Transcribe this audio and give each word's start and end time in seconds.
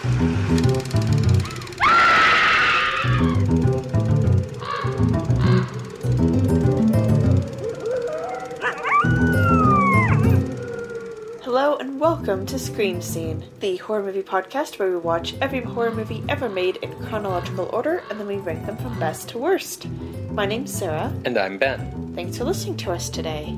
Hello 0.00 0.16
and 11.76 12.00
welcome 12.00 12.46
to 12.46 12.58
Screen 12.58 13.02
Scene, 13.02 13.44
the 13.60 13.76
horror 13.76 14.02
movie 14.02 14.22
podcast 14.22 14.78
where 14.78 14.88
we 14.88 14.96
watch 14.96 15.34
every 15.42 15.60
horror 15.60 15.90
movie 15.90 16.24
ever 16.30 16.48
made 16.48 16.76
in 16.76 16.94
chronological 17.04 17.68
order 17.70 18.02
and 18.08 18.18
then 18.18 18.26
we 18.26 18.36
rank 18.36 18.64
them 18.64 18.78
from 18.78 18.98
best 18.98 19.28
to 19.28 19.38
worst. 19.38 19.86
My 20.30 20.46
name's 20.46 20.72
Sarah. 20.72 21.12
And 21.26 21.36
I'm 21.36 21.58
Ben. 21.58 22.14
Thanks 22.14 22.38
for 22.38 22.44
listening 22.44 22.78
to 22.78 22.92
us 22.92 23.10
today. 23.10 23.54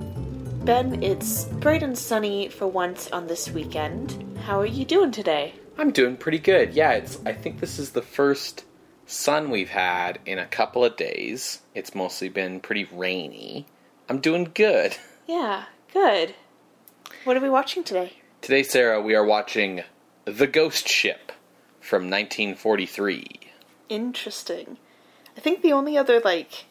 Ben, 0.64 1.04
it's 1.04 1.45
bright 1.45 1.84
and 1.84 1.96
sunny 1.96 2.48
for 2.48 2.66
once 2.66 3.09
on 3.12 3.29
this 3.29 3.48
weekend. 3.48 4.38
How 4.45 4.59
are 4.59 4.66
you 4.66 4.84
doing 4.84 5.12
today? 5.12 5.54
I'm 5.79 5.91
doing 5.91 6.16
pretty 6.16 6.39
good. 6.39 6.75
Yeah, 6.75 6.93
it's 6.93 7.18
I 7.25 7.32
think 7.32 7.61
this 7.61 7.79
is 7.79 7.91
the 7.91 8.02
first 8.02 8.65
sun 9.06 9.51
we've 9.51 9.70
had 9.70 10.19
in 10.27 10.38
a 10.38 10.46
couple 10.46 10.84
of 10.84 10.96
days. 10.96 11.60
It's 11.74 11.95
mostly 11.95 12.29
been 12.29 12.60
pretty 12.60 12.84
rainy. 12.92 13.66
I'm 14.09 14.20
doing 14.20 14.51
good. 14.55 14.96
Yeah, 15.29 15.66
good. 15.93 16.34
What 17.23 17.37
are 17.37 17.41
we 17.41 17.48
watching 17.48 17.84
today? 17.84 18.15
Today, 18.41 18.65
Sarah, 18.65 19.01
we 19.01 19.15
are 19.15 19.24
watching 19.24 19.82
The 20.24 20.48
Ghost 20.48 20.88
Ship 20.88 21.30
from 21.80 22.10
1943. 22.10 23.38
Interesting. 23.88 24.79
I 25.37 25.41
think 25.41 25.62
the 25.62 25.73
only 25.73 25.96
other, 25.96 26.20
like, 26.20 26.65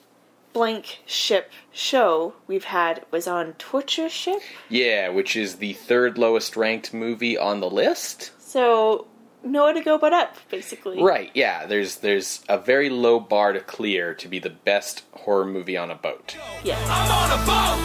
blank 0.52 1.00
ship 1.06 1.50
show 1.72 2.34
we've 2.46 2.66
had 2.66 3.06
was 3.10 3.26
on 3.26 3.54
Torture 3.54 4.10
Ship. 4.10 4.42
Yeah, 4.68 5.08
which 5.10 5.38
is 5.38 5.56
the 5.56 5.74
third 5.74 6.18
lowest 6.18 6.58
ranked 6.58 6.94
movie 6.94 7.38
on 7.38 7.62
the 7.62 7.70
list. 7.70 8.32
So, 8.52 9.08
nowhere 9.46 9.72
to 9.72 9.80
go 9.80 9.98
but 9.98 10.12
up, 10.12 10.36
basically. 10.50 11.02
Right, 11.02 11.32
yeah, 11.34 11.66
there's 11.68 12.00
there's 12.00 12.44
a 12.50 12.58
very 12.58 12.90
low 12.90 13.18
bar 13.18 13.54
to 13.54 13.62
clear 13.62 14.14
to 14.16 14.28
be 14.28 14.40
the 14.40 14.50
best 14.50 15.04
horror 15.14 15.46
movie 15.46 15.78
on 15.78 15.90
a 15.90 15.96
boat. 15.96 16.36
Yes. 16.62 16.78
I'm 16.90 17.10
on 17.10 17.32
a 17.32 17.46
boat. 17.46 17.80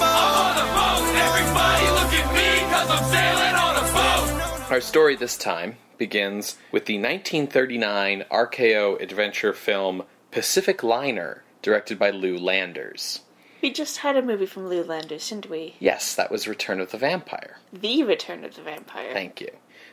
I'm 0.00 0.38
on 0.38 0.58
a 0.58 0.66
boat. 0.78 1.14
Everybody 1.16 1.86
look 1.90 2.12
at 2.14 2.32
me 2.36 2.64
because 2.64 2.88
I'm 2.88 3.04
sailing 3.10 3.56
on 3.56 3.76
a 3.76 4.60
boat. 4.60 4.70
Our 4.70 4.80
story 4.80 5.16
this 5.16 5.36
time 5.36 5.74
begins 5.98 6.56
with 6.70 6.86
the 6.86 6.98
1939 6.98 8.24
RKO 8.30 9.02
adventure 9.02 9.52
film 9.52 10.04
Pacific 10.30 10.84
Liner, 10.84 11.42
directed 11.62 11.98
by 11.98 12.10
Lew 12.10 12.38
Landers. 12.38 13.22
We 13.60 13.72
just 13.72 13.98
had 13.98 14.16
a 14.16 14.22
movie 14.22 14.46
from 14.46 14.68
Lew 14.68 14.84
Landers, 14.84 15.28
didn't 15.28 15.50
we? 15.50 15.74
Yes, 15.80 16.14
that 16.14 16.30
was 16.30 16.46
Return 16.46 16.80
of 16.80 16.92
the 16.92 16.98
Vampire. 16.98 17.58
The 17.72 18.04
Return 18.04 18.44
of 18.44 18.54
the 18.54 18.62
Vampire. 18.62 19.12
Thank 19.12 19.40
you. 19.40 19.50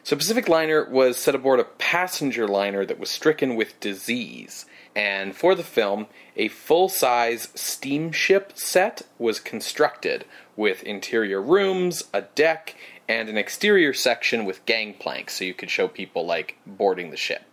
So, 0.09 0.15
Pacific 0.15 0.49
Liner 0.49 0.89
was 0.89 1.17
set 1.17 1.35
aboard 1.35 1.59
a 1.59 1.65
passenger 1.65 2.47
liner 2.47 2.83
that 2.83 2.97
was 2.97 3.11
stricken 3.11 3.55
with 3.55 3.79
disease. 3.79 4.65
And 4.95 5.35
for 5.35 5.53
the 5.53 5.61
film, 5.61 6.07
a 6.35 6.47
full 6.47 6.89
size 6.89 7.49
steamship 7.53 8.53
set 8.55 9.03
was 9.19 9.39
constructed 9.39 10.25
with 10.55 10.81
interior 10.81 11.39
rooms, 11.39 12.05
a 12.11 12.23
deck, 12.23 12.75
and 13.07 13.29
an 13.29 13.37
exterior 13.37 13.93
section 13.93 14.45
with 14.45 14.65
gangplanks 14.65 15.35
so 15.35 15.45
you 15.45 15.53
could 15.53 15.69
show 15.69 15.87
people, 15.87 16.25
like, 16.25 16.57
boarding 16.65 17.11
the 17.11 17.15
ship. 17.15 17.43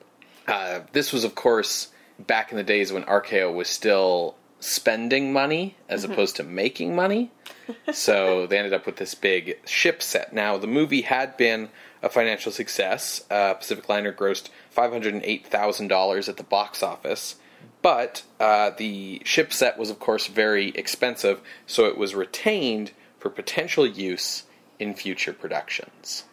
Uh, 0.49 0.81
this 0.93 1.13
was, 1.13 1.25
of 1.25 1.35
course, 1.35 1.89
back 2.19 2.53
in 2.53 2.57
the 2.57 2.65
days 2.65 2.91
when 2.91 3.03
RKO 3.03 3.55
was 3.55 3.69
still 3.69 4.35
spending 4.61 5.31
money 5.31 5.77
as 5.91 6.05
opposed 6.05 6.37
to 6.37 6.43
making 6.43 6.97
money. 6.97 7.31
so 7.93 8.47
they 8.47 8.57
ended 8.57 8.73
up 8.73 8.87
with 8.87 8.97
this 8.97 9.15
big 9.15 9.59
ship 9.67 10.03
set. 10.03 10.33
Now, 10.33 10.57
the 10.57 10.67
movie 10.67 11.03
had 11.03 11.37
been 11.37 11.69
a 12.07 12.09
financial 12.09 12.53
success. 12.53 13.25
Uh, 13.29 13.53
Pacific 13.55 13.89
Liner 13.89 14.13
grossed 14.13 14.49
$508,000 14.75 16.29
at 16.29 16.37
the 16.37 16.43
box 16.45 16.83
office. 16.83 17.35
But 17.83 18.23
uh, 18.39 18.71
the 18.71 19.21
ship 19.25 19.53
set 19.53 19.77
was, 19.77 19.91
of 19.91 19.99
course, 19.99 20.29
very 20.29 20.69
expensive, 20.71 21.41
so 21.67 21.87
it 21.87 21.99
was 21.99 22.15
retained 22.15 22.93
for 23.19 23.29
potential 23.29 23.87
use 23.87 24.45
in 24.79 24.95
future 24.95 25.33
productions. 25.33 26.25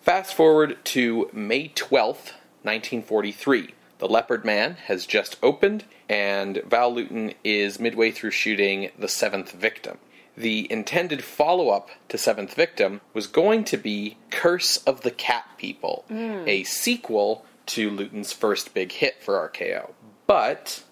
Fast 0.00 0.34
forward 0.34 0.78
to 0.84 1.28
May 1.32 1.68
12th, 1.68 2.34
1943. 2.62 3.74
The 3.98 4.08
Leopard 4.08 4.44
Man 4.44 4.74
has 4.86 5.04
just 5.04 5.36
opened, 5.42 5.84
and 6.08 6.62
Val 6.64 6.94
Lewton 6.94 7.34
is 7.42 7.80
midway 7.80 8.12
through 8.12 8.32
shooting 8.32 8.90
The 8.98 9.08
Seventh 9.08 9.52
Victim. 9.52 9.98
The 10.36 10.70
intended 10.70 11.22
follow 11.22 11.68
up 11.68 11.90
to 12.08 12.16
Seventh 12.16 12.54
Victim 12.54 13.00
was 13.12 13.26
going 13.26 13.64
to 13.64 13.76
be 13.76 14.16
Curse 14.30 14.78
of 14.78 15.02
the 15.02 15.10
Cat 15.10 15.44
People, 15.58 16.04
hmm. 16.08 16.44
a 16.46 16.64
sequel 16.64 17.44
to 17.66 17.90
Lewton's 17.90 18.32
first 18.32 18.74
big 18.74 18.92
hit 18.92 19.22
for 19.22 19.34
RKO. 19.48 19.90
But 20.26 20.82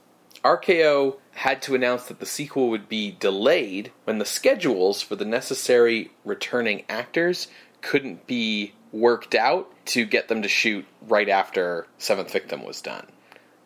RKO 0.44 1.16
had 1.32 1.62
to 1.62 1.74
announce 1.74 2.04
that 2.04 2.20
the 2.20 2.26
sequel 2.26 2.68
would 2.70 2.88
be 2.88 3.10
delayed 3.18 3.92
when 4.04 4.18
the 4.18 4.24
schedules 4.24 5.02
for 5.02 5.16
the 5.16 5.24
necessary 5.24 6.10
returning 6.24 6.84
actors 6.88 7.48
couldn't 7.80 8.26
be 8.26 8.74
worked 8.92 9.34
out 9.34 9.72
to 9.86 10.04
get 10.04 10.28
them 10.28 10.42
to 10.42 10.48
shoot 10.48 10.84
right 11.02 11.28
after 11.28 11.86
Seventh 11.98 12.32
Victim 12.32 12.64
was 12.64 12.80
done. 12.80 13.06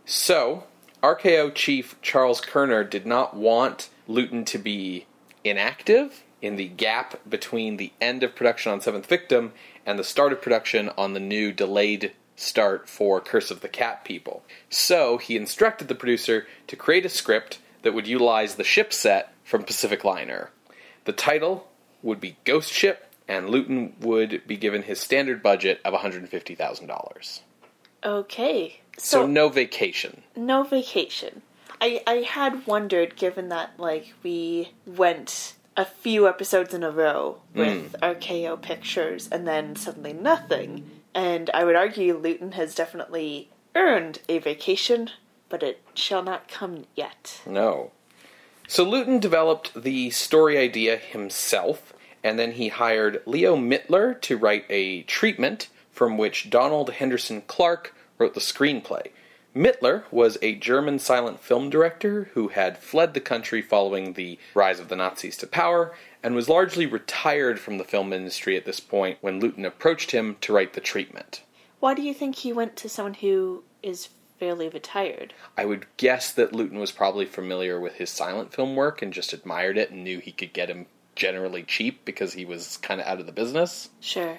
So, 0.04 0.64
RKO 1.02 1.54
chief 1.54 1.96
Charles 2.02 2.40
Koerner 2.40 2.88
did 2.88 3.06
not 3.06 3.36
want 3.36 3.88
Lewton 4.06 4.44
to 4.46 4.58
be 4.58 5.06
inactive 5.44 6.22
in 6.42 6.56
the 6.56 6.68
gap 6.68 7.20
between 7.28 7.76
the 7.76 7.92
end 8.00 8.22
of 8.22 8.34
production 8.34 8.72
on 8.72 8.80
Seventh 8.80 9.06
Victim 9.06 9.52
and 9.86 9.98
the 9.98 10.04
start 10.04 10.32
of 10.32 10.42
production 10.42 10.90
on 10.96 11.12
the 11.12 11.20
new 11.20 11.52
delayed 11.52 12.12
start 12.36 12.88
for 12.88 13.20
Curse 13.20 13.50
of 13.50 13.60
the 13.60 13.68
Cat 13.68 14.04
People. 14.04 14.42
So 14.68 15.18
he 15.18 15.36
instructed 15.36 15.88
the 15.88 15.94
producer 15.94 16.46
to 16.66 16.76
create 16.76 17.06
a 17.06 17.10
script 17.10 17.58
that 17.82 17.94
would 17.94 18.06
utilize 18.08 18.54
the 18.56 18.64
ship 18.64 18.92
set 18.92 19.32
from 19.44 19.62
Pacific 19.62 20.04
Liner. 20.04 20.50
The 21.04 21.12
title 21.12 21.68
would 22.02 22.20
be 22.20 22.36
Ghost 22.44 22.72
Ship, 22.72 23.06
and 23.28 23.48
Lewton 23.48 23.94
would 24.00 24.42
be 24.46 24.56
given 24.56 24.82
his 24.82 25.00
standard 25.00 25.42
budget 25.42 25.80
of 25.84 25.94
$150,000. 25.94 27.40
Okay. 28.02 28.80
So, 28.98 29.22
So, 29.22 29.26
no 29.26 29.48
vacation. 29.48 30.22
no 30.36 30.62
vacation. 30.64 31.42
I, 31.84 32.02
I 32.06 32.14
had 32.22 32.66
wondered, 32.66 33.14
given 33.14 33.50
that, 33.50 33.72
like, 33.76 34.14
we 34.22 34.70
went 34.86 35.52
a 35.76 35.84
few 35.84 36.26
episodes 36.26 36.72
in 36.72 36.82
a 36.82 36.90
row 36.90 37.40
hmm. 37.52 37.58
with 37.58 37.96
RKO 38.00 38.62
pictures 38.62 39.28
and 39.30 39.46
then 39.46 39.76
suddenly 39.76 40.14
nothing. 40.14 40.90
And 41.14 41.50
I 41.52 41.64
would 41.64 41.76
argue 41.76 42.16
Lewton 42.16 42.52
has 42.52 42.74
definitely 42.74 43.50
earned 43.74 44.20
a 44.30 44.38
vacation, 44.38 45.10
but 45.50 45.62
it 45.62 45.82
shall 45.92 46.22
not 46.22 46.48
come 46.48 46.86
yet. 46.94 47.42
No. 47.44 47.90
So 48.66 48.82
Lewton 48.82 49.18
developed 49.18 49.74
the 49.74 50.08
story 50.08 50.56
idea 50.56 50.96
himself, 50.96 51.92
and 52.22 52.38
then 52.38 52.52
he 52.52 52.68
hired 52.68 53.20
Leo 53.26 53.56
Mittler 53.56 54.18
to 54.22 54.38
write 54.38 54.64
a 54.70 55.02
treatment 55.02 55.68
from 55.92 56.16
which 56.16 56.48
Donald 56.48 56.92
Henderson 56.92 57.42
Clark 57.42 57.94
wrote 58.16 58.32
the 58.32 58.40
screenplay. 58.40 59.08
Mittler 59.54 60.02
was 60.10 60.36
a 60.42 60.56
German 60.56 60.98
silent 60.98 61.38
film 61.38 61.70
director 61.70 62.30
who 62.34 62.48
had 62.48 62.76
fled 62.76 63.14
the 63.14 63.20
country 63.20 63.62
following 63.62 64.14
the 64.14 64.38
rise 64.52 64.80
of 64.80 64.88
the 64.88 64.96
Nazis 64.96 65.36
to 65.38 65.46
power 65.46 65.94
and 66.24 66.34
was 66.34 66.48
largely 66.48 66.86
retired 66.86 67.60
from 67.60 67.78
the 67.78 67.84
film 67.84 68.12
industry 68.12 68.56
at 68.56 68.64
this 68.64 68.80
point 68.80 69.18
when 69.20 69.38
Lewton 69.38 69.64
approached 69.64 70.10
him 70.10 70.36
to 70.40 70.52
write 70.52 70.72
the 70.72 70.80
treatment. 70.80 71.42
Why 71.78 71.94
do 71.94 72.02
you 72.02 72.14
think 72.14 72.36
he 72.36 72.52
went 72.52 72.74
to 72.76 72.88
someone 72.88 73.14
who 73.14 73.62
is 73.80 74.08
fairly 74.40 74.68
retired? 74.68 75.34
I 75.56 75.66
would 75.66 75.86
guess 75.98 76.32
that 76.32 76.52
Lewton 76.52 76.80
was 76.80 76.90
probably 76.90 77.26
familiar 77.26 77.78
with 77.78 77.94
his 77.94 78.10
silent 78.10 78.52
film 78.52 78.74
work 78.74 79.02
and 79.02 79.12
just 79.12 79.32
admired 79.32 79.78
it 79.78 79.90
and 79.90 80.02
knew 80.02 80.18
he 80.18 80.32
could 80.32 80.52
get 80.52 80.70
him 80.70 80.86
generally 81.14 81.62
cheap 81.62 82.04
because 82.04 82.32
he 82.32 82.44
was 82.44 82.78
kind 82.78 83.00
of 83.00 83.06
out 83.06 83.20
of 83.20 83.26
the 83.26 83.32
business. 83.32 83.90
Sure. 84.00 84.38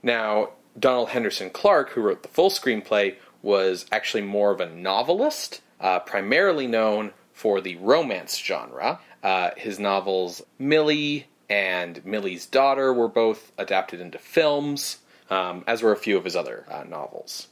Now, 0.00 0.50
Donald 0.78 1.10
Henderson 1.10 1.50
Clark, 1.50 1.90
who 1.90 2.02
wrote 2.02 2.22
the 2.22 2.28
full 2.28 2.50
screenplay, 2.50 3.16
was 3.44 3.84
actually 3.92 4.22
more 4.22 4.50
of 4.50 4.60
a 4.60 4.70
novelist, 4.70 5.60
uh, 5.78 6.00
primarily 6.00 6.66
known 6.66 7.12
for 7.32 7.60
the 7.60 7.76
romance 7.76 8.38
genre. 8.38 8.98
Uh, 9.22 9.50
his 9.56 9.78
novels 9.78 10.42
Millie 10.58 11.26
and 11.50 12.04
Millie's 12.06 12.46
Daughter 12.46 12.92
were 12.92 13.08
both 13.08 13.52
adapted 13.58 14.00
into 14.00 14.18
films, 14.18 14.98
um, 15.28 15.62
as 15.66 15.82
were 15.82 15.92
a 15.92 15.96
few 15.96 16.16
of 16.16 16.24
his 16.24 16.34
other 16.34 16.64
uh, 16.70 16.84
novels. 16.84 17.48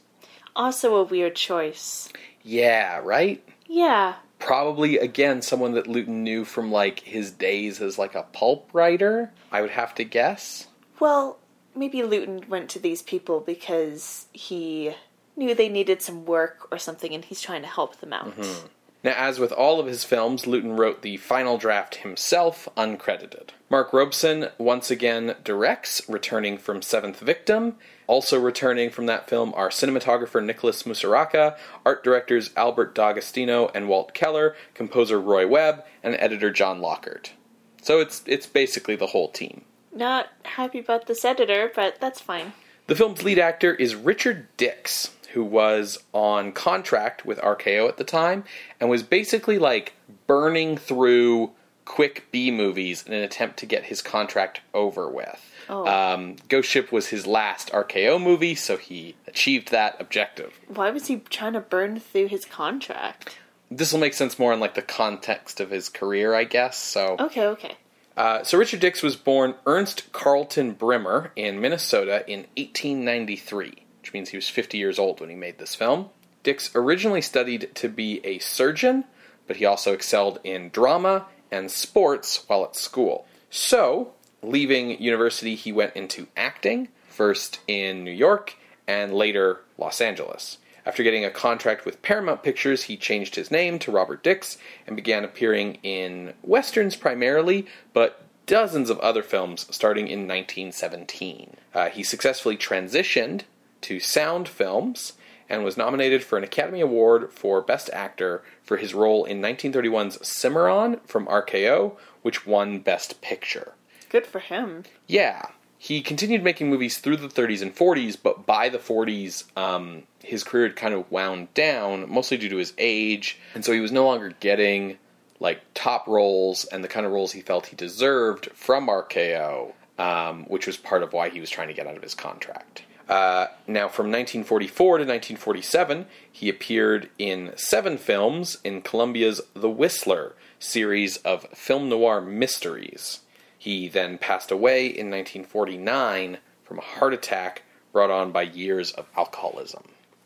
Also 0.55 0.95
a 0.95 1.03
weird 1.03 1.35
choice. 1.35 2.09
Yeah, 2.41 2.99
right? 3.03 3.43
Yeah. 3.67 4.15
Probably, 4.39 4.97
again, 4.97 5.41
someone 5.41 5.73
that 5.73 5.87
Lewton 5.87 6.23
knew 6.23 6.43
from, 6.43 6.71
like, 6.71 6.99
his 6.99 7.31
days 7.31 7.81
as, 7.81 7.97
like, 7.97 8.15
a 8.15 8.23
pulp 8.23 8.69
writer, 8.73 9.31
I 9.51 9.61
would 9.61 9.69
have 9.69 9.95
to 9.95 10.03
guess. 10.03 10.67
Well, 10.99 11.37
maybe 11.75 12.03
Lewton 12.03 12.45
went 12.49 12.69
to 12.71 12.79
these 12.79 13.01
people 13.01 13.39
because 13.39 14.27
he 14.33 14.95
knew 15.35 15.55
they 15.55 15.69
needed 15.69 16.01
some 16.01 16.25
work 16.25 16.67
or 16.71 16.77
something 16.77 17.13
and 17.13 17.25
he's 17.25 17.41
trying 17.41 17.61
to 17.61 17.67
help 17.67 17.99
them 17.99 18.13
out. 18.13 18.37
Mm-hmm. 18.37 18.67
Now, 19.03 19.15
as 19.17 19.37
with 19.37 19.51
all 19.51 19.81
of 19.81 19.85
his 19.85 20.05
films, 20.05 20.47
Lewton 20.47 20.77
wrote 20.77 21.01
the 21.01 21.17
final 21.17 21.57
draft 21.57 21.95
himself, 21.95 22.69
uncredited. 22.77 23.49
Mark 23.69 23.91
Robson 23.91 24.47
once 24.57 24.89
again 24.89 25.35
directs, 25.43 26.01
returning 26.07 26.57
from 26.57 26.81
Seventh 26.81 27.19
Victim. 27.19 27.75
Also 28.07 28.39
returning 28.39 28.89
from 28.89 29.07
that 29.07 29.29
film 29.29 29.53
are 29.55 29.69
cinematographer 29.69 30.43
Nicholas 30.43 30.83
Musuraca, 30.83 31.57
art 31.85 32.03
directors 32.03 32.51
Albert 32.55 32.95
D'Agostino 32.95 33.69
and 33.75 33.89
Walt 33.89 34.13
Keller, 34.13 34.55
composer 34.73 35.19
Roy 35.19 35.45
Webb, 35.47 35.83
and 36.01 36.15
editor 36.15 36.51
John 36.51 36.79
Lockhart. 36.79 37.33
So 37.81 37.99
it's 37.99 38.23
it's 38.25 38.45
basically 38.45 38.95
the 38.95 39.07
whole 39.07 39.29
team. 39.29 39.65
Not 39.93 40.27
happy 40.43 40.79
about 40.79 41.07
this 41.07 41.25
editor, 41.25 41.71
but 41.75 41.99
that's 41.99 42.21
fine. 42.21 42.53
The 42.87 42.95
film's 42.95 43.23
lead 43.23 43.39
actor 43.39 43.73
is 43.73 43.95
Richard 43.95 44.47
Dix, 44.57 45.11
who 45.33 45.43
was 45.43 45.97
on 46.13 46.51
contract 46.51 47.25
with 47.25 47.39
RKO 47.39 47.89
at 47.89 47.97
the 47.97 48.03
time 48.03 48.43
and 48.79 48.89
was 48.89 49.03
basically 49.03 49.57
like 49.57 49.93
burning 50.27 50.77
through 50.77 51.51
quick 51.85 52.25
B 52.31 52.51
movies 52.51 53.03
in 53.05 53.13
an 53.13 53.23
attempt 53.23 53.57
to 53.57 53.65
get 53.65 53.85
his 53.85 54.01
contract 54.01 54.61
over 54.73 55.09
with. 55.09 55.49
Oh. 55.69 55.87
Um, 55.87 56.35
Ghost 56.49 56.69
Ship 56.69 56.91
was 56.91 57.07
his 57.07 57.25
last 57.25 57.71
RKO 57.71 58.21
movie, 58.21 58.55
so 58.55 58.77
he 58.77 59.15
achieved 59.27 59.71
that 59.71 59.99
objective. 59.99 60.53
Why 60.67 60.91
was 60.91 61.07
he 61.07 61.17
trying 61.29 61.53
to 61.53 61.61
burn 61.61 61.99
through 61.99 62.27
his 62.27 62.45
contract? 62.45 63.37
This 63.71 63.91
will 63.91 63.99
make 63.99 64.13
sense 64.13 64.37
more 64.37 64.53
in 64.53 64.59
like 64.59 64.75
the 64.75 64.81
context 64.81 65.59
of 65.59 65.71
his 65.71 65.89
career, 65.89 66.35
I 66.35 66.43
guess. 66.43 66.77
So 66.77 67.15
Okay, 67.19 67.47
okay. 67.47 67.77
Uh, 68.15 68.43
so 68.43 68.57
Richard 68.57 68.79
Dix 68.79 69.01
was 69.01 69.15
born 69.15 69.55
Ernst 69.65 70.11
Carlton 70.11 70.73
Brimmer 70.73 71.31
in 71.35 71.59
Minnesota 71.59 72.23
in 72.27 72.41
1893, 72.57 73.82
which 74.03 74.11
means 74.13 74.29
he 74.29 74.37
was 74.37 74.49
50 74.49 74.77
years 74.77 74.99
old 74.99 75.21
when 75.21 75.29
he 75.29 75.35
made 75.35 75.59
this 75.59 75.75
film. 75.75 76.09
Dix 76.43 76.69
originally 76.75 77.21
studied 77.21 77.73
to 77.75 77.87
be 77.87 78.19
a 78.25 78.37
surgeon, 78.39 79.05
but 79.47 79.55
he 79.55 79.65
also 79.65 79.93
excelled 79.93 80.41
in 80.43 80.71
drama 80.71 81.27
and 81.49 81.71
sports 81.71 82.43
while 82.47 82.65
at 82.65 82.75
school. 82.75 83.25
So, 83.49 84.11
leaving 84.41 85.01
university, 85.01 85.55
he 85.55 85.71
went 85.71 85.95
into 85.95 86.27
acting, 86.35 86.89
first 87.07 87.61
in 87.65 88.03
New 88.03 88.11
York 88.11 88.57
and 88.89 89.13
later 89.13 89.61
Los 89.77 90.01
Angeles. 90.01 90.57
After 90.85 91.01
getting 91.01 91.23
a 91.23 91.31
contract 91.31 91.85
with 91.85 92.01
Paramount 92.01 92.43
Pictures, 92.43 92.83
he 92.83 92.97
changed 92.97 93.35
his 93.35 93.51
name 93.51 93.79
to 93.79 93.91
Robert 93.91 94.21
Dix 94.21 94.57
and 94.85 94.97
began 94.97 95.23
appearing 95.23 95.75
in 95.81 96.33
westerns 96.43 96.97
primarily, 96.97 97.67
but 97.93 98.21
dozens 98.47 98.89
of 98.89 98.99
other 98.99 99.23
films 99.23 99.65
starting 99.71 100.09
in 100.09 100.27
1917. 100.27 101.55
Uh, 101.73 101.87
he 101.87 102.03
successfully 102.03 102.57
transitioned 102.57 103.43
to 103.83 103.99
sound 103.99 104.47
films 104.49 105.13
and 105.49 105.63
was 105.63 105.77
nominated 105.77 106.23
for 106.23 106.37
an 106.37 106.43
Academy 106.43 106.81
Award 106.81 107.31
for 107.31 107.61
Best 107.61 107.89
Actor 107.93 108.43
for 108.63 108.77
his 108.77 108.93
role 108.93 109.25
in 109.25 109.41
1931's 109.41 110.25
Cimarron 110.27 110.99
from 111.05 111.27
RKO, 111.27 111.95
which 112.21 112.47
won 112.47 112.79
Best 112.79 113.21
Picture. 113.21 113.73
Good 114.09 114.25
for 114.25 114.39
him. 114.39 114.83
Yeah. 115.07 115.47
He 115.77 116.01
continued 116.01 116.43
making 116.43 116.69
movies 116.69 116.97
through 116.97 117.17
the 117.17 117.27
30s 117.27 117.61
and 117.61 117.75
40s, 117.75 118.17
but 118.21 118.45
by 118.45 118.69
the 118.69 118.77
40s, 118.77 119.43
um, 119.57 120.03
his 120.23 120.43
career 120.43 120.67
had 120.67 120.77
kind 120.77 120.93
of 120.93 121.11
wound 121.11 121.53
down, 121.53 122.09
mostly 122.09 122.37
due 122.37 122.49
to 122.49 122.57
his 122.57 122.73
age, 122.77 123.37
and 123.53 123.65
so 123.65 123.73
he 123.73 123.81
was 123.81 123.91
no 123.91 124.05
longer 124.05 124.33
getting 124.39 124.97
like 125.41 125.61
top 125.73 126.07
roles 126.07 126.63
and 126.65 126.83
the 126.83 126.87
kind 126.87 127.05
of 127.05 127.11
roles 127.11 127.33
he 127.33 127.41
felt 127.41 127.65
he 127.65 127.75
deserved 127.75 128.49
from 128.53 128.87
RKO, 128.87 129.73
um, 129.99 130.45
which 130.45 130.65
was 130.65 130.77
part 130.77 131.03
of 131.03 131.11
why 131.11 131.27
he 131.27 131.41
was 131.41 131.49
trying 131.49 131.67
to 131.67 131.73
get 131.73 131.85
out 131.85 131.97
of 131.97 132.01
his 132.01 132.15
contract. 132.15 132.83
Uh, 133.09 133.47
now, 133.67 133.87
from 133.87 134.07
1944 134.07 134.99
to 134.99 135.03
1947, 135.03 136.05
he 136.31 136.49
appeared 136.49 137.09
in 137.17 137.51
seven 137.55 137.97
films 137.97 138.57
in 138.63 138.81
Columbia's 138.81 139.41
The 139.53 139.69
Whistler 139.69 140.33
series 140.59 141.17
of 141.17 141.43
film 141.53 141.89
noir 141.89 142.21
mysteries. 142.21 143.19
He 143.57 143.87
then 143.87 144.17
passed 144.17 144.51
away 144.51 144.85
in 144.85 145.09
1949 145.09 146.37
from 146.63 146.77
a 146.79 146.81
heart 146.81 147.13
attack 147.13 147.63
brought 147.91 148.09
on 148.09 148.31
by 148.31 148.41
years 148.41 148.91
of 148.91 149.05
alcoholism. 149.15 149.83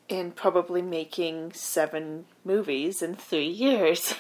And 0.10 0.36
probably 0.36 0.82
making 0.82 1.52
seven 1.54 2.26
movies 2.46 3.02
in 3.02 3.16
three 3.16 3.50
years. 3.50 4.16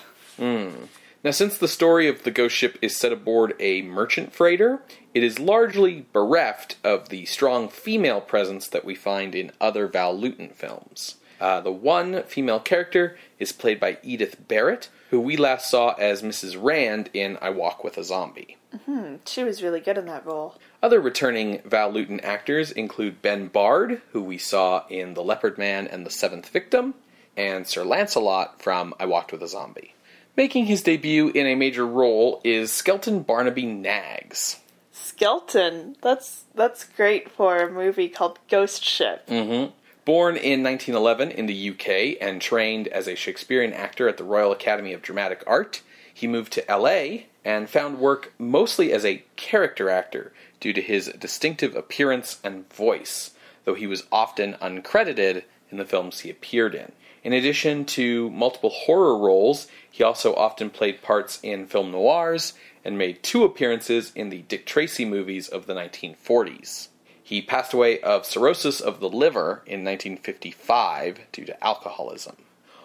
Now, 1.24 1.32
since 1.32 1.58
the 1.58 1.68
story 1.68 2.08
of 2.08 2.24
the 2.24 2.32
ghost 2.32 2.56
ship 2.56 2.78
is 2.82 2.96
set 2.96 3.12
aboard 3.12 3.56
a 3.60 3.82
merchant 3.82 4.34
freighter, 4.34 4.82
it 5.14 5.24
is 5.24 5.40
largely 5.40 6.06
bereft 6.14 6.78
of 6.84 7.10
the 7.10 7.26
strong 7.26 7.70
female 7.70 8.22
presence 8.22 8.68
that 8.68 8.86
we 8.86 8.96
find 8.96 9.34
in 9.34 9.52
other 9.60 9.88
Val 9.88 10.18
Lewton 10.18 10.50
films. 10.50 11.16
Uh, 11.40 11.62
the 11.62 11.72
one 11.72 12.24
female 12.24 12.60
character 12.60 13.18
is 13.40 13.52
played 13.52 13.80
by 13.80 13.98
Edith 14.04 14.48
Barrett, 14.48 14.90
who 15.10 15.20
we 15.20 15.38
last 15.38 15.70
saw 15.70 15.94
as 15.94 16.22
Mrs. 16.22 16.62
Rand 16.62 17.10
in 17.14 17.38
I 17.42 17.50
Walk 17.50 17.84
with 17.84 17.98
a 17.98 18.04
Zombie. 18.04 18.58
Mm-hmm. 18.76 19.16
she 19.26 19.44
was 19.44 19.64
really 19.64 19.80
good 19.80 19.98
in 19.98 20.06
that 20.08 20.26
role. 20.26 20.56
Other 20.84 21.00
returning 21.00 21.62
Val 21.64 21.90
Lewton 21.90 22.20
actors 22.20 22.72
include 22.72 23.22
Ben 23.22 23.48
Bard, 23.48 24.02
who 24.12 24.22
we 24.22 24.38
saw 24.38 24.86
in 24.90 25.14
The 25.14 25.24
Leopard 25.24 25.58
Man 25.58 25.88
and 25.88 26.06
The 26.06 26.12
Seventh 26.12 26.50
Victim, 26.50 26.94
and 27.36 27.66
Sir 27.66 27.84
Lancelot 27.84 28.62
from 28.62 28.94
I 29.00 29.06
Walked 29.06 29.32
with 29.32 29.42
a 29.42 29.48
Zombie. 29.48 29.94
Making 30.38 30.68
his 30.68 30.84
debut 30.84 31.30
in 31.30 31.48
a 31.48 31.56
major 31.56 31.86
role 31.86 32.42
is 32.44 32.72
Skelton 32.72 33.24
Barnaby 33.24 33.66
Knaggs. 33.66 34.60
Skelton. 34.92 35.96
That's 36.04 36.44
that's 36.54 36.84
great 36.84 37.32
for 37.32 37.58
a 37.58 37.72
movie 37.72 38.08
called 38.08 38.38
Ghost 38.48 38.86
Ship. 38.86 39.26
Mm-hmm. 39.26 39.72
Born 40.06 40.38
in 40.38 40.62
1911 40.62 41.32
in 41.32 41.48
the 41.48 41.72
UK 41.72 42.22
and 42.22 42.40
trained 42.40 42.88
as 42.88 43.08
a 43.08 43.16
Shakespearean 43.16 43.74
actor 43.74 44.08
at 44.08 44.18
the 44.18 44.24
Royal 44.24 44.52
Academy 44.52 44.94
of 44.94 45.02
Dramatic 45.02 45.44
Art, 45.48 45.82
he 46.14 46.28
moved 46.28 46.54
to 46.54 46.66
LA 46.70 47.24
and 47.44 47.68
found 47.68 47.98
work 47.98 48.32
mostly 48.38 48.94
as 48.94 49.04
a 49.04 49.24
character 49.38 49.90
actor 49.90 50.34
due 50.60 50.72
to 50.72 50.82
his 50.82 51.08
distinctive 51.20 51.76
appearance 51.76 52.40
and 52.44 52.72
voice, 52.72 53.32
though 53.66 53.74
he 53.74 53.88
was 53.88 54.04
often 54.12 54.54
uncredited 54.62 55.46
in 55.72 55.80
the 55.80 55.86
films 55.86 56.20
he 56.20 56.30
appeared 56.30 56.76
in. 56.76 56.92
In 57.24 57.34
addition 57.34 57.86
to 57.86 58.30
multiple 58.30 58.70
horror 58.70 59.18
roles, 59.18 59.68
he 59.90 60.04
also 60.04 60.34
often 60.36 60.70
played 60.70 61.02
parts 61.02 61.40
in 61.44 61.68
film 61.68 61.92
noirs 61.92 62.54
and 62.86 62.98
made 62.98 63.24
two 63.24 63.44
appearances 63.44 64.12
in 64.16 64.30
the 64.30 64.44
Dick 64.44 64.66
Tracy 64.66 65.06
movies 65.06 65.48
of 65.48 65.66
the 65.66 65.74
1940s. 65.74 66.88
He 67.22 67.42
passed 67.42 67.74
away 67.74 68.00
of 68.00 68.26
cirrhosis 68.26 68.80
of 68.80 69.02
the 69.02 69.10
liver 69.10 69.62
in 69.66 69.84
1955 69.84 71.20
due 71.34 71.44
to 71.44 71.64
alcoholism. 71.64 72.38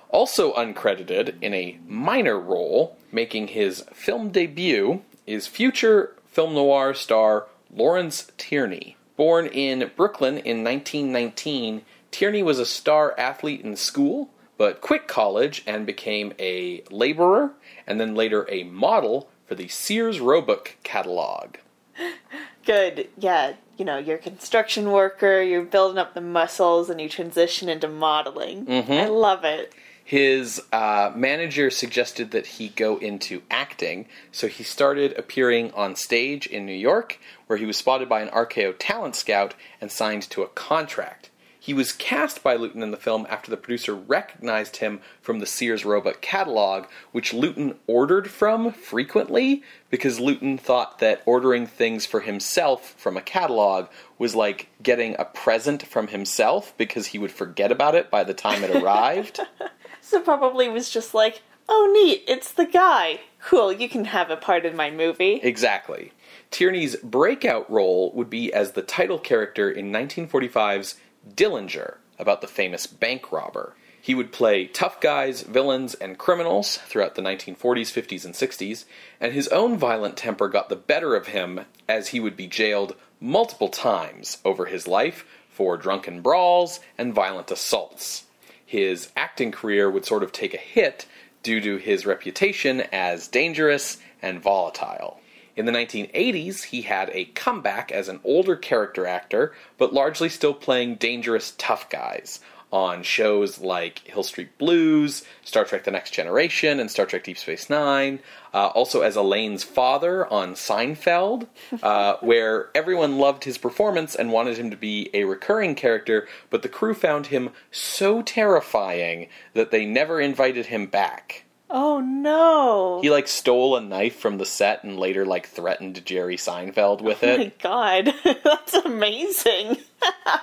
Also 0.08 0.52
uncredited 0.54 1.34
in 1.40 1.54
a 1.54 1.78
minor 1.86 2.38
role, 2.38 2.96
making 3.12 3.48
his 3.48 3.84
film 3.92 4.30
debut, 4.30 5.02
is 5.26 5.46
future 5.46 6.16
film 6.26 6.54
noir 6.54 6.92
star 6.92 7.46
Lawrence 7.72 8.32
Tierney. 8.36 8.96
Born 9.16 9.46
in 9.46 9.90
Brooklyn 9.96 10.38
in 10.38 10.64
1919, 10.64 11.82
Tierney 12.12 12.42
was 12.42 12.60
a 12.60 12.66
star 12.66 13.18
athlete 13.18 13.62
in 13.62 13.74
school, 13.74 14.30
but 14.56 14.80
quit 14.80 15.08
college 15.08 15.64
and 15.66 15.84
became 15.84 16.32
a 16.38 16.84
laborer 16.90 17.52
and 17.86 17.98
then 17.98 18.14
later 18.14 18.46
a 18.48 18.62
model 18.62 19.28
for 19.46 19.56
the 19.56 19.66
Sears 19.66 20.20
Roebuck 20.20 20.76
catalog. 20.84 21.56
Good. 22.64 23.08
Yeah, 23.18 23.54
you 23.76 23.84
know, 23.84 23.98
you're 23.98 24.16
a 24.16 24.20
construction 24.20 24.92
worker, 24.92 25.42
you're 25.42 25.64
building 25.64 25.98
up 25.98 26.14
the 26.14 26.20
muscles, 26.20 26.88
and 26.88 27.00
you 27.00 27.08
transition 27.08 27.68
into 27.68 27.88
modeling. 27.88 28.66
I 28.70 29.06
love 29.06 29.44
it. 29.44 29.74
His 30.04 30.60
uh, 30.72 31.12
manager 31.14 31.70
suggested 31.70 32.32
that 32.32 32.46
he 32.46 32.68
go 32.68 32.98
into 32.98 33.42
acting, 33.50 34.06
so 34.30 34.46
he 34.46 34.62
started 34.62 35.16
appearing 35.18 35.72
on 35.72 35.96
stage 35.96 36.46
in 36.46 36.66
New 36.66 36.72
York, 36.72 37.18
where 37.46 37.56
he 37.56 37.64
was 37.64 37.76
spotted 37.76 38.08
by 38.08 38.20
an 38.20 38.28
RKO 38.28 38.74
talent 38.78 39.16
scout 39.16 39.54
and 39.80 39.90
signed 39.90 40.22
to 40.30 40.42
a 40.42 40.48
contract. 40.48 41.30
He 41.62 41.74
was 41.74 41.92
cast 41.92 42.42
by 42.42 42.56
Lewton 42.56 42.82
in 42.82 42.90
the 42.90 42.96
film 42.96 43.24
after 43.30 43.48
the 43.48 43.56
producer 43.56 43.94
recognized 43.94 44.78
him 44.78 45.00
from 45.20 45.38
the 45.38 45.46
Sears 45.46 45.84
Roebuck 45.84 46.20
catalog, 46.20 46.86
which 47.12 47.32
Lewton 47.32 47.76
ordered 47.86 48.28
from 48.28 48.72
frequently 48.72 49.62
because 49.88 50.18
Lewton 50.18 50.58
thought 50.58 50.98
that 50.98 51.22
ordering 51.24 51.68
things 51.68 52.04
for 52.04 52.18
himself 52.18 52.96
from 52.98 53.16
a 53.16 53.22
catalog 53.22 53.86
was 54.18 54.34
like 54.34 54.70
getting 54.82 55.14
a 55.20 55.24
present 55.24 55.86
from 55.86 56.08
himself 56.08 56.74
because 56.76 57.06
he 57.06 57.18
would 57.20 57.30
forget 57.30 57.70
about 57.70 57.94
it 57.94 58.10
by 58.10 58.24
the 58.24 58.34
time 58.34 58.64
it 58.64 58.74
arrived. 58.74 59.38
So 60.04 60.20
probably 60.20 60.68
was 60.68 60.90
just 60.90 61.14
like, 61.14 61.42
oh, 61.68 61.88
neat, 61.94 62.24
it's 62.26 62.52
the 62.52 62.66
guy. 62.66 63.20
Cool, 63.40 63.72
you 63.72 63.88
can 63.88 64.06
have 64.06 64.30
a 64.30 64.36
part 64.36 64.66
in 64.66 64.74
my 64.74 64.90
movie. 64.90 65.34
Exactly. 65.44 66.10
Tierney's 66.50 66.96
breakout 66.96 67.70
role 67.70 68.10
would 68.14 68.28
be 68.28 68.52
as 68.52 68.72
the 68.72 68.82
title 68.82 69.20
character 69.20 69.70
in 69.70 69.92
1945's 69.92 70.96
Dillinger, 71.28 71.96
about 72.18 72.40
the 72.40 72.46
famous 72.46 72.86
bank 72.86 73.32
robber. 73.32 73.74
He 74.00 74.14
would 74.14 74.32
play 74.32 74.66
tough 74.66 75.00
guys, 75.00 75.42
villains, 75.42 75.94
and 75.94 76.18
criminals 76.18 76.78
throughout 76.78 77.14
the 77.14 77.22
1940s, 77.22 77.56
50s, 77.92 78.24
and 78.24 78.34
60s, 78.34 78.84
and 79.20 79.32
his 79.32 79.46
own 79.48 79.78
violent 79.78 80.16
temper 80.16 80.48
got 80.48 80.68
the 80.68 80.76
better 80.76 81.14
of 81.14 81.28
him 81.28 81.60
as 81.88 82.08
he 82.08 82.18
would 82.18 82.36
be 82.36 82.48
jailed 82.48 82.96
multiple 83.20 83.68
times 83.68 84.38
over 84.44 84.66
his 84.66 84.88
life 84.88 85.24
for 85.48 85.76
drunken 85.76 86.20
brawls 86.20 86.80
and 86.98 87.14
violent 87.14 87.50
assaults. 87.52 88.24
His 88.66 89.10
acting 89.16 89.52
career 89.52 89.88
would 89.88 90.04
sort 90.04 90.24
of 90.24 90.32
take 90.32 90.54
a 90.54 90.58
hit 90.58 91.06
due 91.44 91.60
to 91.60 91.76
his 91.76 92.06
reputation 92.06 92.80
as 92.92 93.28
dangerous 93.28 93.98
and 94.20 94.40
volatile. 94.40 95.20
In 95.54 95.66
the 95.66 95.72
1980s, 95.72 96.64
he 96.64 96.82
had 96.82 97.10
a 97.12 97.26
comeback 97.26 97.92
as 97.92 98.08
an 98.08 98.20
older 98.24 98.56
character 98.56 99.06
actor, 99.06 99.52
but 99.76 99.92
largely 99.92 100.28
still 100.28 100.54
playing 100.54 100.96
dangerous 100.96 101.54
tough 101.58 101.90
guys 101.90 102.40
on 102.72 103.02
shows 103.02 103.58
like 103.60 103.98
Hill 103.98 104.22
Street 104.22 104.56
Blues, 104.56 105.24
Star 105.44 105.64
Trek 105.64 105.84
The 105.84 105.90
Next 105.90 106.12
Generation, 106.12 106.80
and 106.80 106.90
Star 106.90 107.04
Trek 107.04 107.24
Deep 107.24 107.36
Space 107.36 107.68
Nine. 107.68 108.18
Uh, 108.54 108.68
also 108.68 109.02
as 109.02 109.14
Elaine's 109.14 109.62
father 109.62 110.26
on 110.32 110.54
Seinfeld, 110.54 111.46
uh, 111.82 112.16
where 112.20 112.70
everyone 112.74 113.18
loved 113.18 113.44
his 113.44 113.58
performance 113.58 114.14
and 114.14 114.32
wanted 114.32 114.56
him 114.56 114.70
to 114.70 114.76
be 114.76 115.10
a 115.12 115.24
recurring 115.24 115.74
character, 115.74 116.26
but 116.48 116.62
the 116.62 116.68
crew 116.68 116.94
found 116.94 117.26
him 117.26 117.50
so 117.70 118.22
terrifying 118.22 119.28
that 119.52 119.70
they 119.70 119.84
never 119.84 120.18
invited 120.20 120.66
him 120.66 120.86
back. 120.86 121.44
Oh 121.74 122.00
no! 122.00 123.00
He 123.00 123.08
like 123.08 123.26
stole 123.26 123.76
a 123.76 123.80
knife 123.80 124.16
from 124.16 124.36
the 124.36 124.44
set 124.44 124.84
and 124.84 124.98
later 124.98 125.24
like 125.24 125.46
threatened 125.46 126.04
Jerry 126.04 126.36
Seinfeld 126.36 127.00
with 127.00 127.24
oh, 127.24 127.28
it. 127.28 127.34
oh 127.34 127.38
my 127.38 127.52
god, 127.58 128.14
that's 128.44 128.74
amazing. 128.74 129.78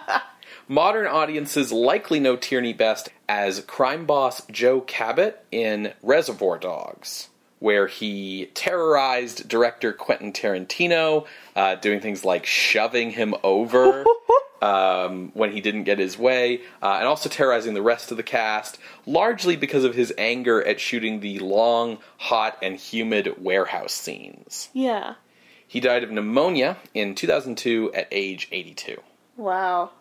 Modern 0.68 1.06
audiences 1.06 1.72
likely 1.72 2.20
know 2.20 2.36
Tierney 2.36 2.74
best 2.74 3.10
as 3.28 3.62
crime 3.62 4.08
boss 4.08 4.44
Joe 4.48 4.82
Cabot 4.82 5.46
in 5.52 5.94
Reservoir 6.02 6.58
Dogs, 6.58 7.29
where 7.60 7.88
he 7.88 8.50
terrorized 8.54 9.48
director 9.48 9.94
Quentin 9.94 10.32
Tarantino, 10.32 11.25
uh, 11.56 11.75
doing 11.75 12.00
things 12.00 12.24
like 12.24 12.46
shoving 12.46 13.12
him 13.12 13.36
over 13.44 14.06
um, 14.62 15.32
when 15.34 15.51
he 15.51 15.62
didn't 15.62 15.84
get 15.84 16.00
his 16.00 16.18
way, 16.18 16.62
uh, 16.82 16.96
and 17.00 17.08
also 17.08 17.30
terrorizing 17.30 17.74
the 17.74 17.82
rest 17.82 18.12
of 18.12 18.18
the 18.18 18.24
cast, 18.24 18.78
largely 19.06 19.56
because 19.56 19.84
of 19.84 19.96
his 19.96 20.13
anger 20.18 20.63
at 20.66 20.80
shooting 20.80 21.20
the 21.20 21.39
long, 21.39 21.98
hot, 22.18 22.58
and 22.62 22.75
humid 22.75 23.36
warehouse 23.38 23.94
scenes. 23.94 24.70
Yeah. 24.74 25.16
He 25.68 25.80
died 25.80 26.04
of 26.04 26.12
pneumonia 26.12 26.78
in 26.94 27.13
2002 27.13 27.94
at 27.94 28.08
age 28.12 28.48
82. 28.51 29.01
Wow. 29.38 29.92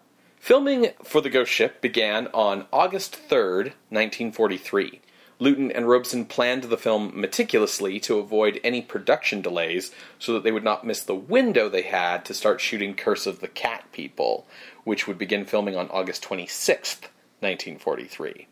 Filming 0.40 0.92
for 1.02 1.20
The 1.20 1.28
Ghost 1.28 1.52
Ship 1.52 1.80
began 1.80 2.28
on 2.28 2.66
August 2.72 3.18
3rd, 3.28 3.72
1943. 3.90 5.00
Lewton 5.40 5.70
and 5.70 5.88
Robson 5.88 6.24
planned 6.24 6.64
the 6.64 6.76
film 6.76 7.12
meticulously 7.14 8.00
to 8.00 8.18
avoid 8.18 8.60
any 8.64 8.82
production 8.82 9.40
delays 9.40 9.92
so 10.18 10.32
that 10.32 10.42
they 10.42 10.50
would 10.50 10.64
not 10.64 10.86
miss 10.86 11.02
the 11.02 11.14
window 11.14 11.68
they 11.68 11.82
had 11.82 12.24
to 12.24 12.34
start 12.34 12.60
shooting 12.60 12.94
Curse 12.94 13.26
of 13.26 13.40
the 13.40 13.48
Cat 13.48 13.84
People, 13.92 14.46
which 14.84 15.06
would 15.06 15.18
begin 15.18 15.44
filming 15.44 15.76
on 15.76 15.88
August 15.90 16.24
26th, 16.24 17.08
1943. 17.40 18.48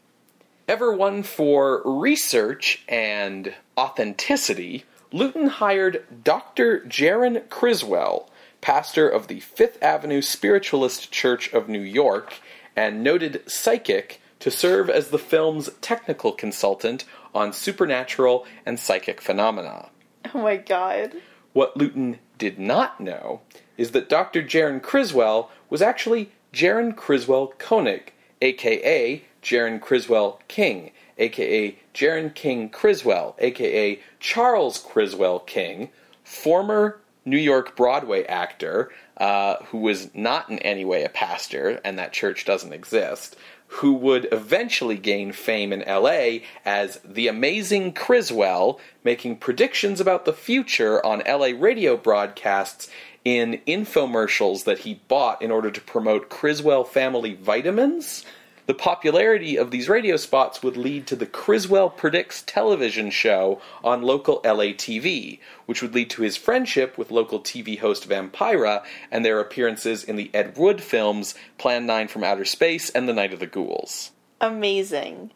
Ever 0.69 0.93
one 0.93 1.23
for 1.23 1.83
research 1.85 2.85
and 2.89 3.55
authenticity, 3.79 4.85
Lewton 5.13 5.47
hired 5.47 6.05
Dr. 6.25 6.81
Jeron 6.81 7.49
Criswell, 7.49 8.29
pastor 8.61 9.09
of 9.09 9.29
the 9.29 9.41
Fifth 9.41 9.81
Avenue 9.83 10.23
Spiritualist 10.23 11.13
Church 11.13 11.53
of 11.53 11.69
New 11.69 11.81
York 11.81 12.35
and 12.75 13.03
noted 13.03 13.43
psychic, 13.47 14.21
to 14.41 14.51
serve 14.51 14.91
as 14.91 15.09
the 15.09 15.19
film's 15.19 15.71
technical 15.81 16.33
consultant 16.33 17.05
on 17.35 17.53
supernatural 17.53 18.47
and 18.65 18.79
psychic 18.79 19.21
phenomena. 19.21 19.91
Oh 20.35 20.43
my 20.43 20.57
god. 20.57 21.15
What 21.53 21.77
Lewton 21.77 22.19
did 22.39 22.59
not 22.59 23.01
know 23.01 23.41
is 23.77 23.93
that 23.93 24.09
Dr. 24.09 24.43
Jeron 24.43 24.83
Criswell 24.83 25.51
was 25.71 25.83
actually 25.83 26.31
Jeron 26.53 26.97
Criswell 26.97 27.55
Koenig, 27.59 28.13
aka 28.41 29.23
Jeron 29.43 29.81
Criswell 29.81 30.41
King, 30.49 30.91
aka 31.19 31.79
Jeron 31.95 32.35
King 32.35 32.69
Criswell, 32.69 33.37
aka 33.39 34.01
Charles 34.21 34.79
Criswell 34.79 35.41
King, 35.41 35.91
former 36.25 37.01
New 37.27 37.37
York 37.37 37.77
Broadway 37.77 38.25
actor 38.25 38.91
uh, 39.19 39.57
who 39.67 39.79
was 39.79 40.15
not 40.15 40.49
in 40.49 40.59
any 40.61 40.85
way 40.85 41.05
a 41.05 41.09
pastor, 41.09 41.81
and 41.85 41.99
that 41.99 42.13
church 42.13 42.45
doesn't 42.45 42.73
exist, 42.73 43.37
who 43.69 43.95
would 43.95 44.29
eventually 44.31 44.97
gain 44.97 45.33
fame 45.33 45.73
in 45.73 45.81
LA 45.81 46.39
as 46.65 47.01
the 47.05 47.27
amazing 47.27 47.93
Criswell, 47.93 48.81
making 49.03 49.37
predictions 49.37 50.01
about 50.01 50.25
the 50.25 50.33
future 50.33 51.05
on 51.05 51.23
LA 51.27 51.51
radio 51.59 51.97
broadcasts 51.97 52.89
in 53.25 53.61
infomercials 53.67 54.65
that 54.65 54.81
he 54.81 54.95
bought 55.09 55.43
in 55.43 55.51
order 55.51 55.71
to 55.71 55.81
promote 55.81 56.31
Criswell 56.31 56.85
family 56.85 57.35
vitamins. 57.35 58.25
The 58.67 58.75
popularity 58.75 59.57
of 59.57 59.71
these 59.71 59.89
radio 59.89 60.17
spots 60.17 60.63
would 60.63 60.77
lead 60.77 61.07
to 61.07 61.17
the 61.17 61.27
Criswell 61.27 61.89
Predicts 61.89 62.43
television 62.43 63.11
show 63.11 63.61
on 63.85 64.03
local 64.03 64.41
LA 64.45 64.75
TV, 64.75 65.39
which 65.67 65.83
would 65.83 65.95
lead 65.95 66.11
to 66.11 66.23
his 66.23 66.37
friendship 66.37 66.99
with 66.99 67.13
local 67.13 67.41
TV 67.41 67.79
host 67.79 68.09
Vampira 68.09 68.85
and 69.11 69.25
their 69.25 69.39
appearances 69.39 70.03
in 70.03 70.17
the 70.17 70.31
Ed 70.35 70.57
Wood 70.59 70.83
films 70.83 71.37
Plan 71.59 71.87
9 71.87 72.09
from 72.09 72.25
Outer 72.25 72.45
Space 72.45 72.91
and 72.91 73.09
The 73.09 73.13
Night 73.13 73.33
of 73.33 73.39
the 73.39 73.47
Ghouls. 73.47 74.11
Amazing. 74.41 75.31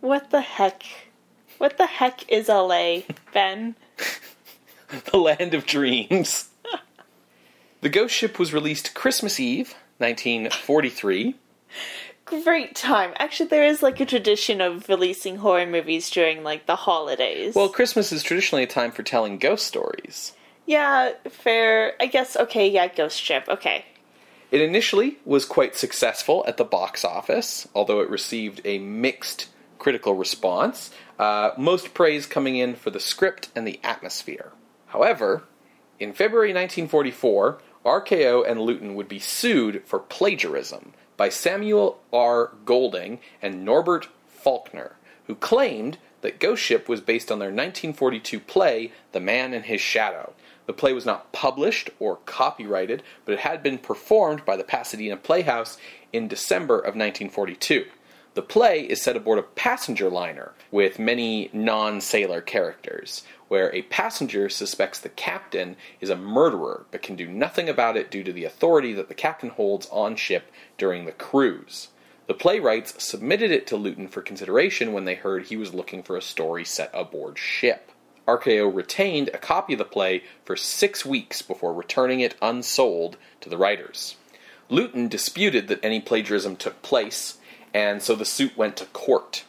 What 0.00 0.30
the 0.30 0.42
heck? 0.42 0.82
What 1.56 1.78
the 1.78 1.86
heck 1.86 2.30
is 2.30 2.48
LA, 2.48 3.00
Ben? 3.32 3.76
the 5.10 5.18
land 5.18 5.54
of 5.54 5.66
dreams. 5.66 6.48
the 7.80 7.88
Ghost 7.88 8.14
Ship 8.14 8.38
was 8.38 8.52
released 8.52 8.94
Christmas 8.94 9.38
Eve, 9.38 9.74
1943. 9.98 11.34
Great 12.28 12.74
time. 12.74 13.12
Actually, 13.18 13.48
there 13.48 13.64
is 13.64 13.82
like 13.82 14.00
a 14.00 14.06
tradition 14.06 14.60
of 14.60 14.88
releasing 14.88 15.36
horror 15.36 15.66
movies 15.66 16.10
during 16.10 16.42
like 16.42 16.66
the 16.66 16.76
holidays. 16.76 17.54
Well, 17.54 17.68
Christmas 17.68 18.12
is 18.12 18.22
traditionally 18.22 18.64
a 18.64 18.66
time 18.66 18.92
for 18.92 19.02
telling 19.02 19.38
ghost 19.38 19.66
stories. 19.66 20.32
yeah, 20.66 21.12
fair. 21.28 21.94
I 22.00 22.06
guess, 22.06 22.36
okay, 22.36 22.68
yeah, 22.68 22.88
Ghost 22.88 23.20
Ship. 23.20 23.44
Okay. 23.48 23.84
It 24.50 24.60
initially 24.60 25.18
was 25.24 25.44
quite 25.44 25.76
successful 25.76 26.44
at 26.46 26.56
the 26.56 26.64
box 26.64 27.04
office, 27.04 27.68
although 27.74 28.00
it 28.00 28.08
received 28.08 28.62
a 28.64 28.78
mixed 28.78 29.48
critical 29.78 30.14
response, 30.14 30.90
uh, 31.18 31.50
most 31.56 31.94
praise 31.94 32.26
coming 32.26 32.56
in 32.56 32.74
for 32.74 32.90
the 32.90 33.00
script 33.00 33.48
and 33.54 33.66
the 33.66 33.80
atmosphere. 33.84 34.52
However, 34.86 35.44
in 35.98 36.12
February 36.12 36.48
1944, 36.48 37.58
RKO 37.84 38.48
and 38.48 38.60
Lewton 38.60 38.94
would 38.94 39.08
be 39.08 39.18
sued 39.18 39.82
for 39.84 39.98
plagiarism 39.98 40.92
by 41.18 41.28
Samuel 41.28 42.00
R. 42.12 42.52
Golding 42.64 43.18
and 43.42 43.64
Norbert 43.66 44.08
Faulkner, 44.28 44.96
who 45.26 45.34
claimed 45.34 45.98
that 46.22 46.40
Ghost 46.40 46.62
Ship 46.62 46.88
was 46.88 47.02
based 47.02 47.30
on 47.30 47.38
their 47.38 47.48
1942 47.48 48.40
play, 48.40 48.92
The 49.12 49.20
Man 49.20 49.52
and 49.52 49.66
His 49.66 49.82
Shadow. 49.82 50.32
The 50.66 50.72
play 50.72 50.92
was 50.92 51.04
not 51.04 51.32
published 51.32 51.90
or 51.98 52.16
copyrighted, 52.24 53.02
but 53.24 53.32
it 53.32 53.40
had 53.40 53.62
been 53.62 53.78
performed 53.78 54.44
by 54.44 54.56
the 54.56 54.64
Pasadena 54.64 55.16
Playhouse 55.16 55.76
in 56.12 56.28
December 56.28 56.76
of 56.76 56.94
1942. 56.94 57.86
The 58.34 58.42
play 58.42 58.82
is 58.82 59.02
set 59.02 59.16
aboard 59.16 59.40
a 59.40 59.42
passenger 59.42 60.08
liner 60.08 60.52
with 60.70 61.00
many 61.00 61.50
non 61.52 62.00
sailor 62.00 62.40
characters, 62.40 63.24
where 63.48 63.74
a 63.74 63.82
passenger 63.82 64.48
suspects 64.48 65.00
the 65.00 65.08
captain 65.08 65.76
is 66.00 66.10
a 66.10 66.16
murderer 66.16 66.86
but 66.90 67.02
can 67.02 67.16
do 67.16 67.26
nothing 67.26 67.68
about 67.68 67.96
it 67.96 68.10
due 68.10 68.22
to 68.22 68.32
the 68.32 68.44
authority 68.44 68.92
that 68.92 69.08
the 69.08 69.14
captain 69.14 69.50
holds 69.50 69.88
on 69.90 70.16
ship 70.16 70.52
during 70.76 71.04
the 71.04 71.12
cruise. 71.12 71.88
The 72.26 72.34
playwrights 72.34 73.02
submitted 73.02 73.50
it 73.50 73.66
to 73.68 73.76
Lewton 73.76 74.06
for 74.06 74.20
consideration 74.20 74.92
when 74.92 75.06
they 75.06 75.14
heard 75.14 75.46
he 75.46 75.56
was 75.56 75.72
looking 75.72 76.02
for 76.02 76.16
a 76.16 76.22
story 76.22 76.64
set 76.64 76.90
aboard 76.92 77.38
ship. 77.38 77.90
RKO 78.26 78.74
retained 78.74 79.28
a 79.28 79.38
copy 79.38 79.72
of 79.72 79.78
the 79.78 79.86
play 79.86 80.22
for 80.44 80.54
six 80.54 81.06
weeks 81.06 81.40
before 81.40 81.72
returning 81.72 82.20
it 82.20 82.36
unsold 82.42 83.16
to 83.40 83.48
the 83.48 83.56
writers. 83.56 84.16
Lewton 84.68 85.08
disputed 85.08 85.68
that 85.68 85.82
any 85.82 85.98
plagiarism 85.98 86.54
took 86.56 86.82
place, 86.82 87.38
and 87.72 88.02
so 88.02 88.14
the 88.14 88.26
suit 88.26 88.54
went 88.58 88.76
to 88.76 88.84
court. 88.86 89.44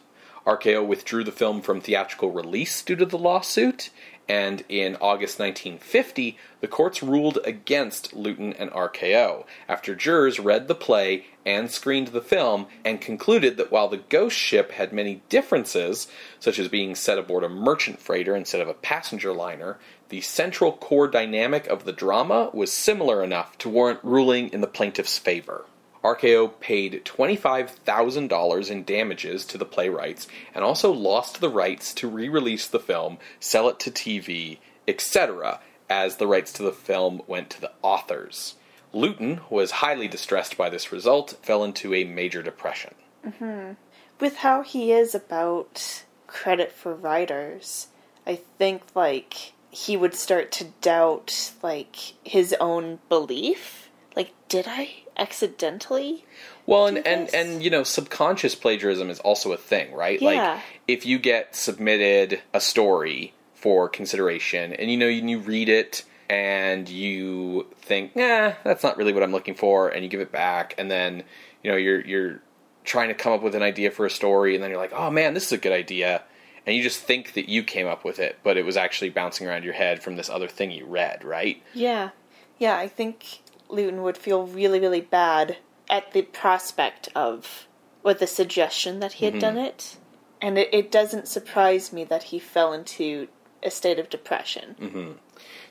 RKO 0.50 0.84
withdrew 0.84 1.22
the 1.22 1.30
film 1.30 1.62
from 1.62 1.80
theatrical 1.80 2.32
release 2.32 2.82
due 2.82 2.96
to 2.96 3.06
the 3.06 3.16
lawsuit, 3.16 3.90
and 4.28 4.64
in 4.68 4.96
August 4.96 5.38
1950, 5.38 6.36
the 6.60 6.66
courts 6.66 7.04
ruled 7.04 7.38
against 7.44 8.14
Lewton 8.14 8.52
and 8.54 8.68
RKO 8.72 9.44
after 9.68 9.94
jurors 9.94 10.40
read 10.40 10.66
the 10.66 10.74
play 10.74 11.26
and 11.46 11.70
screened 11.70 12.08
the 12.08 12.20
film 12.20 12.66
and 12.84 13.00
concluded 13.00 13.58
that 13.58 13.70
while 13.70 13.86
the 13.86 13.98
ghost 14.08 14.36
ship 14.36 14.72
had 14.72 14.92
many 14.92 15.22
differences, 15.28 16.08
such 16.40 16.58
as 16.58 16.66
being 16.66 16.96
set 16.96 17.16
aboard 17.16 17.44
a 17.44 17.48
merchant 17.48 18.00
freighter 18.00 18.34
instead 18.34 18.60
of 18.60 18.68
a 18.68 18.74
passenger 18.74 19.32
liner, 19.32 19.78
the 20.08 20.20
central 20.20 20.72
core 20.72 21.06
dynamic 21.06 21.68
of 21.68 21.84
the 21.84 21.92
drama 21.92 22.50
was 22.52 22.72
similar 22.72 23.22
enough 23.22 23.56
to 23.58 23.68
warrant 23.68 24.00
ruling 24.02 24.48
in 24.52 24.62
the 24.62 24.66
plaintiff's 24.66 25.16
favor. 25.16 25.64
RKO 26.02 26.58
paid 26.60 27.04
$25,000 27.04 28.70
in 28.70 28.84
damages 28.84 29.44
to 29.46 29.58
the 29.58 29.64
playwrights 29.64 30.26
and 30.54 30.64
also 30.64 30.90
lost 30.92 31.40
the 31.40 31.50
rights 31.50 31.92
to 31.94 32.08
re 32.08 32.28
release 32.28 32.66
the 32.66 32.80
film, 32.80 33.18
sell 33.38 33.68
it 33.68 33.78
to 33.80 33.90
TV, 33.90 34.58
etc., 34.88 35.60
as 35.88 36.16
the 36.16 36.26
rights 36.26 36.52
to 36.54 36.62
the 36.62 36.72
film 36.72 37.20
went 37.26 37.50
to 37.50 37.60
the 37.60 37.72
authors. 37.82 38.54
Lewton 38.92 39.36
who 39.36 39.54
was 39.56 39.70
highly 39.72 40.08
distressed 40.08 40.56
by 40.56 40.70
this 40.70 40.92
result, 40.92 41.38
fell 41.42 41.62
into 41.62 41.94
a 41.94 42.04
major 42.04 42.42
depression. 42.42 42.94
Mm-hmm. 43.26 43.72
With 44.18 44.36
how 44.36 44.62
he 44.62 44.92
is 44.92 45.14
about 45.14 46.04
credit 46.30 46.72
for 46.72 46.94
writers. 46.94 47.88
I 48.26 48.36
think 48.58 48.82
like 48.94 49.52
he 49.70 49.96
would 49.96 50.14
start 50.14 50.50
to 50.52 50.64
doubt 50.80 51.52
like 51.62 51.96
his 52.24 52.54
own 52.60 53.00
belief. 53.08 53.89
Like, 54.16 54.32
did 54.48 54.66
I 54.68 54.90
accidentally? 55.16 56.24
Well, 56.66 56.86
and, 56.86 57.06
and 57.06 57.32
and 57.34 57.62
you 57.62 57.70
know, 57.70 57.84
subconscious 57.84 58.54
plagiarism 58.54 59.10
is 59.10 59.20
also 59.20 59.52
a 59.52 59.56
thing, 59.56 59.92
right? 59.92 60.20
Yeah. 60.20 60.28
Like 60.28 60.62
if 60.88 61.06
you 61.06 61.18
get 61.18 61.54
submitted 61.54 62.40
a 62.52 62.60
story 62.60 63.34
for 63.54 63.88
consideration, 63.88 64.72
and 64.72 64.90
you 64.90 64.96
know, 64.96 65.06
you, 65.06 65.26
you 65.26 65.38
read 65.38 65.68
it 65.68 66.04
and 66.28 66.88
you 66.88 67.66
think, 67.82 68.16
"Nah, 68.16 68.54
that's 68.64 68.82
not 68.82 68.96
really 68.96 69.12
what 69.12 69.22
I'm 69.22 69.32
looking 69.32 69.54
for," 69.54 69.88
and 69.88 70.02
you 70.02 70.10
give 70.10 70.20
it 70.20 70.32
back, 70.32 70.74
and 70.78 70.90
then 70.90 71.24
you 71.62 71.70
know, 71.70 71.76
you're 71.76 72.00
you're 72.00 72.42
trying 72.84 73.08
to 73.08 73.14
come 73.14 73.32
up 73.32 73.42
with 73.42 73.54
an 73.54 73.62
idea 73.62 73.90
for 73.90 74.06
a 74.06 74.10
story, 74.10 74.54
and 74.54 74.62
then 74.62 74.70
you're 74.70 74.80
like, 74.80 74.92
"Oh 74.92 75.10
man, 75.10 75.34
this 75.34 75.46
is 75.46 75.52
a 75.52 75.58
good 75.58 75.72
idea." 75.72 76.22
And 76.66 76.76
you 76.76 76.82
just 76.82 77.00
think 77.00 77.32
that 77.34 77.48
you 77.48 77.64
came 77.64 77.86
up 77.86 78.04
with 78.04 78.18
it, 78.18 78.38
but 78.42 78.56
it 78.56 78.64
was 78.64 78.76
actually 78.76 79.10
bouncing 79.10 79.46
around 79.46 79.64
your 79.64 79.72
head 79.72 80.02
from 80.02 80.16
this 80.16 80.28
other 80.28 80.46
thing 80.46 80.70
you 80.70 80.84
read, 80.84 81.24
right? 81.24 81.62
Yeah. 81.72 82.10
Yeah, 82.58 82.76
I 82.76 82.86
think 82.86 83.40
Lewton 83.72 84.02
would 84.02 84.16
feel 84.16 84.46
really, 84.46 84.80
really 84.80 85.00
bad 85.00 85.58
at 85.88 86.12
the 86.12 86.22
prospect 86.22 87.08
of, 87.14 87.66
or 88.02 88.14
the 88.14 88.26
suggestion 88.26 89.00
that 89.00 89.14
he 89.14 89.24
had 89.24 89.34
mm-hmm. 89.34 89.40
done 89.40 89.58
it. 89.58 89.96
And 90.40 90.58
it, 90.58 90.68
it 90.72 90.90
doesn't 90.90 91.28
surprise 91.28 91.92
me 91.92 92.04
that 92.04 92.24
he 92.24 92.38
fell 92.38 92.72
into 92.72 93.28
a 93.62 93.70
state 93.70 93.98
of 93.98 94.08
depression. 94.08 94.76
Mm-hmm. 94.80 95.12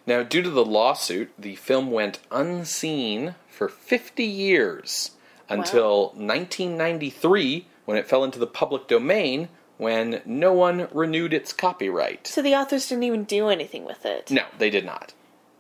Now, 0.06 0.24
due 0.24 0.42
to 0.42 0.50
the 0.50 0.66
lawsuit, 0.66 1.32
the 1.38 1.56
film 1.56 1.92
went 1.92 2.20
unseen 2.32 3.36
for 3.48 3.68
50 3.68 4.24
years 4.24 5.12
until 5.48 6.08
1993 6.16 7.68
when 7.86 7.98
it 7.98 8.08
fell 8.08 8.24
into 8.24 8.40
the 8.40 8.48
public 8.48 8.88
domain 8.88 9.50
when 9.78 10.22
no 10.26 10.54
one 10.54 10.88
renewed 10.94 11.34
its 11.34 11.54
copyright. 11.54 12.28
So 12.28 12.42
the 12.42 12.56
authors 12.56 12.88
didn't 12.90 13.04
even 13.04 13.24
do 13.24 13.48
anything 13.50 13.86
with 13.86 14.06
it. 14.06 14.30
No, 14.30 14.44
they 14.58 14.70
did 14.70 14.86
not. 14.86 15.14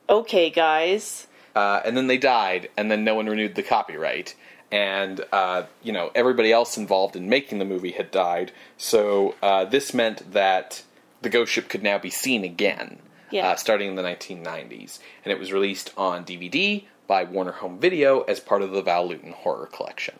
Okay, 0.09 0.49
guys. 0.49 1.27
Uh, 1.55 1.81
and 1.85 1.95
then 1.97 2.07
they 2.07 2.17
died, 2.17 2.69
and 2.77 2.89
then 2.91 3.03
no 3.03 3.15
one 3.15 3.25
renewed 3.27 3.55
the 3.55 3.63
copyright. 3.63 4.35
And, 4.71 5.21
uh, 5.31 5.63
you 5.81 5.91
know, 5.91 6.11
everybody 6.13 6.51
else 6.51 6.77
involved 6.77 7.15
in 7.15 7.27
making 7.27 7.57
the 7.59 7.65
movie 7.65 7.91
had 7.91 8.11
died, 8.11 8.51
so 8.77 9.35
uh, 9.41 9.65
this 9.65 9.93
meant 9.93 10.31
that 10.33 10.83
the 11.21 11.29
ghost 11.29 11.51
ship 11.51 11.67
could 11.69 11.81
now 11.83 11.97
be 11.97 12.11
seen 12.11 12.43
again, 12.43 12.99
Yeah. 13.31 13.49
uh, 13.49 13.55
starting 13.55 13.89
in 13.89 13.95
the 13.95 14.03
1990s. 14.03 14.99
And 15.25 15.31
it 15.31 15.39
was 15.39 15.51
released 15.51 15.91
on 15.97 16.23
DVD 16.23 16.85
by 17.07 17.23
Warner 17.23 17.53
Home 17.53 17.79
Video 17.79 18.21
as 18.21 18.39
part 18.39 18.61
of 18.61 18.71
the 18.71 18.83
Val 18.83 19.07
Lewton 19.07 19.31
Horror 19.33 19.65
Collection. 19.65 20.19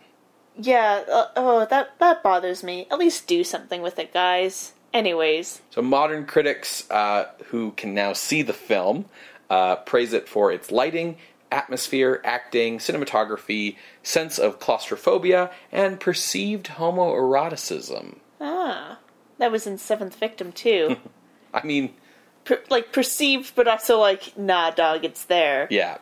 Yeah, 0.58 1.04
uh, 1.10 1.28
oh, 1.38 1.66
that, 1.70 1.98
that 2.00 2.24
bothers 2.24 2.64
me. 2.64 2.88
At 2.92 2.98
least 3.00 3.28
do 3.28 3.44
something 3.44 3.82
with 3.84 3.98
it, 4.00 4.12
guys. 4.12 4.74
Anyways, 4.92 5.62
So 5.70 5.84
modern 5.84 6.26
critics 6.26 6.90
uh, 6.90 7.26
who 7.46 7.72
can 7.78 7.94
now 7.94 8.14
see 8.14 8.42
the 8.42 8.54
film 8.54 9.06
uh, 9.50 9.77
praise 9.77 10.13
it 10.13 10.27
for 10.27 10.51
its 10.51 10.72
lighting, 10.72 11.18
atmosphere, 11.51 12.22
acting, 12.24 12.77
cinematography, 12.77 13.75
sense 14.03 14.38
of 14.38 14.60
claustrophobia, 14.60 15.51
and 15.72 16.00
perceived 16.00 16.68
homoeroticism. 16.68 18.18
ah, 18.39 19.00
that 19.38 19.51
was 19.51 19.65
in 19.65 19.77
Seventh 19.77 20.15
Victim, 20.15 20.51
too. 20.51 20.98
I 21.53 21.65
mean, 21.65 21.94
per- 22.44 22.62
like, 22.70 22.91
perceived, 22.91 23.56
but 23.56 23.68
also 23.68 24.00
like, 24.00 24.38
nah, 24.38 24.70
dog, 24.72 25.03
it's 25.06 25.25
there. 25.25 25.68
yeah. 25.72 25.98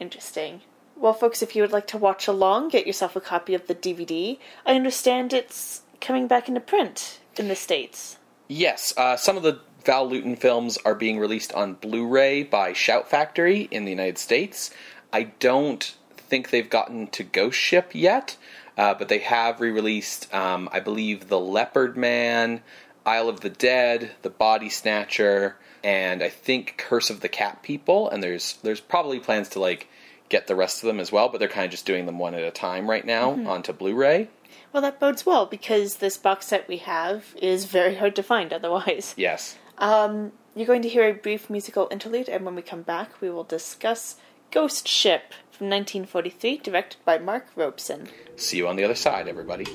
Interesting. 0.00 0.60
Well, 0.96 1.12
folks, 1.12 1.42
if 1.42 1.54
you 1.56 1.62
would 1.62 1.72
like 1.72 1.86
to 1.88 1.98
watch 1.98 2.26
along, 2.28 2.68
get 2.70 2.86
yourself 2.86 3.14
a 3.16 3.20
copy 3.20 3.54
of 3.54 3.66
the 3.66 3.74
DVD. 3.74 4.38
I 4.64 4.74
understand 4.74 5.32
it's 5.32 5.82
coming 6.00 6.26
back 6.28 6.48
into 6.48 6.60
print 6.60 7.18
in 7.36 7.48
the 7.48 7.56
States. 7.56 8.16
Yes, 8.48 8.94
uh, 8.96 9.16
some 9.16 9.36
of 9.36 9.42
the 9.42 9.60
Val 9.84 10.08
Lewton 10.08 10.36
films 10.36 10.78
are 10.84 10.94
being 10.94 11.18
released 11.18 11.52
on 11.52 11.74
Blu-ray 11.74 12.42
by 12.42 12.72
Shout 12.72 13.08
Factory 13.08 13.68
in 13.70 13.84
the 13.84 13.90
United 13.90 14.18
States. 14.18 14.70
I 15.12 15.24
don't 15.38 15.94
think 16.16 16.50
they've 16.50 16.68
gotten 16.68 17.06
to 17.08 17.22
Ghost 17.22 17.58
Ship 17.58 17.90
yet, 17.94 18.36
uh, 18.76 18.94
but 18.94 19.08
they 19.08 19.18
have 19.18 19.60
re-released, 19.60 20.32
um, 20.34 20.68
I 20.72 20.80
believe, 20.80 21.28
The 21.28 21.40
Leopard 21.40 21.96
Man, 21.96 22.60
Isle 23.06 23.28
of 23.28 23.40
the 23.40 23.50
Dead, 23.50 24.12
The 24.22 24.30
Body 24.30 24.68
Snatcher, 24.68 25.56
and 25.82 26.22
I 26.22 26.28
think 26.28 26.74
Curse 26.76 27.08
of 27.08 27.20
the 27.20 27.28
Cat 27.28 27.62
People. 27.62 28.10
And 28.10 28.22
there's 28.22 28.58
there's 28.62 28.80
probably 28.80 29.20
plans 29.20 29.48
to 29.50 29.60
like 29.60 29.88
get 30.28 30.46
the 30.46 30.56
rest 30.56 30.82
of 30.82 30.88
them 30.88 31.00
as 31.00 31.10
well, 31.10 31.28
but 31.30 31.38
they're 31.38 31.48
kind 31.48 31.64
of 31.64 31.70
just 31.70 31.86
doing 31.86 32.04
them 32.04 32.18
one 32.18 32.34
at 32.34 32.42
a 32.42 32.50
time 32.50 32.90
right 32.90 33.06
now 33.06 33.30
onto 33.48 33.72
Blu-ray. 33.72 34.28
Well, 34.72 34.82
that 34.82 35.00
bodes 35.00 35.24
well 35.24 35.46
because 35.46 35.96
this 35.96 36.18
box 36.18 36.46
set 36.46 36.68
we 36.68 36.76
have 36.78 37.34
is 37.40 37.64
very 37.64 37.94
hard 37.94 38.14
to 38.16 38.22
find 38.22 38.52
otherwise. 38.52 39.14
Yes. 39.16 39.56
Um, 39.78 40.32
you're 40.54 40.66
going 40.66 40.82
to 40.82 40.88
hear 40.88 41.08
a 41.08 41.14
brief 41.14 41.48
musical 41.48 41.88
interlude, 41.90 42.28
and 42.28 42.44
when 42.44 42.54
we 42.54 42.62
come 42.62 42.82
back, 42.82 43.20
we 43.20 43.30
will 43.30 43.44
discuss 43.44 44.16
Ghost 44.50 44.88
Ship 44.88 45.32
from 45.50 45.68
1943, 45.68 46.58
directed 46.58 46.98
by 47.04 47.18
Mark 47.18 47.46
Robson. 47.54 48.08
See 48.36 48.56
you 48.56 48.68
on 48.68 48.76
the 48.76 48.84
other 48.84 48.94
side, 48.94 49.28
everybody. 49.28 49.66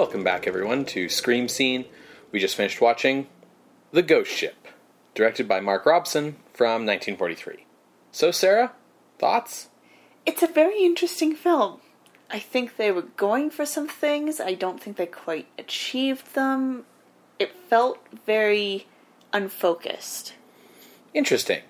Welcome 0.00 0.24
back, 0.24 0.46
everyone, 0.46 0.86
to 0.86 1.10
Scream 1.10 1.46
Scene. 1.46 1.84
We 2.32 2.40
just 2.40 2.56
finished 2.56 2.80
watching 2.80 3.26
The 3.92 4.00
Ghost 4.00 4.30
Ship, 4.30 4.56
directed 5.14 5.46
by 5.46 5.60
Mark 5.60 5.84
Robson 5.84 6.36
from 6.54 6.86
1943. 6.86 7.66
So, 8.10 8.30
Sarah, 8.30 8.72
thoughts? 9.18 9.68
It's 10.24 10.42
a 10.42 10.46
very 10.46 10.82
interesting 10.82 11.34
film. 11.34 11.82
I 12.30 12.38
think 12.38 12.78
they 12.78 12.90
were 12.90 13.02
going 13.02 13.50
for 13.50 13.66
some 13.66 13.88
things. 13.88 14.40
I 14.40 14.54
don't 14.54 14.82
think 14.82 14.96
they 14.96 15.04
quite 15.04 15.48
achieved 15.58 16.34
them. 16.34 16.86
It 17.38 17.54
felt 17.68 17.98
very 18.24 18.86
unfocused. 19.34 20.32
Interesting. 21.12 21.60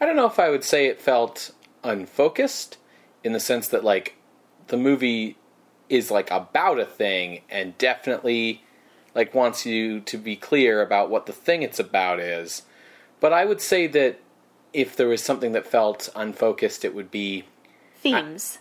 I 0.00 0.06
don't 0.06 0.16
know 0.16 0.26
if 0.26 0.40
I 0.40 0.50
would 0.50 0.64
say 0.64 0.86
it 0.86 1.00
felt 1.00 1.52
unfocused 1.84 2.78
in 3.22 3.32
the 3.32 3.38
sense 3.38 3.68
that, 3.68 3.84
like, 3.84 4.16
the 4.66 4.76
movie 4.76 5.36
is, 5.88 6.10
like, 6.10 6.30
about 6.30 6.78
a 6.78 6.84
thing 6.86 7.42
and 7.48 7.76
definitely, 7.78 8.62
like, 9.14 9.34
wants 9.34 9.64
you 9.66 10.00
to 10.00 10.18
be 10.18 10.36
clear 10.36 10.82
about 10.82 11.10
what 11.10 11.26
the 11.26 11.32
thing 11.32 11.62
it's 11.62 11.78
about 11.78 12.20
is. 12.20 12.62
But 13.20 13.32
I 13.32 13.44
would 13.44 13.60
say 13.60 13.86
that 13.88 14.20
if 14.72 14.94
there 14.96 15.08
was 15.08 15.22
something 15.22 15.52
that 15.52 15.66
felt 15.66 16.08
unfocused, 16.14 16.84
it 16.84 16.94
would 16.94 17.10
be 17.10 17.44
Themes. 18.02 18.58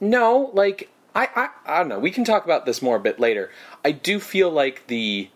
No, 0.00 0.50
like 0.52 0.90
I, 1.14 1.28
I 1.34 1.48
I 1.64 1.78
don't 1.78 1.88
know. 1.88 1.98
We 1.98 2.10
can 2.10 2.24
talk 2.24 2.44
about 2.44 2.66
this 2.66 2.82
more 2.82 2.96
a 2.96 3.00
bit 3.00 3.18
later. 3.20 3.50
I 3.84 3.92
do 3.92 4.18
feel 4.20 4.50
like 4.50 4.86
the 4.88 5.30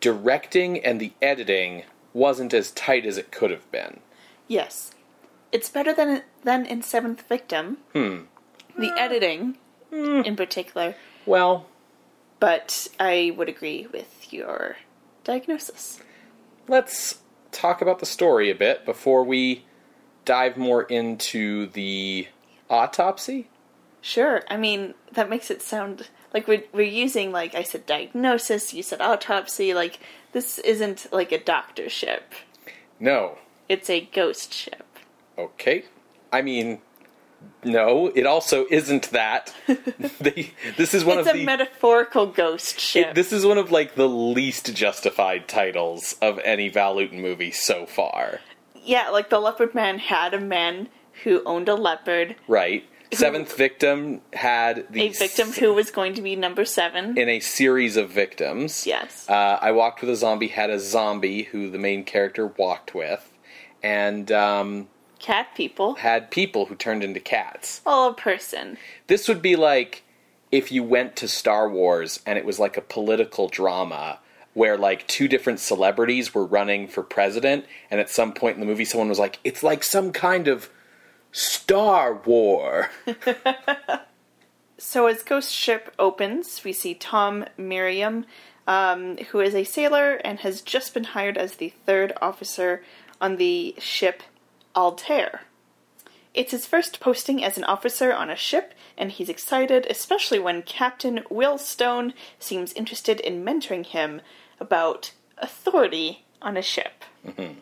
directing 0.00 0.78
and 0.84 1.00
the 1.00 1.12
editing 1.20 1.82
wasn't 2.12 2.54
as 2.54 2.70
tight 2.70 3.04
as 3.04 3.18
it 3.18 3.30
could 3.32 3.50
have 3.50 3.70
been. 3.72 4.00
yes. 4.48 4.92
It's 5.52 5.68
better 5.70 5.92
than 5.94 6.22
than 6.44 6.66
in 6.66 6.82
Seventh 6.82 7.22
Victim. 7.28 7.78
Hmm. 7.92 8.22
The 8.78 8.92
editing, 8.98 9.56
Mm. 9.96 10.26
in 10.26 10.36
particular. 10.36 10.94
Well, 11.24 11.66
But 12.38 12.88
I 13.00 13.32
would 13.36 13.48
agree 13.48 13.86
with 13.92 14.32
your 14.32 14.76
diagnosis. 15.24 16.00
let's 16.68 17.18
talk 17.52 17.80
about 17.80 18.00
the 18.00 18.06
story 18.06 18.50
a 18.50 18.54
bit 18.54 18.84
before 18.84 19.24
we 19.24 19.64
dive 20.26 20.56
more 20.58 20.82
into 20.82 21.66
the 21.68 22.26
autopsy. 22.68 23.48
Sure. 24.02 24.42
I 24.50 24.56
mean, 24.56 24.94
that 25.12 25.30
makes 25.30 25.50
it 25.50 25.62
sound 25.62 26.08
like 26.34 26.46
we're, 26.46 26.64
we're 26.72 26.82
using, 26.82 27.32
like 27.32 27.54
I 27.54 27.62
said, 27.62 27.86
diagnosis, 27.86 28.74
you 28.74 28.82
said 28.82 29.00
autopsy. 29.00 29.72
Like, 29.72 29.98
this 30.32 30.58
isn't 30.58 31.06
like 31.12 31.32
a 31.32 31.38
doctor 31.42 31.88
ship, 31.88 32.34
No. 33.00 33.38
it's 33.68 33.88
a 33.88 34.00
ghost 34.12 34.52
ship. 34.52 34.84
Okay. 35.38 35.84
I 36.32 36.42
mean, 36.42 36.80
no, 37.64 38.08
it 38.14 38.26
also 38.26 38.66
isn't 38.70 39.10
that. 39.10 39.52
they, 40.20 40.52
this 40.76 40.94
is 40.94 41.04
one 41.04 41.18
It's 41.18 41.28
of 41.28 41.34
a 41.34 41.38
the 41.38 41.44
metaphorical 41.44 42.26
ghost 42.26 42.78
ship. 42.80 43.08
It, 43.08 43.14
this 43.14 43.32
is 43.32 43.44
one 43.44 43.58
of 43.58 43.70
like 43.70 43.94
the 43.94 44.08
least 44.08 44.74
justified 44.74 45.48
titles 45.48 46.16
of 46.22 46.38
any 46.44 46.68
Val 46.68 46.96
Lewton 46.96 47.20
movie 47.20 47.50
so 47.50 47.86
far. 47.86 48.40
yeah, 48.74 49.08
like 49.10 49.30
the 49.30 49.40
leopard 49.40 49.74
man 49.74 49.98
had 49.98 50.32
a 50.34 50.40
man 50.40 50.88
who 51.24 51.42
owned 51.44 51.68
a 51.68 51.74
leopard, 51.74 52.36
Right. 52.46 52.84
Seventh 53.12 53.56
victim 53.56 54.20
had 54.32 54.84
the 54.90 55.02
a 55.02 55.08
victim 55.10 55.52
who 55.52 55.72
was 55.72 55.92
going 55.92 56.14
to 56.14 56.22
be 56.22 56.34
number 56.34 56.64
seven. 56.64 57.16
in 57.16 57.28
a 57.28 57.38
series 57.38 57.96
of 57.96 58.10
victims. 58.10 58.84
Yes. 58.84 59.26
Uh, 59.30 59.58
I 59.62 59.70
walked 59.70 60.00
with 60.00 60.10
a 60.10 60.16
zombie 60.16 60.48
had 60.48 60.70
a 60.70 60.80
zombie 60.80 61.44
who 61.44 61.70
the 61.70 61.78
main 61.78 62.02
character 62.04 62.48
walked 62.48 62.94
with, 62.96 63.32
and 63.80 64.30
um, 64.32 64.88
Cat 65.18 65.48
people. 65.54 65.94
had 65.94 66.30
people 66.30 66.66
who 66.66 66.74
turned 66.74 67.02
into 67.02 67.20
cats. 67.20 67.80
Oh, 67.86 68.10
a 68.10 68.14
person. 68.14 68.76
This 69.06 69.28
would 69.28 69.42
be 69.42 69.56
like 69.56 70.02
if 70.52 70.70
you 70.70 70.82
went 70.82 71.16
to 71.16 71.28
Star 71.28 71.68
Wars 71.68 72.20
and 72.26 72.38
it 72.38 72.44
was 72.44 72.58
like 72.58 72.76
a 72.76 72.82
political 72.82 73.48
drama 73.48 74.18
where 74.54 74.78
like 74.78 75.06
two 75.06 75.28
different 75.28 75.60
celebrities 75.60 76.34
were 76.34 76.46
running 76.46 76.88
for 76.88 77.02
president, 77.02 77.66
and 77.90 78.00
at 78.00 78.08
some 78.08 78.32
point 78.32 78.54
in 78.54 78.60
the 78.60 78.66
movie, 78.66 78.86
someone 78.86 79.08
was 79.08 79.18
like, 79.18 79.38
"It's 79.44 79.62
like 79.62 79.82
some 79.82 80.12
kind 80.12 80.48
of 80.48 80.70
Star 81.30 82.14
War." 82.24 82.90
So 84.78 85.06
as 85.06 85.22
Ghost 85.22 85.52
Ship 85.52 85.92
opens, 85.98 86.62
we 86.62 86.72
see 86.72 86.94
Tom 86.94 87.46
Merriam, 87.56 88.26
um, 88.66 89.16
who 89.30 89.40
is 89.40 89.54
a 89.54 89.64
sailor 89.64 90.16
and 90.16 90.40
has 90.40 90.60
just 90.60 90.92
been 90.92 91.04
hired 91.04 91.38
as 91.38 91.54
the 91.56 91.72
third 91.86 92.12
officer 92.20 92.82
on 93.20 93.36
the 93.36 93.74
ship 93.78 94.22
Altair. 94.76 95.42
It's 96.34 96.50
his 96.52 96.66
first 96.66 97.00
posting 97.00 97.42
as 97.42 97.56
an 97.56 97.64
officer 97.64 98.12
on 98.12 98.28
a 98.28 98.36
ship, 98.36 98.74
and 98.98 99.10
he's 99.10 99.30
excited, 99.30 99.86
especially 99.88 100.38
when 100.38 100.62
Captain 100.62 101.20
Will 101.30 101.56
Stone 101.56 102.12
seems 102.38 102.74
interested 102.74 103.20
in 103.20 103.42
mentoring 103.44 103.86
him 103.86 104.20
about 104.60 105.12
authority 105.38 106.24
on 106.42 106.56
a 106.58 106.62
ship. 106.62 107.04
Mm-hmm. 107.26 107.58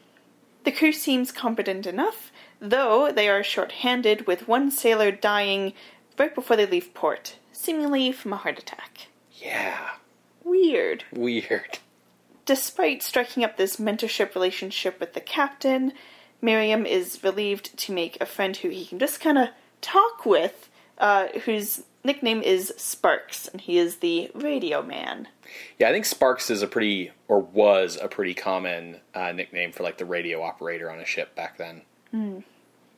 The 0.64 0.72
crew 0.72 0.92
seems 0.92 1.30
competent 1.30 1.86
enough, 1.86 2.32
though 2.60 3.12
they 3.12 3.28
are 3.28 3.44
short-handed 3.44 4.26
with 4.26 4.48
one 4.48 4.70
sailor 4.72 5.12
dying 5.12 5.72
right 6.18 6.34
before 6.34 6.56
they 6.56 6.66
leave 6.66 6.94
port, 6.94 7.36
seemingly 7.52 8.10
from 8.12 8.32
a 8.32 8.36
heart 8.38 8.58
attack. 8.58 9.06
yeah, 9.40 9.90
Weird. 10.42 11.04
weird. 11.12 11.78
Despite 12.44 13.02
striking 13.02 13.44
up 13.44 13.56
this 13.56 13.76
mentorship 13.76 14.34
relationship 14.34 15.00
with 15.00 15.14
the 15.14 15.20
captain, 15.20 15.92
Merriam 16.44 16.84
is 16.84 17.24
relieved 17.24 17.76
to 17.78 17.92
make 17.92 18.20
a 18.20 18.26
friend 18.26 18.54
who 18.56 18.68
he 18.68 18.84
can 18.84 18.98
just 18.98 19.18
kind 19.18 19.38
of 19.38 19.48
talk 19.80 20.26
with, 20.26 20.68
uh, 20.98 21.28
whose 21.44 21.84
nickname 22.04 22.42
is 22.42 22.72
Sparks, 22.76 23.48
and 23.48 23.62
he 23.62 23.78
is 23.78 23.96
the 23.96 24.30
radio 24.34 24.82
man. 24.82 25.28
Yeah, 25.78 25.88
I 25.88 25.92
think 25.92 26.04
Sparks 26.04 26.50
is 26.50 26.60
a 26.60 26.66
pretty, 26.66 27.12
or 27.28 27.40
was 27.40 27.98
a 28.00 28.08
pretty 28.08 28.34
common 28.34 29.00
uh, 29.14 29.32
nickname 29.32 29.72
for 29.72 29.82
like 29.82 29.96
the 29.96 30.04
radio 30.04 30.42
operator 30.42 30.90
on 30.90 31.00
a 31.00 31.06
ship 31.06 31.34
back 31.34 31.56
then. 31.56 31.82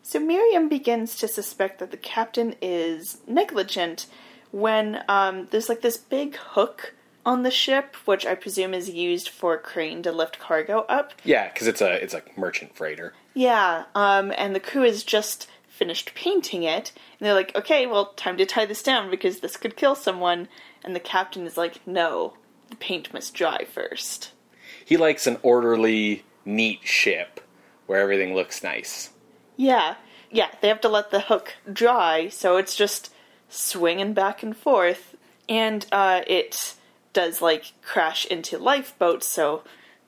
So 0.02 0.20
Merriam 0.20 0.68
begins 0.68 1.16
to 1.18 1.28
suspect 1.28 1.78
that 1.78 1.90
the 1.90 1.96
captain 1.96 2.54
is 2.60 3.18
negligent 3.26 4.06
when 4.50 5.02
um, 5.08 5.48
there's 5.50 5.68
like 5.68 5.80
this 5.82 5.96
big 5.96 6.36
hook 6.36 6.94
on 7.24 7.42
the 7.42 7.50
ship, 7.50 7.96
which 8.04 8.26
I 8.26 8.34
presume 8.34 8.74
is 8.74 8.90
used 8.90 9.28
for 9.28 9.54
a 9.54 9.58
crane 9.58 10.02
to 10.02 10.12
lift 10.12 10.38
cargo 10.38 10.80
up. 10.88 11.12
Yeah, 11.24 11.48
because 11.52 11.66
it's 11.66 11.80
a 11.80 12.02
it's 12.02 12.14
a 12.14 12.22
merchant 12.36 12.76
freighter. 12.76 13.14
Yeah, 13.36 13.84
um, 13.94 14.32
and 14.38 14.54
the 14.54 14.60
crew 14.60 14.84
has 14.84 15.04
just 15.04 15.46
finished 15.68 16.14
painting 16.14 16.62
it, 16.62 16.92
and 17.20 17.26
they're 17.26 17.34
like, 17.34 17.54
okay, 17.54 17.86
well, 17.86 18.14
time 18.14 18.38
to 18.38 18.46
tie 18.46 18.64
this 18.64 18.82
down 18.82 19.10
because 19.10 19.40
this 19.40 19.58
could 19.58 19.76
kill 19.76 19.94
someone. 19.94 20.48
And 20.82 20.96
the 20.96 21.00
captain 21.00 21.46
is 21.46 21.58
like, 21.58 21.86
no, 21.86 22.32
the 22.70 22.76
paint 22.76 23.12
must 23.12 23.34
dry 23.34 23.64
first. 23.64 24.32
He 24.86 24.96
likes 24.96 25.26
an 25.26 25.36
orderly, 25.42 26.24
neat 26.46 26.80
ship 26.84 27.42
where 27.84 28.00
everything 28.00 28.34
looks 28.34 28.62
nice. 28.62 29.10
Yeah, 29.58 29.96
yeah, 30.30 30.48
they 30.62 30.68
have 30.68 30.80
to 30.80 30.88
let 30.88 31.10
the 31.10 31.20
hook 31.20 31.56
dry, 31.70 32.30
so 32.30 32.56
it's 32.56 32.74
just 32.74 33.12
swinging 33.50 34.14
back 34.14 34.42
and 34.42 34.56
forth, 34.56 35.14
and 35.46 35.84
uh, 35.92 36.22
it 36.26 36.74
does 37.12 37.42
like 37.42 37.74
crash 37.82 38.24
into 38.24 38.56
lifeboats, 38.56 39.28
so 39.28 39.62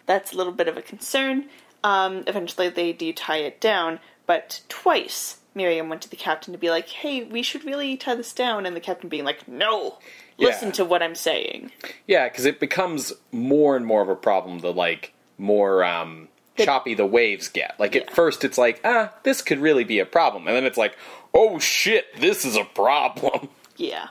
that's 0.06 0.32
a 0.32 0.36
little 0.36 0.54
bit 0.54 0.68
of 0.68 0.78
a 0.78 0.82
concern. 0.82 1.50
Um, 1.84 2.24
eventually, 2.26 2.68
they 2.68 2.92
do 2.92 3.12
tie 3.12 3.38
it 3.38 3.60
down, 3.60 4.00
but 4.26 4.62
twice 4.68 5.38
Merriam 5.54 5.88
went 5.88 6.02
to 6.02 6.10
the 6.10 6.16
captain 6.16 6.52
to 6.52 6.58
be 6.58 6.70
like, 6.70 6.88
"Hey, 6.88 7.22
we 7.22 7.42
should 7.42 7.64
really 7.64 7.96
tie 7.96 8.14
this 8.14 8.32
down," 8.32 8.66
and 8.66 8.74
the 8.74 8.80
captain 8.80 9.08
being 9.08 9.24
like, 9.24 9.46
"No, 9.48 9.98
listen 10.38 10.68
Yeah. 10.68 10.72
to 10.74 10.84
what 10.84 11.02
I'm 11.02 11.14
saying." 11.14 11.70
Yeah, 12.06 12.28
because 12.28 12.44
it 12.44 12.60
becomes 12.60 13.12
more 13.32 13.76
and 13.76 13.86
more 13.86 14.02
of 14.02 14.08
a 14.08 14.16
problem 14.16 14.58
the 14.60 14.72
like 14.72 15.12
more 15.38 15.84
um, 15.84 16.28
choppy 16.56 16.94
the 16.94 17.06
waves 17.06 17.48
get. 17.48 17.78
Like 17.78 17.94
at 17.94 18.10
first, 18.10 18.44
it's 18.44 18.58
like 18.58 18.80
ah, 18.84 19.12
this 19.22 19.40
could 19.42 19.58
really 19.60 19.84
be 19.84 20.00
a 20.00 20.06
problem, 20.06 20.46
and 20.46 20.56
then 20.56 20.64
it's 20.64 20.78
like 20.78 20.96
oh 21.34 21.58
shit, 21.58 22.06
this 22.20 22.44
is 22.44 22.56
a 22.56 22.64
problem. 22.64 23.48
Yeah. 23.76 24.08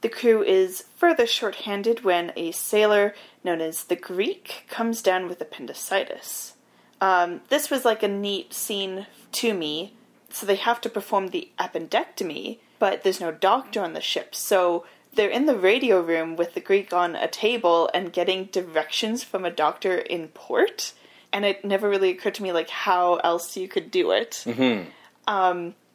The 0.00 0.08
crew 0.08 0.42
is 0.42 0.84
further 0.96 1.26
short-handed 1.26 2.04
when 2.04 2.32
a 2.36 2.50
sailor 2.52 3.14
known 3.44 3.60
as 3.60 3.84
the 3.84 3.96
Greek 3.96 4.64
comes 4.68 5.00
down 5.00 5.28
with 5.28 5.40
appendicitis. 5.40 6.54
Um, 7.00 7.42
this 7.48 7.70
was 7.70 7.84
like 7.84 8.02
a 8.02 8.08
neat 8.08 8.54
scene 8.54 9.06
to 9.32 9.54
me. 9.54 9.92
So 10.30 10.44
they 10.44 10.56
have 10.56 10.80
to 10.82 10.90
perform 10.90 11.28
the 11.28 11.50
appendectomy, 11.58 12.58
but 12.78 13.02
there's 13.02 13.20
no 13.20 13.32
doctor 13.32 13.80
on 13.82 13.94
the 13.94 14.00
ship. 14.00 14.34
So 14.34 14.84
they're 15.14 15.30
in 15.30 15.46
the 15.46 15.56
radio 15.56 16.00
room 16.00 16.36
with 16.36 16.52
the 16.52 16.60
Greek 16.60 16.92
on 16.92 17.16
a 17.16 17.26
table 17.26 17.88
and 17.94 18.12
getting 18.12 18.46
directions 18.46 19.24
from 19.24 19.46
a 19.46 19.50
doctor 19.50 19.96
in 19.96 20.28
port. 20.28 20.92
And 21.32 21.44
it 21.46 21.64
never 21.64 21.88
really 21.88 22.10
occurred 22.10 22.34
to 22.34 22.42
me 22.42 22.52
like 22.52 22.68
how 22.68 23.16
else 23.16 23.56
you 23.56 23.66
could 23.66 23.90
do 23.90 24.10
it. 24.10 24.44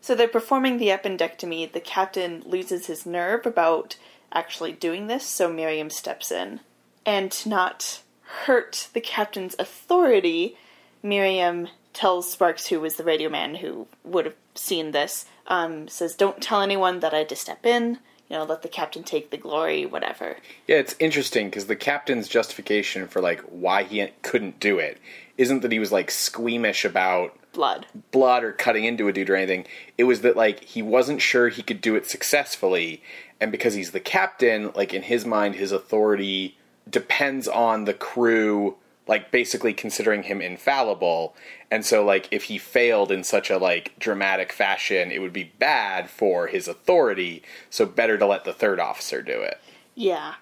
So 0.01 0.15
they're 0.15 0.27
performing 0.27 0.77
the 0.77 0.87
appendectomy. 0.87 1.71
The 1.71 1.79
captain 1.79 2.41
loses 2.45 2.87
his 2.87 3.05
nerve 3.05 3.45
about 3.45 3.97
actually 4.33 4.71
doing 4.71 5.05
this, 5.05 5.23
so 5.23 5.51
Merriam 5.51 5.91
steps 5.91 6.31
in. 6.31 6.61
And 7.05 7.31
to 7.31 7.49
not 7.49 8.01
hurt 8.45 8.89
the 8.93 9.01
captain's 9.01 9.55
authority, 9.59 10.57
Merriam 11.03 11.67
tells 11.93 12.31
Sparks, 12.31 12.67
who 12.67 12.79
was 12.79 12.95
the 12.95 13.03
radio 13.03 13.29
man 13.29 13.55
who 13.55 13.87
would 14.03 14.25
have 14.25 14.35
seen 14.55 14.91
this, 14.91 15.25
um, 15.47 15.87
says, 15.87 16.15
Don't 16.15 16.41
tell 16.41 16.61
anyone 16.61 16.99
that 16.99 17.13
I 17.13 17.19
had 17.19 17.29
to 17.29 17.35
step 17.35 17.65
in. 17.65 17.99
You 18.29 18.37
know, 18.37 18.43
let 18.45 18.61
the 18.61 18.69
captain 18.69 19.03
take 19.03 19.29
the 19.29 19.37
glory, 19.37 19.85
whatever. 19.85 20.37
Yeah, 20.65 20.77
it's 20.77 20.95
interesting 20.99 21.47
because 21.47 21.65
the 21.65 21.75
captain's 21.75 22.29
justification 22.29 23.07
for 23.07 23.21
like 23.21 23.41
why 23.41 23.83
he 23.83 24.07
couldn't 24.21 24.59
do 24.61 24.79
it 24.79 24.99
isn't 25.37 25.61
that 25.61 25.71
he 25.71 25.79
was 25.79 25.91
like 25.91 26.09
squeamish 26.09 26.85
about 26.85 27.37
Blood. 27.51 27.87
blood 28.11 28.45
or 28.45 28.53
cutting 28.53 28.85
into 28.85 29.09
a 29.09 29.11
dude 29.11 29.29
or 29.29 29.35
anything. 29.35 29.65
It 29.97 30.05
was 30.05 30.21
that 30.21 30.37
like 30.37 30.63
he 30.63 30.81
wasn't 30.81 31.21
sure 31.21 31.49
he 31.49 31.61
could 31.61 31.81
do 31.81 31.95
it 31.95 32.09
successfully, 32.09 33.03
and 33.41 33.51
because 33.51 33.73
he's 33.73 33.91
the 33.91 33.99
captain, 33.99 34.71
like 34.75 34.93
in 34.93 35.01
his 35.01 35.25
mind, 35.25 35.55
his 35.55 35.73
authority 35.73 36.57
depends 36.89 37.49
on 37.49 37.83
the 37.83 37.93
crew, 37.93 38.77
like 39.07 39.31
basically 39.31 39.73
considering 39.73 40.23
him 40.23 40.41
infallible. 40.41 41.35
And 41.69 41.85
so, 41.85 42.03
like 42.03 42.27
if 42.31 42.43
he 42.43 42.57
failed 42.57 43.11
in 43.11 43.23
such 43.23 43.49
a 43.49 43.57
like 43.57 43.97
dramatic 43.99 44.51
fashion, 44.51 45.11
it 45.11 45.19
would 45.19 45.33
be 45.33 45.51
bad 45.59 46.09
for 46.09 46.47
his 46.47 46.67
authority. 46.67 47.43
So 47.69 47.85
better 47.85 48.17
to 48.17 48.25
let 48.25 48.45
the 48.45 48.53
third 48.53 48.79
officer 48.79 49.21
do 49.21 49.41
it. 49.41 49.59
Yeah. 49.95 50.35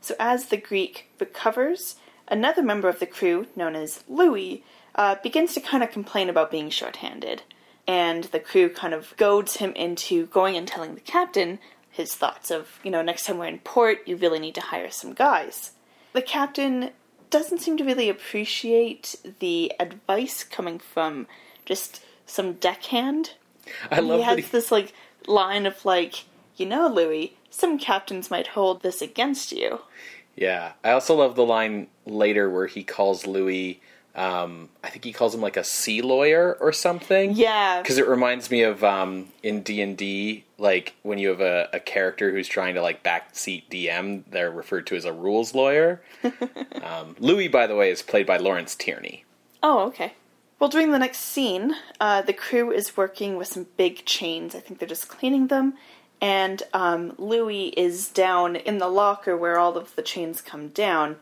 So 0.00 0.14
as 0.20 0.46
the 0.46 0.56
Greek 0.56 1.08
recovers, 1.18 1.96
another 2.28 2.62
member 2.62 2.88
of 2.88 3.00
the 3.00 3.06
crew, 3.06 3.46
known 3.56 3.74
as 3.74 4.04
Louis, 4.08 4.62
uh, 4.94 5.16
begins 5.22 5.54
to 5.54 5.60
kind 5.60 5.82
of 5.82 5.90
complain 5.90 6.28
about 6.28 6.50
being 6.50 6.70
shorthanded. 6.70 7.42
And 7.86 8.24
the 8.24 8.40
crew 8.40 8.68
kind 8.70 8.94
of 8.94 9.14
goads 9.16 9.56
him 9.56 9.72
into 9.72 10.26
going 10.26 10.56
and 10.56 10.66
telling 10.66 10.94
the 10.94 11.00
captain 11.00 11.58
his 11.90 12.14
thoughts 12.14 12.50
of, 12.50 12.80
you 12.82 12.90
know, 12.90 13.02
next 13.02 13.24
time 13.24 13.38
we're 13.38 13.46
in 13.46 13.58
port, 13.58 13.98
you 14.06 14.16
really 14.16 14.38
need 14.38 14.54
to 14.56 14.60
hire 14.60 14.90
some 14.90 15.12
guys. 15.12 15.72
The 16.12 16.22
captain 16.22 16.90
doesn't 17.34 17.58
seem 17.58 17.76
to 17.76 17.84
really 17.84 18.08
appreciate 18.08 19.16
the 19.40 19.72
advice 19.80 20.44
coming 20.44 20.78
from 20.78 21.26
just 21.64 22.00
some 22.26 22.52
deckhand 22.52 23.32
I 23.90 23.98
love 24.00 24.20
he 24.20 24.24
has 24.24 24.36
he, 24.36 24.42
this 24.42 24.70
like 24.70 24.92
line 25.26 25.66
of 25.66 25.84
like, 25.84 26.24
you 26.56 26.66
know, 26.66 26.86
Louis, 26.86 27.36
some 27.50 27.78
captains 27.78 28.30
might 28.30 28.48
hold 28.48 28.82
this 28.82 29.02
against 29.02 29.50
you. 29.50 29.80
Yeah, 30.36 30.72
I 30.84 30.90
also 30.90 31.16
love 31.16 31.34
the 31.34 31.44
line 31.44 31.88
later 32.06 32.48
where 32.50 32.66
he 32.66 32.84
calls 32.84 33.26
Louis. 33.26 33.80
Um, 34.14 34.68
I 34.84 34.90
think 34.90 35.04
he 35.04 35.12
calls 35.12 35.34
him 35.34 35.40
like 35.40 35.56
a 35.56 35.64
sea 35.64 36.02
lawyer 36.02 36.56
or 36.60 36.72
something. 36.72 37.32
Yeah, 37.34 37.82
because 37.82 37.98
it 37.98 38.06
reminds 38.06 38.48
me 38.50 38.62
of 38.62 38.84
um, 38.84 39.28
in 39.42 39.62
D 39.62 39.80
and 39.80 39.96
D, 39.96 40.43
like 40.64 40.94
when 41.02 41.18
you 41.18 41.28
have 41.28 41.42
a, 41.42 41.68
a 41.74 41.78
character 41.78 42.32
who's 42.32 42.48
trying 42.48 42.74
to 42.74 42.82
like 42.82 43.04
backseat 43.04 43.68
DM, 43.70 44.24
they're 44.30 44.50
referred 44.50 44.86
to 44.88 44.96
as 44.96 45.04
a 45.04 45.12
rules 45.12 45.54
lawyer. 45.54 46.00
um, 46.82 47.14
Louis, 47.20 47.48
by 47.48 47.66
the 47.66 47.76
way, 47.76 47.90
is 47.90 48.00
played 48.02 48.26
by 48.26 48.38
Lawrence 48.38 48.74
Tierney. 48.74 49.24
Oh, 49.62 49.80
okay. 49.88 50.14
Well, 50.58 50.70
during 50.70 50.90
the 50.90 50.98
next 50.98 51.18
scene, 51.18 51.74
uh, 52.00 52.22
the 52.22 52.32
crew 52.32 52.72
is 52.72 52.96
working 52.96 53.36
with 53.36 53.48
some 53.48 53.66
big 53.76 54.06
chains. 54.06 54.54
I 54.54 54.60
think 54.60 54.78
they're 54.78 54.88
just 54.88 55.08
cleaning 55.08 55.48
them. 55.48 55.74
And 56.20 56.62
um, 56.72 57.12
Louis 57.18 57.68
is 57.68 58.08
down 58.08 58.56
in 58.56 58.78
the 58.78 58.88
locker 58.88 59.36
where 59.36 59.58
all 59.58 59.76
of 59.76 59.94
the 59.96 60.02
chains 60.02 60.40
come 60.40 60.68
down 60.68 61.16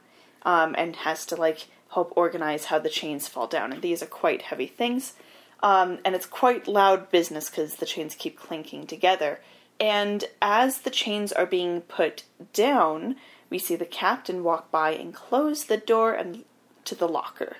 um, 0.45 0.77
and 0.79 0.95
has 0.97 1.27
to, 1.27 1.37
like, 1.37 1.67
help 1.95 2.13
organize 2.15 2.67
how 2.67 2.79
the 2.79 2.89
chains 2.89 3.27
fall 3.27 3.49
down. 3.49 3.73
And 3.73 3.83
these 3.83 4.03
are 4.03 4.07
quite 4.07 4.43
heavy 4.43 4.69
things. 4.69 5.15
Um, 5.63 5.99
and 6.05 6.15
it's 6.15 6.27
quite 6.27 6.67
loud 6.67 7.11
business 7.11 7.49
because 7.49 7.77
the 7.77 7.87
chains 7.87 8.15
keep 8.15 8.39
clinking 8.39 8.87
together. 8.87 9.41
And 9.79 10.25
as 10.41 10.79
the 10.79 10.91
chains 10.91 11.33
are 11.33 11.47
being 11.47 11.83
put 11.83 12.25
down, 12.53 13.17
we 13.51 13.59
see 13.59 13.77
the 13.77 13.85
captain 13.85 14.43
walk 14.43 14.71
by 14.71 14.93
and 14.93 15.15
close 15.15 15.65
the 15.65 15.77
door 15.77 16.15
and 16.15 16.45
to 16.85 16.95
the 16.95 17.09
locker. 17.09 17.57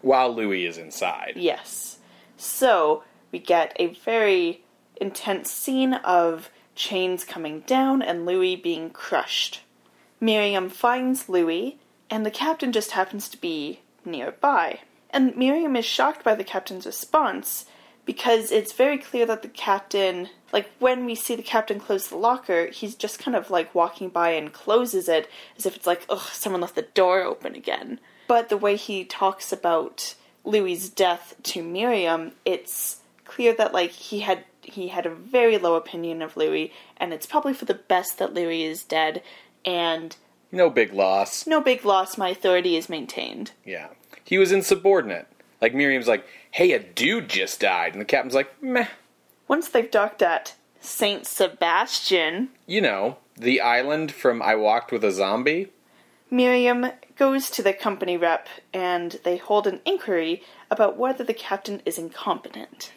While 0.00 0.34
Louis 0.34 0.66
is 0.66 0.78
inside. 0.78 1.34
Yes. 1.36 1.98
So 2.36 3.04
we 3.30 3.38
get 3.38 3.76
a 3.76 3.88
very 3.88 4.62
intense 5.00 5.50
scene 5.50 5.94
of 5.94 6.50
chains 6.74 7.24
coming 7.24 7.60
down 7.60 8.02
and 8.02 8.24
Louis 8.24 8.56
being 8.56 8.90
crushed. 8.90 9.62
Merriam 10.20 10.68
finds 10.68 11.28
Louis, 11.28 11.78
and 12.08 12.24
the 12.24 12.30
captain 12.30 12.72
just 12.72 12.92
happens 12.92 13.28
to 13.28 13.36
be 13.36 13.80
nearby. 14.04 14.80
And 15.12 15.36
Merriam 15.36 15.76
is 15.76 15.84
shocked 15.84 16.24
by 16.24 16.34
the 16.34 16.44
captain's 16.44 16.86
response 16.86 17.66
because 18.04 18.50
it's 18.50 18.72
very 18.72 18.98
clear 18.98 19.26
that 19.26 19.42
the 19.42 19.48
captain, 19.48 20.28
like 20.52 20.70
when 20.78 21.04
we 21.04 21.14
see 21.14 21.36
the 21.36 21.42
captain 21.42 21.78
close 21.78 22.08
the 22.08 22.16
locker, 22.16 22.66
he's 22.68 22.94
just 22.94 23.18
kind 23.18 23.36
of 23.36 23.50
like 23.50 23.74
walking 23.74 24.08
by 24.08 24.30
and 24.30 24.52
closes 24.52 25.08
it 25.08 25.28
as 25.56 25.66
if 25.66 25.76
it's 25.76 25.86
like, 25.86 26.04
ugh, 26.08 26.28
someone 26.32 26.60
left 26.62 26.74
the 26.74 26.82
door 26.82 27.22
open 27.22 27.54
again. 27.54 28.00
But 28.26 28.48
the 28.48 28.56
way 28.56 28.76
he 28.76 29.04
talks 29.04 29.52
about 29.52 30.14
Louis's 30.44 30.88
death 30.88 31.34
to 31.44 31.62
Merriam, 31.62 32.32
it's 32.44 33.00
clear 33.24 33.54
that 33.54 33.72
like 33.72 33.90
he 33.90 34.20
had 34.20 34.44
he 34.62 34.88
had 34.88 35.06
a 35.06 35.10
very 35.14 35.58
low 35.58 35.74
opinion 35.74 36.22
of 36.22 36.36
Louis, 36.36 36.72
and 36.96 37.12
it's 37.12 37.26
probably 37.26 37.52
for 37.52 37.64
the 37.64 37.74
best 37.74 38.18
that 38.18 38.32
Louis 38.32 38.62
is 38.62 38.84
dead, 38.84 39.20
and 39.64 40.16
No 40.52 40.70
big 40.70 40.92
loss. 40.92 41.46
no 41.46 41.60
big 41.60 41.84
loss. 41.84 42.16
My 42.16 42.30
authority 42.30 42.76
is 42.76 42.88
maintained. 42.88 43.50
Yeah. 43.64 43.88
He 44.32 44.38
was 44.38 44.50
insubordinate. 44.50 45.26
Like 45.60 45.74
Merriam's 45.74 46.08
like, 46.08 46.24
hey, 46.52 46.72
a 46.72 46.78
dude 46.78 47.28
just 47.28 47.60
died. 47.60 47.92
And 47.92 48.00
the 48.00 48.06
captain's 48.06 48.32
like, 48.34 48.62
meh. 48.62 48.86
Once 49.46 49.68
they've 49.68 49.90
docked 49.90 50.22
at 50.22 50.54
Saint 50.80 51.26
Sebastian, 51.26 52.48
You 52.66 52.80
know, 52.80 53.18
the 53.36 53.60
island 53.60 54.10
from 54.10 54.40
I 54.40 54.54
Walked 54.54 54.90
with 54.90 55.04
a 55.04 55.12
Zombie. 55.12 55.68
Merriam 56.30 56.86
goes 57.18 57.50
to 57.50 57.62
the 57.62 57.74
company 57.74 58.16
rep 58.16 58.48
and 58.72 59.20
they 59.22 59.36
hold 59.36 59.66
an 59.66 59.80
inquiry 59.84 60.42
about 60.70 60.96
whether 60.96 61.22
the 61.24 61.34
captain 61.34 61.82
is 61.84 61.98
incompetent 61.98 62.90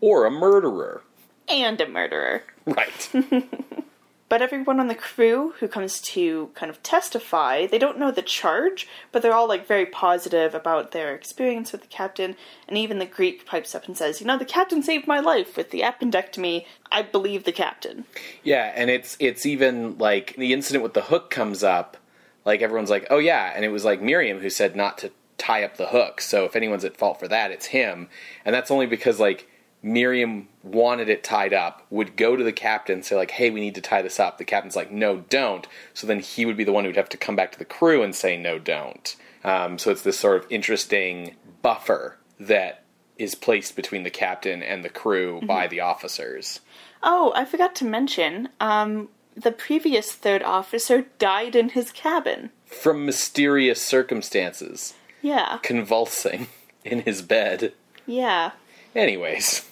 Or 0.00 0.24
a 0.24 0.30
murderer. 0.30 1.02
and 1.48 1.82
a 1.82 1.86
murderer. 1.86 2.44
Right. 2.64 3.10
But 4.32 4.40
everyone 4.40 4.80
on 4.80 4.88
the 4.88 4.94
crew 4.94 5.52
who 5.60 5.68
comes 5.68 6.00
to 6.00 6.52
kind 6.54 6.70
of 6.70 6.82
testify, 6.82 7.66
they 7.66 7.76
don't 7.78 7.98
know 7.98 8.10
the 8.10 8.22
charge, 8.22 8.88
but 9.12 9.20
they're 9.20 9.34
all 9.34 9.46
like 9.46 9.66
very 9.66 9.84
positive 9.84 10.54
about 10.54 10.92
their 10.92 11.14
experience 11.14 11.70
with 11.70 11.82
the 11.82 11.86
captain. 11.86 12.34
And 12.66 12.78
even 12.78 12.98
the 12.98 13.04
Greek 13.04 13.44
pipes 13.44 13.74
up 13.74 13.86
and 13.86 13.94
says, 13.94 14.22
"You 14.22 14.26
know, 14.26 14.38
the 14.38 14.46
captain 14.46 14.82
saved 14.82 15.06
my 15.06 15.20
life 15.20 15.54
with 15.54 15.70
the 15.70 15.82
appendectomy. 15.82 16.64
I 16.90 17.02
believe 17.02 17.44
the 17.44 17.52
captain." 17.52 18.06
yeah, 18.42 18.72
and 18.74 18.88
it's 18.88 19.18
it's 19.20 19.44
even 19.44 19.98
like 19.98 20.34
the 20.36 20.54
incident 20.54 20.82
with 20.82 20.94
the 20.94 21.02
hook 21.02 21.28
comes 21.28 21.62
up. 21.62 21.98
Like 22.46 22.62
everyone's 22.62 22.88
like, 22.88 23.08
oh 23.10 23.18
yeah, 23.18 23.52
and 23.54 23.66
it 23.66 23.68
was 23.68 23.84
like 23.84 24.00
Merriam 24.00 24.40
who 24.40 24.48
said 24.48 24.74
not 24.74 24.96
to 24.96 25.10
tie 25.36 25.62
up 25.62 25.76
the 25.76 25.88
hook. 25.88 26.22
So 26.22 26.46
if 26.46 26.56
anyone's 26.56 26.86
at 26.86 26.96
fault 26.96 27.20
for 27.20 27.28
that, 27.28 27.50
it's 27.50 27.66
him. 27.66 28.08
And 28.46 28.54
that's 28.54 28.70
only 28.70 28.86
because 28.86 29.20
like 29.20 29.46
Merriam 29.82 30.48
wanted 30.62 31.08
it 31.08 31.24
tied 31.24 31.52
up, 31.52 31.84
would 31.90 32.16
go 32.16 32.36
to 32.36 32.44
the 32.44 32.52
captain, 32.52 32.94
and 32.94 33.04
say 33.04 33.16
like, 33.16 33.32
"Hey, 33.32 33.50
we 33.50 33.60
need 33.60 33.74
to 33.74 33.80
tie 33.80 34.02
this 34.02 34.20
up." 34.20 34.38
The 34.38 34.44
captain's 34.44 34.76
like, 34.76 34.90
"No, 34.92 35.18
don't." 35.28 35.66
So 35.94 36.06
then 36.06 36.20
he 36.20 36.46
would 36.46 36.56
be 36.56 36.64
the 36.64 36.72
one 36.72 36.84
who'd 36.84 36.96
have 36.96 37.08
to 37.10 37.16
come 37.16 37.34
back 37.36 37.52
to 37.52 37.58
the 37.58 37.64
crew 37.64 38.02
and 38.02 38.14
say, 38.14 38.36
"No, 38.36 38.58
don't." 38.58 39.14
Um, 39.44 39.78
so 39.78 39.90
it's 39.90 40.02
this 40.02 40.18
sort 40.20 40.36
of 40.44 40.50
interesting 40.52 41.34
buffer 41.62 42.16
that 42.38 42.84
is 43.18 43.34
placed 43.34 43.74
between 43.76 44.04
the 44.04 44.10
captain 44.10 44.62
and 44.62 44.84
the 44.84 44.88
crew 44.88 45.40
by 45.44 45.66
the 45.66 45.80
officers. 45.80 46.60
Oh, 47.02 47.32
I 47.34 47.44
forgot 47.44 47.74
to 47.76 47.84
mention, 47.84 48.48
um, 48.60 49.08
the 49.36 49.50
previous 49.52 50.12
third 50.12 50.42
officer 50.42 51.06
died 51.18 51.56
in 51.56 51.70
his 51.70 51.90
cabin. 51.92 52.50
From 52.66 53.04
mysterious 53.04 53.82
circumstances, 53.82 54.94
Yeah, 55.20 55.58
convulsing 55.62 56.46
in 56.84 57.00
his 57.00 57.22
bed. 57.22 57.72
yeah. 58.06 58.52
Anyways, 58.94 59.68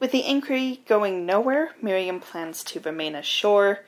With 0.00 0.12
the 0.12 0.26
inquiry 0.26 0.80
going 0.88 1.26
nowhere, 1.26 1.72
Merriam 1.80 2.20
plans 2.20 2.64
to 2.64 2.80
remain 2.80 3.14
ashore. 3.14 3.80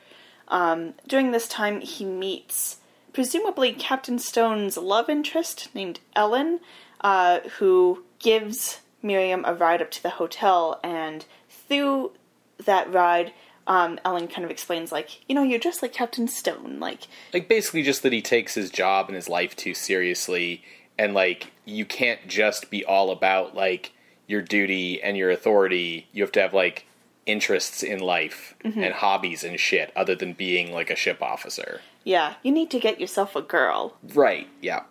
Um, 0.47 0.93
during 1.07 1.31
this 1.31 1.47
time, 1.47 1.81
he 1.81 2.05
meets 2.05 2.77
presumably 3.11 3.73
Captain 3.73 4.19
Stone's 4.19 4.77
love 4.77 5.09
interest 5.09 5.73
named 5.73 5.99
Ellen, 6.15 6.59
uh, 7.01 7.39
who 7.57 8.03
gives 8.19 8.81
Merriam 9.01 9.43
a 9.45 9.55
ride 9.55 9.81
up 9.81 9.89
to 9.91 10.03
the 10.03 10.11
hotel. 10.11 10.79
And 10.83 11.25
through 11.49 12.11
that 12.63 12.93
ride, 12.93 13.33
um, 13.65 13.99
Ellen 14.05 14.27
kind 14.27 14.45
of 14.45 14.51
explains, 14.51 14.91
like, 14.91 15.27
you 15.27 15.33
know, 15.33 15.43
you're 15.43 15.59
just 15.59 15.81
like 15.81 15.93
Captain 15.93 16.27
Stone. 16.27 16.79
Like, 16.79 17.07
like 17.33 17.49
basically 17.49 17.81
just 17.81 18.03
that 18.03 18.13
he 18.13 18.21
takes 18.21 18.53
his 18.53 18.69
job 18.69 19.07
and 19.07 19.15
his 19.15 19.27
life 19.27 19.55
too 19.55 19.73
seriously 19.73 20.63
and 20.97 21.13
like 21.13 21.51
you 21.65 21.85
can't 21.85 22.27
just 22.27 22.69
be 22.69 22.85
all 22.85 23.11
about 23.11 23.55
like 23.55 23.92
your 24.27 24.41
duty 24.41 25.01
and 25.01 25.17
your 25.17 25.31
authority 25.31 26.07
you 26.11 26.23
have 26.23 26.31
to 26.31 26.41
have 26.41 26.53
like 26.53 26.85
interests 27.25 27.83
in 27.83 27.99
life 27.99 28.53
and 28.63 28.93
hobbies 28.95 29.45
and 29.45 29.57
shit 29.59 29.93
other 29.95 30.13
than 30.13 30.33
being 30.33 30.73
like 30.73 30.89
a 30.89 30.95
ship 30.95 31.21
officer 31.21 31.81
yeah, 32.05 32.33
you 32.43 32.51
need 32.51 32.69
to 32.71 32.81
get 32.81 32.99
yourself 32.99 33.33
a 33.33 33.41
girl. 33.41 33.95
right 34.13 34.49
yeah 34.61 34.83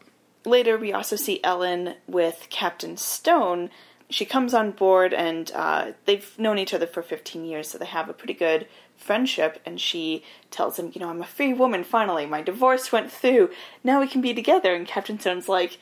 Later, 0.45 0.77
we 0.77 0.92
also 0.92 1.16
see 1.16 1.40
Ellen 1.45 1.95
with 2.09 2.49
Captain 2.51 2.97
Stone. 2.97 3.71
She 4.11 4.25
comes 4.25 4.55
on 4.55 4.73
board, 4.73 5.14
and 5.14 5.51
uh, 5.55 5.92
they've 6.05 6.37
known 6.38 6.59
each 6.59 6.75
other 6.75 6.87
for 6.87 7.03
15 7.03 7.45
years, 7.45 7.68
so 7.68 7.79
they 7.79 7.87
have 7.87 8.09
a 8.09 8.12
pretty 8.12 8.35
good 8.35 8.66
friendship. 8.97 9.61
And 9.64 9.81
she 9.81 10.25
tells 10.51 10.79
him, 10.79 10.90
You 10.95 11.01
know, 11.01 11.11
I'm 11.11 11.23
a 11.23 11.27
free 11.27 11.53
woman 11.53 11.85
finally. 11.85 12.27
My 12.27 12.42
divorce 12.42 12.90
went 12.90 13.12
through. 13.12 13.51
Now 13.85 14.01
we 14.01 14.09
can 14.09 14.21
be 14.21 14.35
together. 14.35 14.75
And 14.75 14.87
Captain 14.87 15.18
Stone's 15.18 15.49
like, 15.49 15.79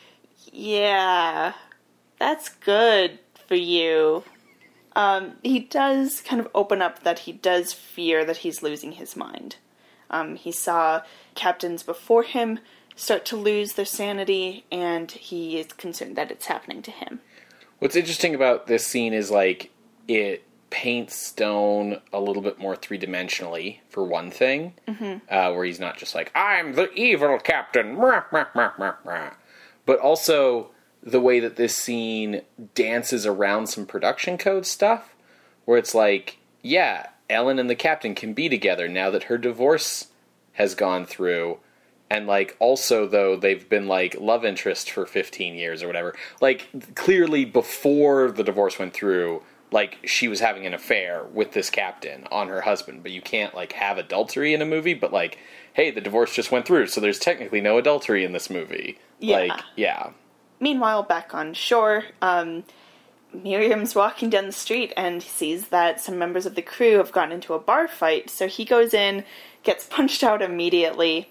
Yeah, 0.52 1.54
that's 2.18 2.50
good 2.50 3.18
for 3.50 3.56
you. 3.56 4.22
Um, 4.94 5.32
he 5.42 5.58
does 5.58 6.20
kind 6.20 6.40
of 6.40 6.48
open 6.54 6.80
up 6.80 7.02
that 7.02 7.20
he 7.20 7.32
does 7.32 7.72
fear 7.72 8.24
that 8.24 8.38
he's 8.38 8.62
losing 8.62 8.92
his 8.92 9.16
mind. 9.16 9.56
Um, 10.08 10.36
he 10.36 10.52
saw 10.52 11.02
captains 11.34 11.82
before 11.82 12.22
him 12.22 12.60
start 12.94 13.24
to 13.26 13.36
lose 13.36 13.72
their 13.72 13.84
sanity, 13.84 14.64
and 14.70 15.10
he 15.10 15.58
is 15.58 15.66
concerned 15.72 16.14
that 16.16 16.30
it's 16.30 16.46
happening 16.46 16.80
to 16.82 16.90
him. 16.92 17.20
what's 17.80 17.96
interesting 17.96 18.34
about 18.36 18.68
this 18.68 18.86
scene 18.86 19.12
is 19.12 19.30
like 19.32 19.70
it 20.06 20.44
paints 20.70 21.16
stone 21.16 22.00
a 22.12 22.20
little 22.20 22.42
bit 22.42 22.56
more 22.60 22.76
three-dimensionally 22.76 23.78
for 23.88 24.04
one 24.04 24.30
thing 24.30 24.72
uh, 25.28 25.50
where 25.52 25.64
he's 25.64 25.80
not 25.80 25.96
just 25.98 26.14
like 26.14 26.30
i'm 26.36 26.74
the 26.74 26.88
evil 26.92 27.36
captain 27.40 27.96
Rah, 27.96 28.22
rah, 28.30 28.46
rah, 28.54 28.72
rah, 28.78 28.94
rah." 29.04 29.30
but 29.86 29.98
also 29.98 30.70
the 31.02 31.20
way 31.20 31.40
that 31.40 31.56
this 31.56 31.76
scene 31.76 32.42
dances 32.74 33.26
around 33.26 33.66
some 33.68 33.86
production 33.86 34.36
code 34.36 34.66
stuff 34.66 35.14
where 35.64 35.78
it's 35.78 35.94
like 35.94 36.38
yeah 36.62 37.06
ellen 37.30 37.58
and 37.58 37.70
the 37.70 37.74
captain 37.74 38.14
can 38.14 38.34
be 38.34 38.48
together 38.48 38.88
now 38.88 39.10
that 39.10 39.24
her 39.24 39.38
divorce 39.38 40.08
has 40.54 40.74
gone 40.74 41.06
through. 41.06 41.58
And 42.10 42.26
like 42.26 42.56
also 42.58 43.06
though 43.06 43.36
they've 43.36 43.66
been 43.68 43.86
like 43.86 44.16
love 44.20 44.44
interest 44.44 44.90
for 44.90 45.06
15 45.06 45.54
years 45.54 45.82
or 45.82 45.86
whatever. 45.86 46.14
Like 46.40 46.68
clearly 46.94 47.44
before 47.44 48.32
the 48.32 48.42
divorce 48.42 48.78
went 48.78 48.92
through 48.92 49.42
like 49.72 49.98
she 50.04 50.26
was 50.26 50.40
having 50.40 50.66
an 50.66 50.74
affair 50.74 51.24
with 51.32 51.52
this 51.52 51.70
captain 51.70 52.26
on 52.32 52.48
her 52.48 52.62
husband. 52.62 53.04
But 53.04 53.12
you 53.12 53.22
can't 53.22 53.54
like 53.54 53.72
have 53.72 53.96
adultery 53.96 54.52
in 54.52 54.60
a 54.60 54.66
movie 54.66 54.94
but 54.94 55.12
like 55.12 55.38
hey 55.72 55.92
the 55.92 56.00
divorce 56.00 56.34
just 56.34 56.50
went 56.50 56.66
through. 56.66 56.88
So 56.88 57.00
there's 57.00 57.20
technically 57.20 57.60
no 57.60 57.78
adultery 57.78 58.24
in 58.24 58.32
this 58.32 58.50
movie. 58.50 58.98
Yeah. 59.20 59.36
like 59.36 59.60
yeah 59.76 60.10
Meanwhile, 60.60 61.04
back 61.04 61.34
on 61.34 61.54
shore, 61.54 62.04
um, 62.20 62.64
Merriam's 63.32 63.94
walking 63.94 64.30
down 64.30 64.46
the 64.46 64.52
street 64.52 64.92
and 64.96 65.22
sees 65.22 65.68
that 65.68 66.00
some 66.00 66.18
members 66.18 66.46
of 66.46 66.54
the 66.54 66.62
crew 66.62 66.98
have 66.98 67.12
gotten 67.12 67.32
into 67.32 67.54
a 67.54 67.58
bar 67.58 67.88
fight, 67.88 68.28
so 68.28 68.46
he 68.46 68.64
goes 68.64 68.92
in, 68.92 69.24
gets 69.62 69.86
punched 69.86 70.22
out 70.22 70.42
immediately. 70.42 71.30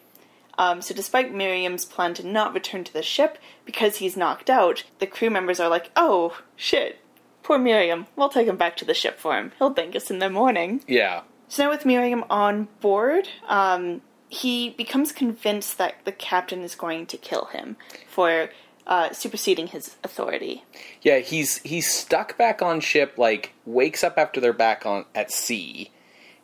Um, 0.58 0.82
so, 0.82 0.94
despite 0.94 1.34
Merriam's 1.34 1.86
plan 1.86 2.14
to 2.16 2.28
not 2.28 2.54
return 2.54 2.84
to 2.84 2.92
the 2.92 3.02
ship 3.02 3.38
because 3.66 3.98
he's 3.98 4.18
knocked 4.18 4.50
out, 4.50 4.84
the 5.00 5.08
crew 5.08 5.30
members 5.30 5.60
are 5.60 5.70
like, 5.70 5.90
oh, 5.96 6.38
shit, 6.58 7.00
poor 7.44 7.58
Merriam, 7.58 8.08
we'll 8.16 8.30
take 8.30 8.48
him 8.48 8.58
back 8.58 8.76
to 8.78 8.86
the 8.86 8.94
ship 8.94 9.20
for 9.20 9.38
him. 9.38 9.54
He'll 9.58 9.74
thank 9.74 9.96
us 9.96 10.12
in 10.12 10.20
the 10.20 10.30
morning. 10.30 10.84
yeah 10.88 11.22
So 11.48 11.64
now 11.64 11.70
with 11.70 11.86
Merriam 11.86 12.26
on 12.30 12.68
board, 12.82 13.30
um, 13.48 14.02
he 14.28 14.70
becomes 14.70 15.12
convinced 15.12 15.78
that 15.78 15.96
the 16.04 16.12
captain 16.12 16.62
is 16.62 16.76
going 16.76 17.06
to 17.08 17.18
kill 17.18 17.46
him 17.46 17.78
for 18.08 18.50
uh, 18.90 19.14
superseding 19.14 19.68
his 19.68 19.96
authority. 20.04 20.64
Yeah, 21.04 21.20
he's 21.20 21.60
he's 21.60 21.90
stuck 21.90 22.38
back 22.38 22.62
on 22.64 22.82
ship. 22.82 23.14
Like 23.18 23.54
wakes 23.66 24.04
up 24.04 24.18
after 24.18 24.42
they're 24.42 24.52
back 24.52 24.86
on 24.86 25.06
at 25.14 25.32
sea, 25.32 25.92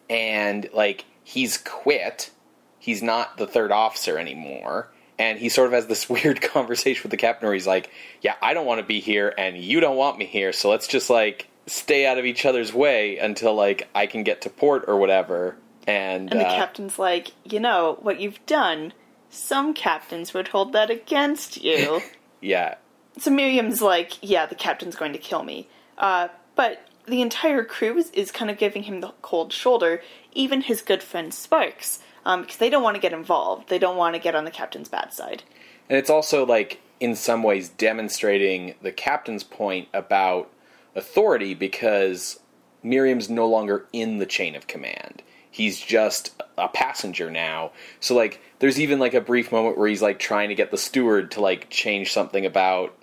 and 0.09 0.69
like 0.71 1.05
he's 1.23 1.57
quit. 1.57 2.29
He's 2.77 3.01
not 3.01 3.37
the 3.37 3.47
third 3.47 3.71
officer 3.71 4.19
anymore, 4.19 4.89
and 5.17 5.39
he 5.39 5.49
sort 5.49 5.67
of 5.67 5.73
has 5.73 5.87
this 5.87 6.07
weird 6.09 6.39
conversation 6.39 7.01
with 7.01 7.11
the 7.11 7.17
captain 7.17 7.47
where 7.47 7.55
he's 7.55 7.67
like, 7.67 7.89
"Yeah, 8.21 8.35
I 8.43 8.53
don't 8.53 8.67
want 8.67 8.79
to 8.79 8.85
be 8.85 8.99
here, 8.99 9.33
and 9.35 9.57
you 9.57 9.79
don't 9.79 9.97
want 9.97 10.19
me 10.19 10.25
here, 10.25 10.53
so 10.53 10.69
let's 10.69 10.87
just 10.87 11.09
like 11.09 11.47
stay 11.65 12.05
out 12.05 12.19
of 12.19 12.25
each 12.25 12.45
other's 12.45 12.71
way 12.71 13.17
until 13.17 13.55
like 13.55 13.89
I 13.95 14.05
can 14.05 14.23
get 14.23 14.41
to 14.41 14.51
port 14.51 14.85
or 14.87 14.97
whatever." 14.97 15.57
And, 15.87 16.31
And 16.31 16.41
the 16.41 16.47
uh, 16.47 16.55
captain's 16.55 16.97
like, 16.97 17.31
you 17.43 17.59
know, 17.59 17.97
what 18.01 18.19
you've 18.19 18.43
done, 18.47 18.93
some 19.29 19.73
captains 19.73 20.33
would 20.33 20.47
hold 20.47 20.73
that 20.73 20.89
against 20.91 21.63
you. 21.63 22.01
yeah, 22.45 22.75
so 23.17 23.31
Merriam's 23.31 23.81
like, 23.81 24.13
yeah, 24.21 24.45
the 24.45 24.55
captain's 24.55 24.95
going 24.95 25.13
to 25.13 25.19
kill 25.19 25.43
me. 25.43 25.69
Uh, 25.97 26.27
but 26.55 26.87
the 27.07 27.21
entire 27.21 27.63
crew 27.63 27.97
is, 27.97 28.11
is 28.11 28.31
kind 28.31 28.51
of 28.51 28.57
giving 28.57 28.83
him 28.83 29.01
the 29.01 29.13
cold 29.21 29.53
shoulder, 29.53 30.01
even 30.33 30.61
his 30.61 30.81
good 30.81 31.01
friend 31.01 31.33
Sparks, 31.33 31.99
um, 32.25 32.41
because 32.41 32.57
they 32.57 32.69
don't 32.69 32.83
want 32.83 32.95
to 32.95 33.01
get 33.01 33.13
involved. 33.13 33.69
They 33.69 33.79
don't 33.79 33.97
want 33.97 34.15
to 34.15 34.19
get 34.19 34.35
on 34.35 34.45
the 34.45 34.51
captain's 34.51 34.89
bad 34.89 35.13
side. 35.13 35.43
And 35.89 35.97
it's 35.97 36.09
also 36.09 36.45
like 36.45 36.81
in 36.99 37.15
some 37.15 37.43
ways 37.43 37.69
demonstrating 37.69 38.75
the 38.81 38.91
captain's 38.91 39.43
point 39.43 39.87
about 39.93 40.51
authority 40.95 41.53
because 41.53 42.39
Merriam's 42.83 43.29
no 43.29 43.47
longer 43.47 43.85
in 43.93 44.17
the 44.17 44.25
chain 44.25 44.55
of 44.55 44.67
command. 44.67 45.21
He's 45.55 45.79
just 45.79 46.33
a 46.57 46.67
passenger 46.67 47.31
now. 47.31 47.71
So 48.01 48.13
like 48.13 48.41
there's 48.59 48.77
even 48.77 48.99
like 48.99 49.13
a 49.13 49.21
brief 49.21 49.53
moment 49.53 49.77
where 49.77 49.87
he's 49.87 50.01
like 50.01 50.19
trying 50.19 50.49
to 50.49 50.55
get 50.55 50.69
the 50.69 50.77
steward 50.77 51.31
to 51.31 51.39
like 51.39 51.69
change 51.69 52.11
something 52.11 52.45
about 52.45 52.93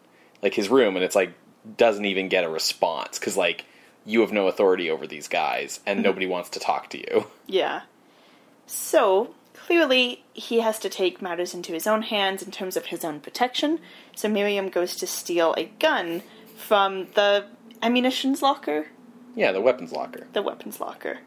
like 0.43 0.53
his 0.53 0.69
room 0.69 0.95
and 0.95 1.03
it's 1.03 1.15
like 1.15 1.33
doesn't 1.79 2.05
even 2.05 2.29
get 2.29 2.45
a 2.45 2.51
response 2.51 3.19
cuz 3.19 3.39
like 3.39 3.65
you 4.05 4.21
have 4.21 4.33
no 4.33 4.49
authority 4.49 4.91
over 4.91 5.07
these 5.07 5.29
guys 5.29 5.81
and 5.87 5.97
mm-hmm. 5.97 6.05
nobody 6.05 6.27
wants 6.27 6.51
to 6.51 6.61
talk 6.61 6.91
to 6.91 6.99
you. 6.99 7.27
Yeah. 7.47 7.83
So, 8.67 9.35
clearly, 9.55 10.25
he 10.33 10.61
has 10.61 10.79
to 10.81 10.89
take 10.89 11.23
matters 11.23 11.55
into 11.55 11.73
his 11.73 11.87
own 11.87 12.03
hands 12.03 12.43
in 12.43 12.51
terms 12.51 12.77
of 12.77 12.87
his 12.87 13.05
own 13.05 13.21
protection. 13.21 13.81
So, 14.15 14.29
Merriam 14.29 14.69
goes 14.69 14.95
to 14.97 15.07
steal 15.07 15.55
a 15.59 15.65
gun 15.79 16.23
from 16.57 17.09
the 17.15 17.47
ammunitions 17.83 18.41
locker, 18.41 18.87
Yeah, 19.35 19.53
the 19.53 19.61
weapons 19.61 19.93
locker. 19.93 20.27
the 20.33 20.43
weapons 20.43 20.81
locker. 20.81 21.19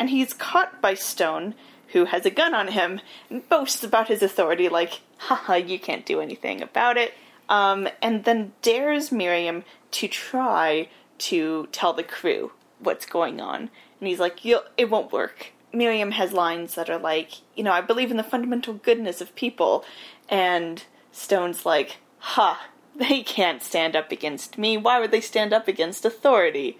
And 0.00 0.08
he's 0.08 0.32
caught 0.32 0.80
by 0.80 0.94
Stone, 0.94 1.54
who 1.88 2.06
has 2.06 2.24
a 2.24 2.30
gun 2.30 2.54
on 2.54 2.68
him, 2.68 3.00
and 3.28 3.46
boasts 3.50 3.84
about 3.84 4.08
his 4.08 4.22
authority, 4.22 4.70
like, 4.70 5.02
haha, 5.18 5.56
you 5.56 5.78
can't 5.78 6.06
do 6.06 6.20
anything 6.22 6.62
about 6.62 6.96
it. 6.96 7.12
Um, 7.50 7.86
and 8.00 8.24
then 8.24 8.52
dares 8.62 9.12
Merriam 9.12 9.62
to 9.92 10.08
try 10.08 10.88
to 11.18 11.68
tell 11.70 11.92
the 11.92 12.02
crew 12.02 12.52
what's 12.78 13.04
going 13.04 13.42
on. 13.42 13.70
And 14.00 14.08
he's 14.08 14.18
like, 14.18 14.42
You'll, 14.42 14.64
it 14.78 14.88
won't 14.88 15.12
work. 15.12 15.52
Merriam 15.72 16.12
has 16.12 16.32
lines 16.32 16.76
that 16.76 16.88
are 16.88 16.98
like, 16.98 17.32
you 17.54 17.62
know, 17.62 17.72
I 17.72 17.82
believe 17.82 18.10
in 18.10 18.16
the 18.16 18.22
fundamental 18.22 18.74
goodness 18.74 19.20
of 19.20 19.34
people. 19.34 19.84
And 20.30 20.82
Stone's 21.12 21.66
like, 21.66 21.98
ha, 22.18 22.68
they 22.96 23.22
can't 23.22 23.62
stand 23.62 23.94
up 23.94 24.10
against 24.10 24.56
me. 24.56 24.78
Why 24.78 24.98
would 24.98 25.10
they 25.10 25.20
stand 25.20 25.52
up 25.52 25.68
against 25.68 26.06
authority? 26.06 26.78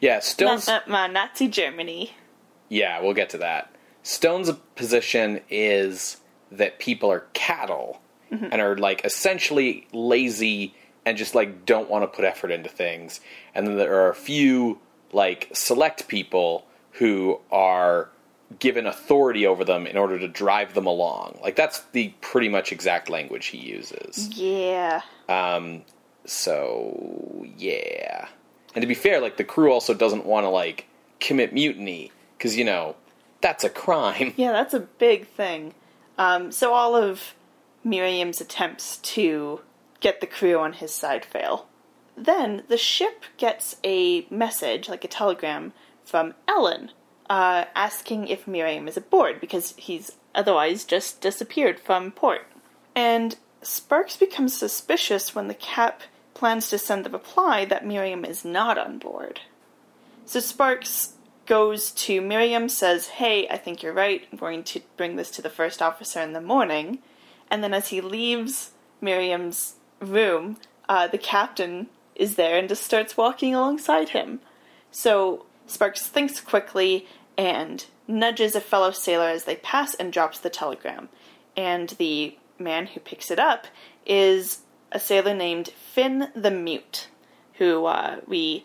Yeah, 0.00 0.14
Not, 0.14 0.24
Stone's 0.24 0.66
not 0.66 0.88
my 0.88 1.06
Nazi 1.06 1.48
Germany. 1.48 2.14
Yeah, 2.74 3.00
we'll 3.00 3.14
get 3.14 3.30
to 3.30 3.38
that. 3.38 3.70
Stone's 4.02 4.50
position 4.74 5.40
is 5.48 6.16
that 6.50 6.80
people 6.80 7.08
are 7.10 7.24
cattle 7.32 8.00
and 8.30 8.60
are 8.60 8.76
like 8.76 9.04
essentially 9.04 9.86
lazy 9.92 10.74
and 11.06 11.16
just 11.16 11.36
like 11.36 11.64
don't 11.66 11.88
want 11.88 12.02
to 12.02 12.08
put 12.08 12.24
effort 12.24 12.50
into 12.50 12.68
things. 12.68 13.20
And 13.54 13.64
then 13.64 13.76
there 13.76 14.02
are 14.02 14.10
a 14.10 14.14
few 14.14 14.80
like 15.12 15.50
select 15.52 16.08
people 16.08 16.66
who 16.98 17.38
are 17.52 18.08
given 18.58 18.86
authority 18.86 19.46
over 19.46 19.64
them 19.64 19.86
in 19.86 19.96
order 19.96 20.18
to 20.18 20.26
drive 20.26 20.74
them 20.74 20.86
along. 20.86 21.38
Like 21.40 21.54
that's 21.54 21.80
the 21.92 22.08
pretty 22.20 22.48
much 22.48 22.72
exact 22.72 23.08
language 23.08 23.46
he 23.46 23.58
uses. 23.58 24.30
Yeah. 24.36 25.02
Um 25.28 25.84
So, 26.24 27.46
yeah. 27.56 28.26
And 28.74 28.82
to 28.82 28.88
be 28.88 28.94
fair, 28.94 29.20
like 29.20 29.36
the 29.36 29.44
crew 29.44 29.72
also 29.72 29.94
doesn't 29.94 30.26
want 30.26 30.44
to 30.44 30.48
like 30.48 30.86
commit 31.20 31.52
mutiny 31.52 32.10
cuz 32.38 32.56
you 32.56 32.64
know, 32.64 32.96
that's 33.40 33.64
a 33.64 33.70
crime. 33.70 34.34
Yeah, 34.36 34.52
that's 34.52 34.74
a 34.74 34.80
big 34.80 35.26
thing. 35.28 35.74
Um, 36.16 36.52
so 36.52 36.72
all 36.72 36.94
of 36.96 37.34
Merriam's 37.82 38.40
attempts 38.40 38.98
to 38.98 39.60
get 40.00 40.20
the 40.20 40.26
crew 40.26 40.58
on 40.58 40.74
his 40.74 40.92
side 40.92 41.24
fail. 41.24 41.66
Then 42.16 42.62
the 42.68 42.78
ship 42.78 43.24
gets 43.36 43.76
a 43.82 44.26
message, 44.30 44.88
like 44.88 45.04
a 45.04 45.08
telegram, 45.08 45.72
from 46.04 46.34
Ellen, 46.46 46.90
uh, 47.28 47.64
asking 47.74 48.28
if 48.28 48.46
Merriam 48.46 48.86
is 48.86 48.96
aboard 48.96 49.40
because 49.40 49.74
he's 49.76 50.12
otherwise 50.34 50.84
just 50.84 51.20
disappeared 51.20 51.80
from 51.80 52.12
port. 52.12 52.46
And 52.94 53.36
Sparks 53.62 54.16
becomes 54.16 54.56
suspicious 54.56 55.34
when 55.34 55.48
the 55.48 55.54
Cap 55.54 56.02
plans 56.34 56.68
to 56.68 56.78
send 56.78 57.04
the 57.04 57.10
reply 57.10 57.64
that 57.64 57.86
Merriam 57.86 58.24
is 58.24 58.44
not 58.44 58.78
on 58.78 58.98
board. 58.98 59.40
So 60.26 60.40
Sparks 60.40 61.13
goes 61.46 61.90
to 61.92 62.20
Merriam, 62.20 62.68
says, 62.68 63.08
Hey, 63.08 63.48
I 63.48 63.56
think 63.56 63.82
you're 63.82 63.92
right. 63.92 64.26
I'm 64.30 64.38
going 64.38 64.64
to 64.64 64.80
bring 64.96 65.16
this 65.16 65.30
to 65.32 65.42
the 65.42 65.50
first 65.50 65.82
officer 65.82 66.20
in 66.20 66.32
the 66.32 66.40
morning. 66.40 67.00
And 67.50 67.62
then 67.62 67.74
as 67.74 67.88
he 67.88 68.00
leaves 68.00 68.72
Merriam's 69.00 69.74
room, 70.00 70.56
uh, 70.88 71.06
the 71.06 71.18
captain 71.18 71.88
is 72.14 72.36
there 72.36 72.58
and 72.58 72.68
just 72.68 72.82
starts 72.82 73.16
walking 73.16 73.54
alongside 73.54 74.10
him. 74.10 74.40
So 74.90 75.46
Sparks 75.66 76.06
thinks 76.06 76.40
quickly 76.40 77.06
and 77.36 77.84
nudges 78.06 78.54
a 78.54 78.60
fellow 78.60 78.90
sailor 78.90 79.28
as 79.28 79.44
they 79.44 79.56
pass 79.56 79.94
and 79.94 80.12
drops 80.12 80.38
the 80.38 80.50
telegram. 80.50 81.08
And 81.56 81.90
the 81.90 82.36
man 82.58 82.86
who 82.88 83.00
picks 83.00 83.30
it 83.30 83.38
up 83.38 83.66
is 84.06 84.60
a 84.92 85.00
sailor 85.00 85.34
named 85.34 85.68
Finn 85.68 86.28
the 86.34 86.50
Mute, 86.50 87.08
who 87.54 87.86
uh, 87.86 88.20
we 88.26 88.64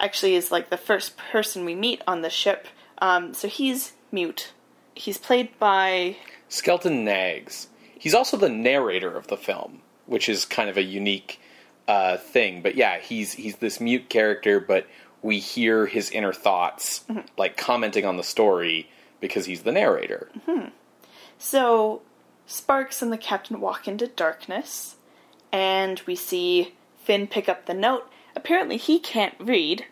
actually 0.00 0.34
is 0.34 0.50
like 0.50 0.70
the 0.70 0.76
first 0.76 1.16
person 1.16 1.64
we 1.64 1.74
meet 1.74 2.02
on 2.06 2.22
the 2.22 2.30
ship. 2.30 2.66
Um, 2.98 3.34
so 3.34 3.46
he's 3.46 3.92
mute. 4.10 4.52
He's 4.94 5.18
played 5.18 5.56
by 5.58 6.16
Skelton 6.48 7.04
Knaggs. 7.04 7.68
He's 7.98 8.14
also 8.14 8.36
the 8.36 8.48
narrator 8.48 9.16
of 9.16 9.28
the 9.28 9.36
film, 9.36 9.82
which 10.06 10.28
is 10.28 10.44
kind 10.44 10.68
of 10.68 10.76
a 10.76 10.82
unique 10.82 11.40
uh, 11.86 12.16
thing. 12.16 12.62
But 12.62 12.74
yeah, 12.74 12.98
he's 12.98 13.34
he's 13.34 13.56
this 13.56 13.80
mute 13.80 14.08
character, 14.08 14.58
but 14.58 14.86
we 15.22 15.38
hear 15.38 15.86
his 15.86 16.10
inner 16.10 16.32
thoughts, 16.32 17.04
like 17.36 17.56
commenting 17.56 18.06
on 18.06 18.16
the 18.16 18.22
story 18.22 18.88
because 19.20 19.44
he's 19.44 19.62
the 19.62 19.72
narrator. 19.72 20.30
So 21.38 22.00
Sparks 22.46 23.02
and 23.02 23.12
the 23.12 23.18
captain 23.18 23.60
walk 23.60 23.86
into 23.86 24.06
darkness, 24.06 24.96
and 25.52 26.00
we 26.06 26.14
see 26.16 26.74
Finn 27.04 27.26
pick 27.26 27.48
up 27.48 27.66
the 27.66 27.74
note. 27.74 28.10
Apparently, 28.36 28.76
he 28.76 28.98
can't 28.98 29.34
read. 29.38 29.84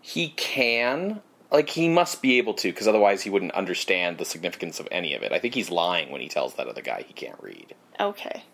He 0.00 0.28
can, 0.30 1.20
like, 1.50 1.70
he 1.70 1.88
must 1.88 2.20
be 2.22 2.38
able 2.38 2.54
to, 2.54 2.68
because 2.70 2.88
otherwise 2.88 3.22
he 3.22 3.30
wouldn't 3.30 3.52
understand 3.52 4.18
the 4.18 4.24
significance 4.24 4.80
of 4.80 4.88
any 4.90 5.14
of 5.14 5.22
it. 5.22 5.32
I 5.32 5.38
think 5.38 5.54
he's 5.54 5.70
lying 5.70 6.10
when 6.10 6.20
he 6.20 6.28
tells 6.28 6.54
that 6.54 6.66
other 6.68 6.82
guy 6.82 7.04
he 7.06 7.14
can't 7.14 7.42
read, 7.42 7.74
Okay. 7.98 8.44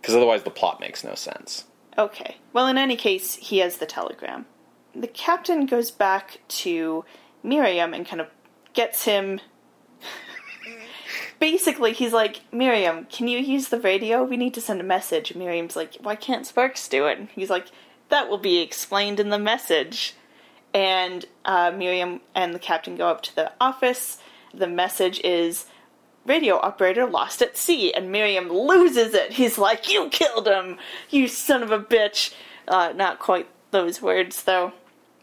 because 0.00 0.14
otherwise 0.14 0.42
the 0.42 0.50
plot 0.50 0.80
makes 0.80 1.04
no 1.04 1.14
sense. 1.14 1.64
Okay. 1.98 2.36
Well, 2.52 2.66
in 2.66 2.76
any 2.76 2.96
case, 2.96 3.36
he 3.36 3.58
has 3.58 3.78
the 3.78 3.86
telegram. 3.86 4.46
The 4.94 5.06
captain 5.06 5.66
goes 5.66 5.90
back 5.90 6.40
to 6.48 7.04
Merriam 7.42 7.94
and 7.94 8.06
kind 8.06 8.20
of 8.20 8.28
gets 8.74 9.04
him. 9.04 9.40
Basically, 11.38 11.92
he's 11.92 12.12
like, 12.14 12.40
Merriam, 12.50 13.04
can 13.06 13.28
you 13.28 13.38
use 13.38 13.68
the 13.68 13.80
radio? 13.80 14.24
We 14.24 14.36
need 14.38 14.54
to 14.54 14.60
send 14.60 14.80
a 14.80 14.84
message. 14.84 15.34
Merriam's 15.34 15.76
like, 15.76 15.96
why 16.00 16.16
can't 16.16 16.46
Sparks 16.46 16.88
do 16.88 17.06
it? 17.06 17.18
And 17.18 17.28
he's 17.34 17.50
like, 17.50 17.66
that 18.08 18.28
will 18.28 18.38
be 18.38 18.58
explained 18.58 19.20
in 19.20 19.30
the 19.30 19.38
message. 19.38 20.14
And 20.72 21.24
uh, 21.44 21.72
Merriam 21.74 22.20
and 22.34 22.54
the 22.54 22.58
captain 22.58 22.96
go 22.96 23.08
up 23.08 23.22
to 23.22 23.34
the 23.34 23.52
office. 23.60 24.18
The 24.52 24.66
message 24.66 25.20
is 25.24 25.66
radio 26.26 26.56
operator 26.56 27.06
lost 27.06 27.40
at 27.40 27.56
sea, 27.56 27.92
and 27.94 28.10
Merriam 28.10 28.50
loses 28.50 29.14
it. 29.14 29.32
He's 29.32 29.58
like, 29.58 29.90
You 29.90 30.08
killed 30.10 30.46
him, 30.46 30.78
you 31.10 31.28
son 31.28 31.62
of 31.62 31.70
a 31.70 31.78
bitch. 31.78 32.34
Uh, 32.68 32.92
not 32.94 33.18
quite 33.18 33.48
those 33.70 34.02
words, 34.02 34.42
though. 34.44 34.72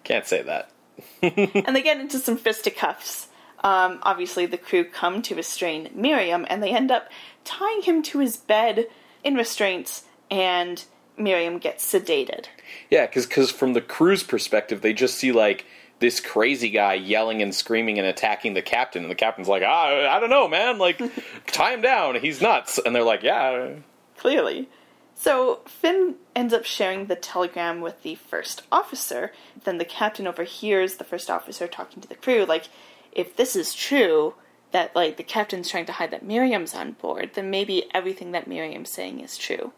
Can't 0.04 0.26
say 0.26 0.42
that. 0.42 0.72
and 1.22 1.76
they 1.76 1.82
get 1.82 2.00
into 2.00 2.20
some 2.20 2.38
fisticuffs. 2.38 3.28
Um, 3.64 4.00
obviously, 4.04 4.46
the 4.46 4.58
crew 4.58 4.84
come 4.84 5.22
to 5.24 5.36
restrain 5.36 5.90
Merriam, 5.94 6.46
and 6.50 6.62
they 6.62 6.72
end 6.72 6.92
up 6.92 7.10
tying 7.44 7.82
him 7.82 8.02
to 8.04 8.20
his 8.20 8.38
bed 8.38 8.88
in 9.24 9.36
restraints, 9.36 10.04
and 10.30 10.84
Merriam 11.18 11.60
gets 11.60 11.86
sedated. 11.86 12.46
Yeah, 12.90 13.06
because 13.06 13.52
from 13.52 13.74
the 13.74 13.82
crew's 13.82 14.24
perspective, 14.24 14.82
they 14.82 14.94
just 14.94 15.16
see 15.16 15.32
like 15.32 15.66
this 16.00 16.20
crazy 16.20 16.70
guy 16.70 16.96
yelling 16.96 17.42
and 17.42 17.54
screaming 17.54 17.98
and 17.98 18.08
attacking 18.08 18.54
the 18.54 18.62
captain, 18.62 19.04
and 19.04 19.12
the 19.12 19.16
captain's 19.16 19.48
like, 19.48 19.64
ah, 19.66 20.10
I 20.10 20.20
don't 20.20 20.30
know, 20.30 20.48
man, 20.48 20.78
like 20.78 21.02
tie 21.48 21.74
him 21.74 21.82
down, 21.82 22.16
he's 22.16 22.42
nuts, 22.42 22.80
and 22.84 22.96
they're 22.96 23.04
like, 23.04 23.24
yeah, 23.24 23.76
Clearly. 24.18 24.70
So 25.16 25.62
Finn 25.66 26.16
ends 26.36 26.54
up 26.54 26.66
sharing 26.66 27.06
the 27.06 27.16
telegram 27.16 27.82
with 27.82 28.02
the 28.04 28.16
first 28.16 28.64
officer. 28.72 29.32
Then 29.64 29.78
the 29.78 29.86
captain 29.86 30.28
overhears 30.28 30.96
the 30.96 31.04
first 31.04 31.30
officer 31.30 31.68
talking 31.68 32.02
to 32.02 32.08
the 32.08 32.16
crew, 32.16 32.46
like, 32.46 32.68
if 33.12 33.36
this 33.36 33.56
is 33.56 33.76
true, 33.76 34.34
that 34.72 34.96
like 34.96 35.18
the 35.18 35.24
captain's 35.24 35.70
trying 35.70 35.86
to 35.86 35.92
hide 35.94 36.12
that 36.12 36.26
Merriam's 36.26 36.74
on 36.74 36.94
board, 36.94 37.32
then 37.36 37.50
maybe 37.50 37.86
everything 37.94 38.32
that 38.32 38.48
Merriam's 38.48 38.90
saying 38.90 39.20
is 39.20 39.38
true. 39.38 39.72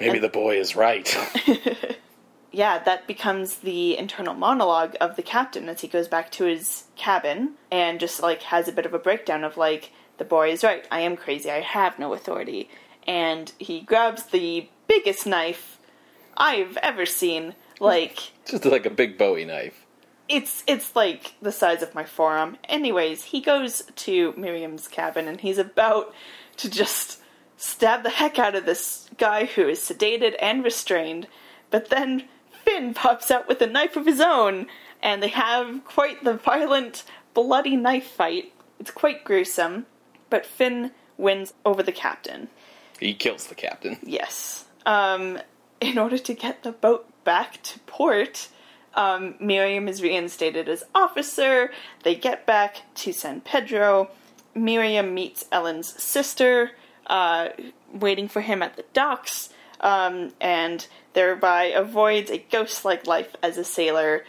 Maybe 0.00 0.18
the 0.18 0.28
boy 0.28 0.58
is 0.58 0.74
right. 0.74 1.14
yeah, 2.52 2.78
that 2.82 3.06
becomes 3.06 3.56
the 3.56 3.96
internal 3.96 4.34
monologue 4.34 4.96
of 5.00 5.16
the 5.16 5.22
captain 5.22 5.68
as 5.68 5.80
he 5.82 5.88
goes 5.88 6.08
back 6.08 6.30
to 6.32 6.44
his 6.44 6.84
cabin 6.96 7.52
and 7.70 8.00
just 8.00 8.20
like 8.22 8.42
has 8.44 8.66
a 8.68 8.72
bit 8.72 8.86
of 8.86 8.94
a 8.94 8.98
breakdown 8.98 9.44
of 9.44 9.56
like, 9.56 9.92
the 10.18 10.24
boy 10.24 10.50
is 10.50 10.64
right, 10.64 10.86
I 10.90 11.00
am 11.00 11.16
crazy, 11.16 11.50
I 11.50 11.60
have 11.60 11.98
no 11.98 12.12
authority. 12.14 12.68
And 13.06 13.52
he 13.58 13.80
grabs 13.80 14.24
the 14.24 14.68
biggest 14.88 15.26
knife 15.26 15.78
I've 16.36 16.76
ever 16.78 17.06
seen 17.06 17.54
Like 17.78 18.32
Just 18.46 18.64
like 18.64 18.86
a 18.86 18.90
big 18.90 19.16
Bowie 19.16 19.44
knife. 19.44 19.86
it's 20.28 20.62
it's 20.66 20.94
like 20.96 21.34
the 21.40 21.52
size 21.52 21.82
of 21.82 21.94
my 21.94 22.04
forearm. 22.04 22.56
Anyways, 22.68 23.24
he 23.24 23.40
goes 23.40 23.82
to 23.96 24.34
Merriam's 24.36 24.88
cabin 24.88 25.28
and 25.28 25.40
he's 25.40 25.58
about 25.58 26.14
to 26.58 26.68
just 26.70 27.19
stab 27.60 28.02
the 28.02 28.10
heck 28.10 28.38
out 28.38 28.54
of 28.54 28.64
this 28.64 29.08
guy 29.18 29.44
who 29.44 29.68
is 29.68 29.78
sedated 29.78 30.34
and 30.40 30.64
restrained. 30.64 31.28
But 31.70 31.90
then 31.90 32.24
Finn 32.64 32.94
pops 32.94 33.30
out 33.30 33.46
with 33.46 33.60
a 33.60 33.66
knife 33.66 33.96
of 33.96 34.06
his 34.06 34.20
own, 34.20 34.66
and 35.02 35.22
they 35.22 35.28
have 35.28 35.84
quite 35.84 36.24
the 36.24 36.34
violent, 36.34 37.04
bloody 37.34 37.76
knife 37.76 38.06
fight. 38.06 38.52
It's 38.78 38.90
quite 38.90 39.24
gruesome, 39.24 39.86
but 40.30 40.46
Finn 40.46 40.92
wins 41.18 41.52
over 41.66 41.82
the 41.82 41.92
captain. 41.92 42.48
He 42.98 43.12
kills 43.12 43.46
the 43.46 43.54
captain. 43.54 43.98
Yes. 44.02 44.64
Um, 44.86 45.38
in 45.80 45.98
order 45.98 46.16
to 46.18 46.34
get 46.34 46.62
the 46.62 46.72
boat 46.72 47.06
back 47.24 47.62
to 47.64 47.78
port, 47.80 48.48
um, 48.94 49.34
Merriam 49.38 49.86
is 49.86 50.02
reinstated 50.02 50.66
as 50.66 50.84
officer. 50.94 51.70
They 52.04 52.14
get 52.14 52.46
back 52.46 52.82
to 52.96 53.12
San 53.12 53.42
Pedro. 53.42 54.10
Merriam 54.54 55.14
meets 55.14 55.44
Ellen's 55.52 56.02
sister, 56.02 56.72
uh, 57.10 57.48
waiting 57.92 58.28
for 58.28 58.40
him 58.40 58.62
at 58.62 58.76
the 58.76 58.84
docks, 58.94 59.50
um, 59.80 60.32
and 60.40 60.86
thereby 61.12 61.64
avoids 61.64 62.30
a 62.30 62.38
ghost 62.38 62.84
like 62.84 63.06
life 63.06 63.34
as 63.42 63.58
a 63.58 63.64
sailor 63.64 64.24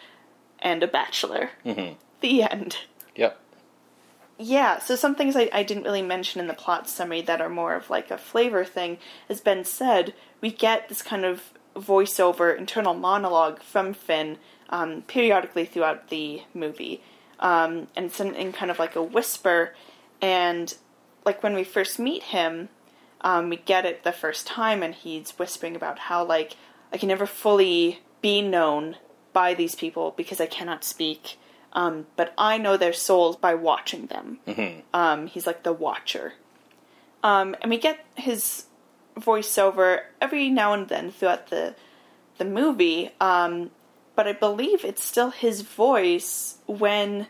and 0.59 0.81
a 0.83 0.87
bachelor. 0.87 1.51
Mm-hmm. 1.63 1.93
The 2.21 2.43
end. 2.43 2.77
Yep. 3.15 3.39
Yeah, 4.39 4.79
so 4.79 4.95
some 4.95 5.13
things 5.13 5.35
I, 5.35 5.49
I 5.53 5.61
didn't 5.61 5.83
really 5.83 6.01
mention 6.01 6.41
in 6.41 6.47
the 6.47 6.55
plot 6.55 6.89
summary 6.89 7.21
that 7.21 7.41
are 7.41 7.49
more 7.49 7.75
of 7.75 7.91
like 7.91 8.09
a 8.09 8.17
flavor 8.17 8.65
thing. 8.65 8.97
As 9.29 9.39
Ben 9.39 9.63
said, 9.63 10.15
we 10.41 10.51
get 10.51 10.89
this 10.89 11.03
kind 11.03 11.23
of 11.23 11.53
voiceover 11.75 12.57
internal 12.57 12.95
monologue 12.95 13.61
from 13.61 13.93
Finn 13.93 14.37
um, 14.69 15.03
periodically 15.03 15.65
throughout 15.65 16.09
the 16.09 16.41
movie. 16.55 17.03
Um, 17.39 17.87
and 17.95 18.07
it's 18.07 18.19
in, 18.19 18.33
in 18.33 18.51
kind 18.51 18.71
of 18.71 18.79
like 18.79 18.95
a 18.95 19.03
whisper. 19.03 19.75
And 20.21 20.73
like 21.25 21.43
when 21.43 21.53
we 21.53 21.63
first 21.63 21.99
meet 21.99 22.23
him, 22.23 22.69
um, 23.21 23.49
we 23.49 23.57
get 23.57 23.85
it 23.85 24.03
the 24.03 24.11
first 24.11 24.47
time, 24.47 24.81
and 24.83 24.95
he's 24.95 25.31
whispering 25.31 25.75
about 25.75 25.99
how 25.99 26.23
like 26.23 26.55
I 26.91 26.97
can 26.97 27.07
never 27.09 27.25
fully 27.25 27.99
be 28.21 28.41
known 28.41 28.97
by 29.33 29.53
these 29.53 29.75
people 29.75 30.13
because 30.17 30.41
I 30.41 30.45
cannot 30.45 30.83
speak. 30.83 31.37
Um, 31.73 32.07
but 32.17 32.33
I 32.37 32.57
know 32.57 32.75
their 32.75 32.93
souls 32.93 33.37
by 33.37 33.55
watching 33.55 34.07
them. 34.07 34.39
Um, 34.93 35.27
he's 35.27 35.47
like 35.47 35.63
the 35.63 35.71
watcher. 35.71 36.33
Um, 37.23 37.55
and 37.61 37.69
we 37.69 37.77
get 37.77 38.05
his 38.15 38.65
voiceover 39.17 40.01
every 40.19 40.49
now 40.49 40.73
and 40.73 40.87
then 40.87 41.11
throughout 41.11 41.47
the 41.47 41.75
the 42.37 42.45
movie. 42.45 43.11
Um, 43.21 43.71
but 44.15 44.27
I 44.27 44.33
believe 44.33 44.83
it's 44.83 45.03
still 45.03 45.29
his 45.29 45.61
voice 45.61 46.57
when 46.65 47.27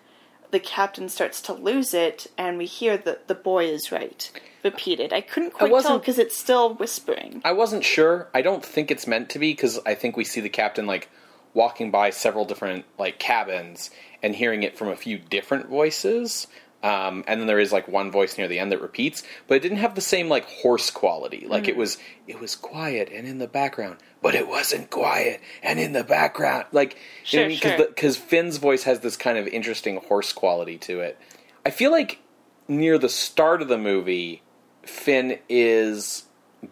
the 0.52 0.60
captain 0.60 1.10
starts 1.10 1.42
to 1.44 1.54
lose 1.54 1.94
it, 1.94 2.28
and 2.38 2.58
we 2.58 2.66
hear 2.66 2.98
that 2.98 3.28
the 3.28 3.36
boy 3.36 3.66
is 3.66 3.92
right 3.92 4.30
repeated. 4.64 5.12
I 5.12 5.22
couldn't 5.22 5.52
quite 5.54 5.72
tell 5.82 5.98
because 6.00 6.20
it's 6.20 6.38
still 6.38 6.76
whispering. 6.76 7.42
I 7.44 7.52
wasn't 7.54 7.84
sure. 7.84 8.30
I 8.34 8.42
don't 8.44 8.64
think 8.64 8.92
it's 8.92 9.08
meant 9.08 9.30
to 9.32 9.40
be 9.40 9.52
because 9.54 9.80
I 9.86 9.96
think 9.96 10.16
we 10.16 10.24
see 10.24 10.40
the 10.42 10.50
captain 10.50 10.86
like 10.86 11.10
walking 11.54 11.90
by 11.92 12.12
several 12.12 12.46
different 12.46 12.86
like 13.00 13.18
cabins 13.18 13.90
and 14.22 14.36
hearing 14.36 14.62
it 14.64 14.78
from 14.78 14.90
a 14.90 14.96
few 14.96 15.18
different 15.18 15.68
voices. 15.68 16.48
Um, 16.84 17.24
and 17.28 17.40
then 17.40 17.48
there 17.48 17.60
is 17.60 17.72
like 17.72 17.88
one 17.88 18.12
voice 18.12 18.38
near 18.38 18.48
the 18.48 18.60
end 18.60 18.72
that 18.72 18.82
repeats, 18.82 19.24
but 19.48 19.56
it 19.56 19.60
didn't 19.62 19.78
have 19.80 19.96
the 19.96 20.02
same 20.02 20.30
like 20.30 20.46
hoarse 20.46 20.90
quality. 20.92 21.46
Like 21.48 21.64
Mm. 21.66 21.70
it 21.70 21.78
was, 21.78 21.98
it 22.28 22.40
was 22.40 22.56
quiet 22.56 23.10
and 23.14 23.28
in 23.28 23.38
the 23.40 23.48
background, 23.48 23.98
but 24.22 24.36
it 24.36 24.48
wasn't 24.48 24.90
quiet 24.90 25.42
and 25.64 25.80
in 25.80 25.94
the 25.94 26.04
background. 26.04 26.66
Like, 26.72 26.98
Sure, 27.24 27.44
you 27.48 27.60
know 27.64 27.78
sure. 27.78 27.88
because 27.88 28.18
Finn's 28.18 28.58
voice 28.58 28.84
has 28.84 29.00
this 29.02 29.18
kind 29.18 29.38
of 29.38 29.48
interesting 29.48 29.98
hoarse 29.98 30.32
quality 30.34 30.78
to 30.80 31.00
it. 31.02 31.18
I 31.66 31.70
feel 31.70 31.92
like 31.92 32.20
near 32.68 32.98
the 32.98 33.10
start 33.10 33.62
of 33.62 33.68
the 33.68 33.78
movie, 33.78 34.42
Finn 34.84 35.40
is 35.50 36.24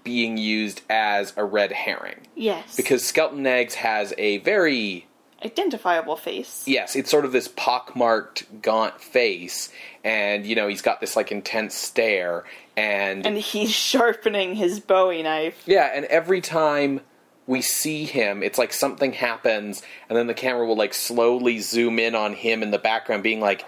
being 0.04 0.38
used 0.38 0.82
as 0.90 1.34
a 1.36 1.44
red 1.44 1.72
herring 1.72 2.20
Yes, 2.36 2.76
because 2.76 3.04
Skelton 3.06 3.42
Knaggs 3.44 3.74
has 3.76 4.14
a 4.20 4.38
very 4.38 5.08
identifiable 5.44 6.16
face. 6.16 6.64
yes, 6.68 6.96
it's 6.96 7.10
sort 7.10 7.26
of 7.26 7.32
this 7.32 7.48
pockmarked, 7.48 8.62
gaunt 8.62 9.02
face, 9.02 9.72
and 10.04 10.46
you 10.46 10.56
know 10.56 10.68
he's 10.68 10.82
got 10.82 11.00
this 11.02 11.16
like 11.16 11.32
intense 11.32 11.74
stare, 11.76 12.44
and, 12.78 13.26
And 13.26 13.38
he's 13.38 13.72
sharpening 13.74 14.56
his 14.56 14.80
Bowie 14.80 15.24
knife. 15.24 15.64
yeah, 15.66 15.90
and 15.94 16.06
every 16.06 16.42
time 16.42 17.02
we 17.50 17.64
see 17.64 18.06
him, 18.06 18.44
it's 18.44 18.60
like 18.60 18.72
something 18.72 19.12
happens, 19.12 19.82
and 20.08 20.16
then 20.16 20.28
the 20.28 20.36
camera 20.36 20.68
will 20.68 20.78
like 20.78 20.94
slowly 20.94 21.58
zoom 21.58 21.98
in 21.98 22.14
on 22.14 22.34
him 22.34 22.62
in 22.62 22.70
the 22.70 22.78
background, 22.78 23.24
being 23.24 23.42
like, 23.42 23.66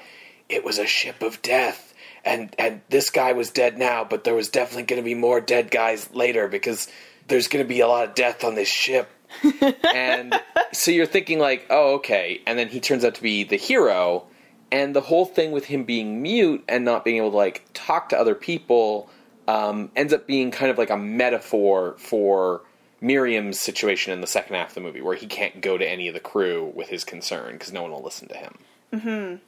"It 0.47 0.63
was 0.63 0.77
a 0.77 0.85
ship 0.85 1.23
of 1.23 1.41
death." 1.41 1.91
And, 2.23 2.55
and 2.59 2.81
this 2.89 3.09
guy 3.09 3.33
was 3.33 3.49
dead 3.49 3.79
now, 3.79 4.03
but 4.03 4.23
there 4.23 4.35
was 4.35 4.49
definitely 4.49 4.83
going 4.83 5.01
to 5.01 5.03
be 5.03 5.15
more 5.15 5.41
dead 5.41 5.71
guys 5.71 6.07
later 6.13 6.47
because 6.47 6.87
there's 7.27 7.47
going 7.47 7.65
to 7.65 7.67
be 7.67 7.79
a 7.79 7.87
lot 7.87 8.07
of 8.07 8.13
death 8.13 8.43
on 8.43 8.53
this 8.53 8.67
ship. 8.67 9.09
and 9.95 10.39
so 10.71 10.91
you're 10.91 11.07
thinking 11.07 11.39
like, 11.39 11.65
oh, 11.71 11.95
okay. 11.95 12.39
And 12.45 12.59
then 12.59 12.67
he 12.67 12.79
turns 12.79 13.03
out 13.03 13.15
to 13.15 13.23
be 13.23 13.43
the 13.43 13.55
hero, 13.55 14.27
and 14.71 14.95
the 14.95 15.01
whole 15.01 15.25
thing 15.25 15.51
with 15.51 15.65
him 15.65 15.85
being 15.85 16.21
mute 16.21 16.63
and 16.69 16.85
not 16.85 17.03
being 17.03 17.17
able 17.17 17.31
to 17.31 17.37
like 17.37 17.65
talk 17.73 18.09
to 18.09 18.19
other 18.19 18.35
people 18.35 19.09
um, 19.47 19.89
ends 19.95 20.13
up 20.13 20.27
being 20.27 20.51
kind 20.51 20.69
of 20.69 20.77
like 20.77 20.91
a 20.91 20.97
metaphor 20.97 21.95
for 21.97 22.61
Merriam's 23.01 23.59
situation 23.59 24.13
in 24.13 24.21
the 24.21 24.27
second 24.27 24.55
half 24.55 24.69
of 24.69 24.75
the 24.75 24.81
movie, 24.81 25.01
where 25.01 25.15
he 25.15 25.25
can't 25.27 25.59
go 25.61 25.77
to 25.77 25.87
any 25.87 26.07
of 26.07 26.13
the 26.13 26.19
crew 26.19 26.71
with 26.75 26.89
his 26.89 27.03
concern 27.03 27.53
because 27.53 27.73
no 27.73 27.81
one 27.81 27.91
will 27.91 28.03
listen 28.03 28.27
to 28.27 28.37
him. 28.37 28.57
Mhm. 28.93 29.39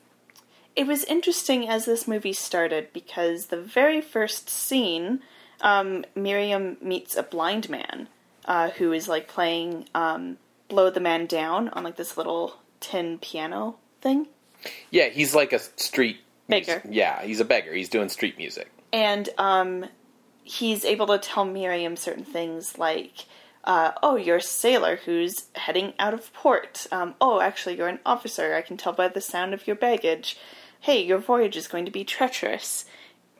It 0.75 0.87
was 0.87 1.03
interesting 1.03 1.69
as 1.69 1.85
this 1.85 2.07
movie 2.07 2.33
started 2.33 2.91
because 2.93 3.47
the 3.47 3.61
very 3.61 4.01
first 4.01 4.49
scene, 4.49 5.21
um, 5.61 6.03
Merriam 6.15 6.77
meets 6.81 7.15
a 7.15 7.21
blind 7.23 7.69
man 7.69 8.09
uh, 8.45 8.71
who 8.71 8.91
is 8.91 9.07
like 9.07 9.27
playing 9.27 9.87
um, 9.93 10.37
"Blow 10.67 10.89
the 10.89 10.99
Man 10.99 11.27
Down" 11.27 11.69
on 11.69 11.83
like 11.83 11.95
this 11.95 12.17
little 12.17 12.57
tin 12.79 13.19
piano 13.19 13.75
thing. 14.01 14.27
Yeah, 14.89 15.09
he's 15.09 15.35
like 15.35 15.53
a 15.53 15.59
street 15.59 16.17
Beggar. 16.49 16.81
Yeah, 16.89 17.21
he's 17.23 17.39
a 17.39 17.45
beggar. 17.45 17.73
He's 17.73 17.87
doing 17.89 18.09
street 18.09 18.37
music. 18.37 18.69
and 18.91 19.29
um, 19.37 19.85
he's 20.43 20.83
able 20.83 21.07
to 21.07 21.17
tell 21.17 21.45
Merriam 21.45 21.95
certain 21.95 22.25
things 22.25 22.77
like, 22.77 23.25
uh, 23.63 23.91
"Oh, 24.01 24.15
you're 24.15 24.37
a 24.37 24.41
sailor 24.41 24.97
who's 25.05 25.45
heading 25.55 25.93
out 25.99 26.13
of 26.13 26.33
port. 26.33 26.87
Um, 26.91 27.15
oh, 27.21 27.41
actually, 27.41 27.77
you're 27.77 27.87
an 27.87 27.99
officer. 28.05 28.53
I 28.53 28.61
can 28.61 28.77
tell 28.77 28.93
by 28.93 29.07
the 29.07 29.21
sound 29.21 29.53
of 29.53 29.67
your 29.67 29.75
baggage. 29.75 30.37
Hey, 30.81 31.03
your 31.03 31.19
voyage 31.19 31.55
is 31.55 31.67
going 31.67 31.85
to 31.85 31.91
be 31.91 32.03
treacherous." 32.03 32.85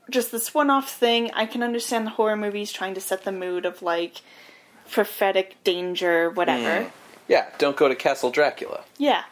Just 0.09 0.33
this 0.33 0.53
one-off 0.53 0.91
thing. 0.91 1.31
I 1.33 1.45
can 1.45 1.63
understand 1.63 2.05
the 2.05 2.11
horror 2.11 2.35
movies 2.35 2.73
trying 2.73 2.93
to 2.95 3.01
set 3.01 3.23
the 3.23 3.31
mood 3.31 3.65
of 3.65 3.81
like 3.81 4.21
prophetic 4.91 5.63
danger, 5.63 6.29
whatever. 6.29 6.91
Yeah, 7.27 7.45
don't 7.57 7.77
go 7.77 7.87
to 7.87 7.95
Castle 7.95 8.29
Dracula. 8.29 8.83
Yeah. 8.97 9.23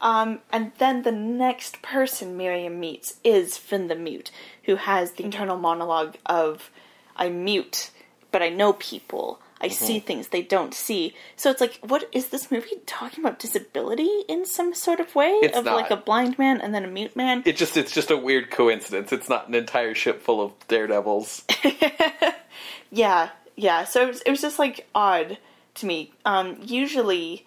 Um, 0.00 0.40
and 0.50 0.72
then 0.78 1.02
the 1.02 1.12
next 1.12 1.82
person 1.82 2.36
Merriam 2.36 2.80
meets 2.80 3.18
is 3.24 3.56
Finn 3.56 3.88
the 3.88 3.94
Mute, 3.94 4.30
who 4.64 4.76
has 4.76 5.12
the 5.12 5.24
internal 5.24 5.56
monologue 5.56 6.16
of, 6.24 6.70
I'm 7.16 7.44
mute, 7.44 7.90
but 8.30 8.42
I 8.42 8.48
know 8.48 8.72
people. 8.72 9.40
I 9.60 9.68
see 9.68 10.00
things 10.00 10.28
they 10.28 10.42
don't 10.42 10.74
see. 10.74 11.14
So 11.34 11.50
it's 11.50 11.60
like, 11.60 11.78
what 11.80 12.08
is 12.12 12.28
this 12.28 12.50
movie 12.50 12.76
talking 12.84 13.24
about 13.24 13.38
disability 13.38 14.22
in 14.28 14.44
some 14.44 14.74
sort 14.74 15.00
of 15.00 15.14
way? 15.14 15.30
It's 15.42 15.56
of 15.56 15.64
like 15.64 15.90
a 15.90 15.96
blind 15.96 16.38
man 16.38 16.60
and 16.60 16.74
then 16.74 16.84
a 16.84 16.88
mute 16.88 17.16
man? 17.16 17.42
It 17.46 17.56
just 17.56 17.76
it's 17.76 17.92
just 17.92 18.10
a 18.10 18.16
weird 18.16 18.50
coincidence. 18.50 19.12
It's 19.12 19.28
not 19.28 19.48
an 19.48 19.54
entire 19.54 19.94
ship 19.94 20.22
full 20.22 20.42
of 20.42 20.52
daredevils. 20.68 21.44
Yeah, 22.90 23.30
yeah. 23.56 23.84
So 23.84 24.02
it 24.02 24.08
was, 24.08 24.20
it 24.22 24.30
was 24.30 24.40
just 24.40 24.58
like 24.58 24.86
odd 24.94 25.38
to 25.74 25.86
me. 25.86 26.12
Um, 26.24 26.58
usually, 26.62 27.46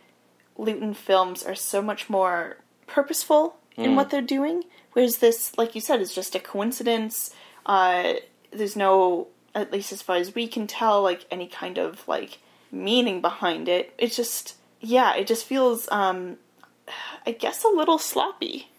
Lewton 0.57 0.93
films 0.93 1.43
are 1.43 1.55
so 1.55 1.81
much 1.81 2.09
more 2.09 2.57
purposeful 2.87 3.57
in 3.77 3.95
what 3.95 4.09
they're 4.09 4.21
doing, 4.21 4.63
whereas 4.91 5.19
this, 5.19 5.57
like 5.57 5.73
you 5.73 5.79
said, 5.79 6.01
is 6.01 6.13
just 6.13 6.35
a 6.35 6.39
coincidence. 6.39 7.33
Uh, 7.65 8.13
there's 8.51 8.75
no, 8.75 9.27
at 9.59 9.71
least 9.71 9.91
as 9.91 10.01
far 10.01 10.15
as 10.15 10.33
we 10.33 10.47
can 10.47 10.67
tell, 10.67 11.03
like 11.03 11.25
any 11.29 11.47
kind 11.47 11.77
of 11.77 12.07
like 12.07 12.39
meaning 12.71 13.21
behind 13.21 13.67
it. 13.67 13.93
It's 13.97 14.15
just, 14.15 14.55
yeah, 14.79 15.15
it 15.15 15.27
just 15.27 15.45
feels, 15.45 15.87
um, 15.91 16.37
I 17.25 17.31
guess, 17.31 17.63
a 17.63 17.67
little 17.67 17.99
sloppy. 17.99 18.69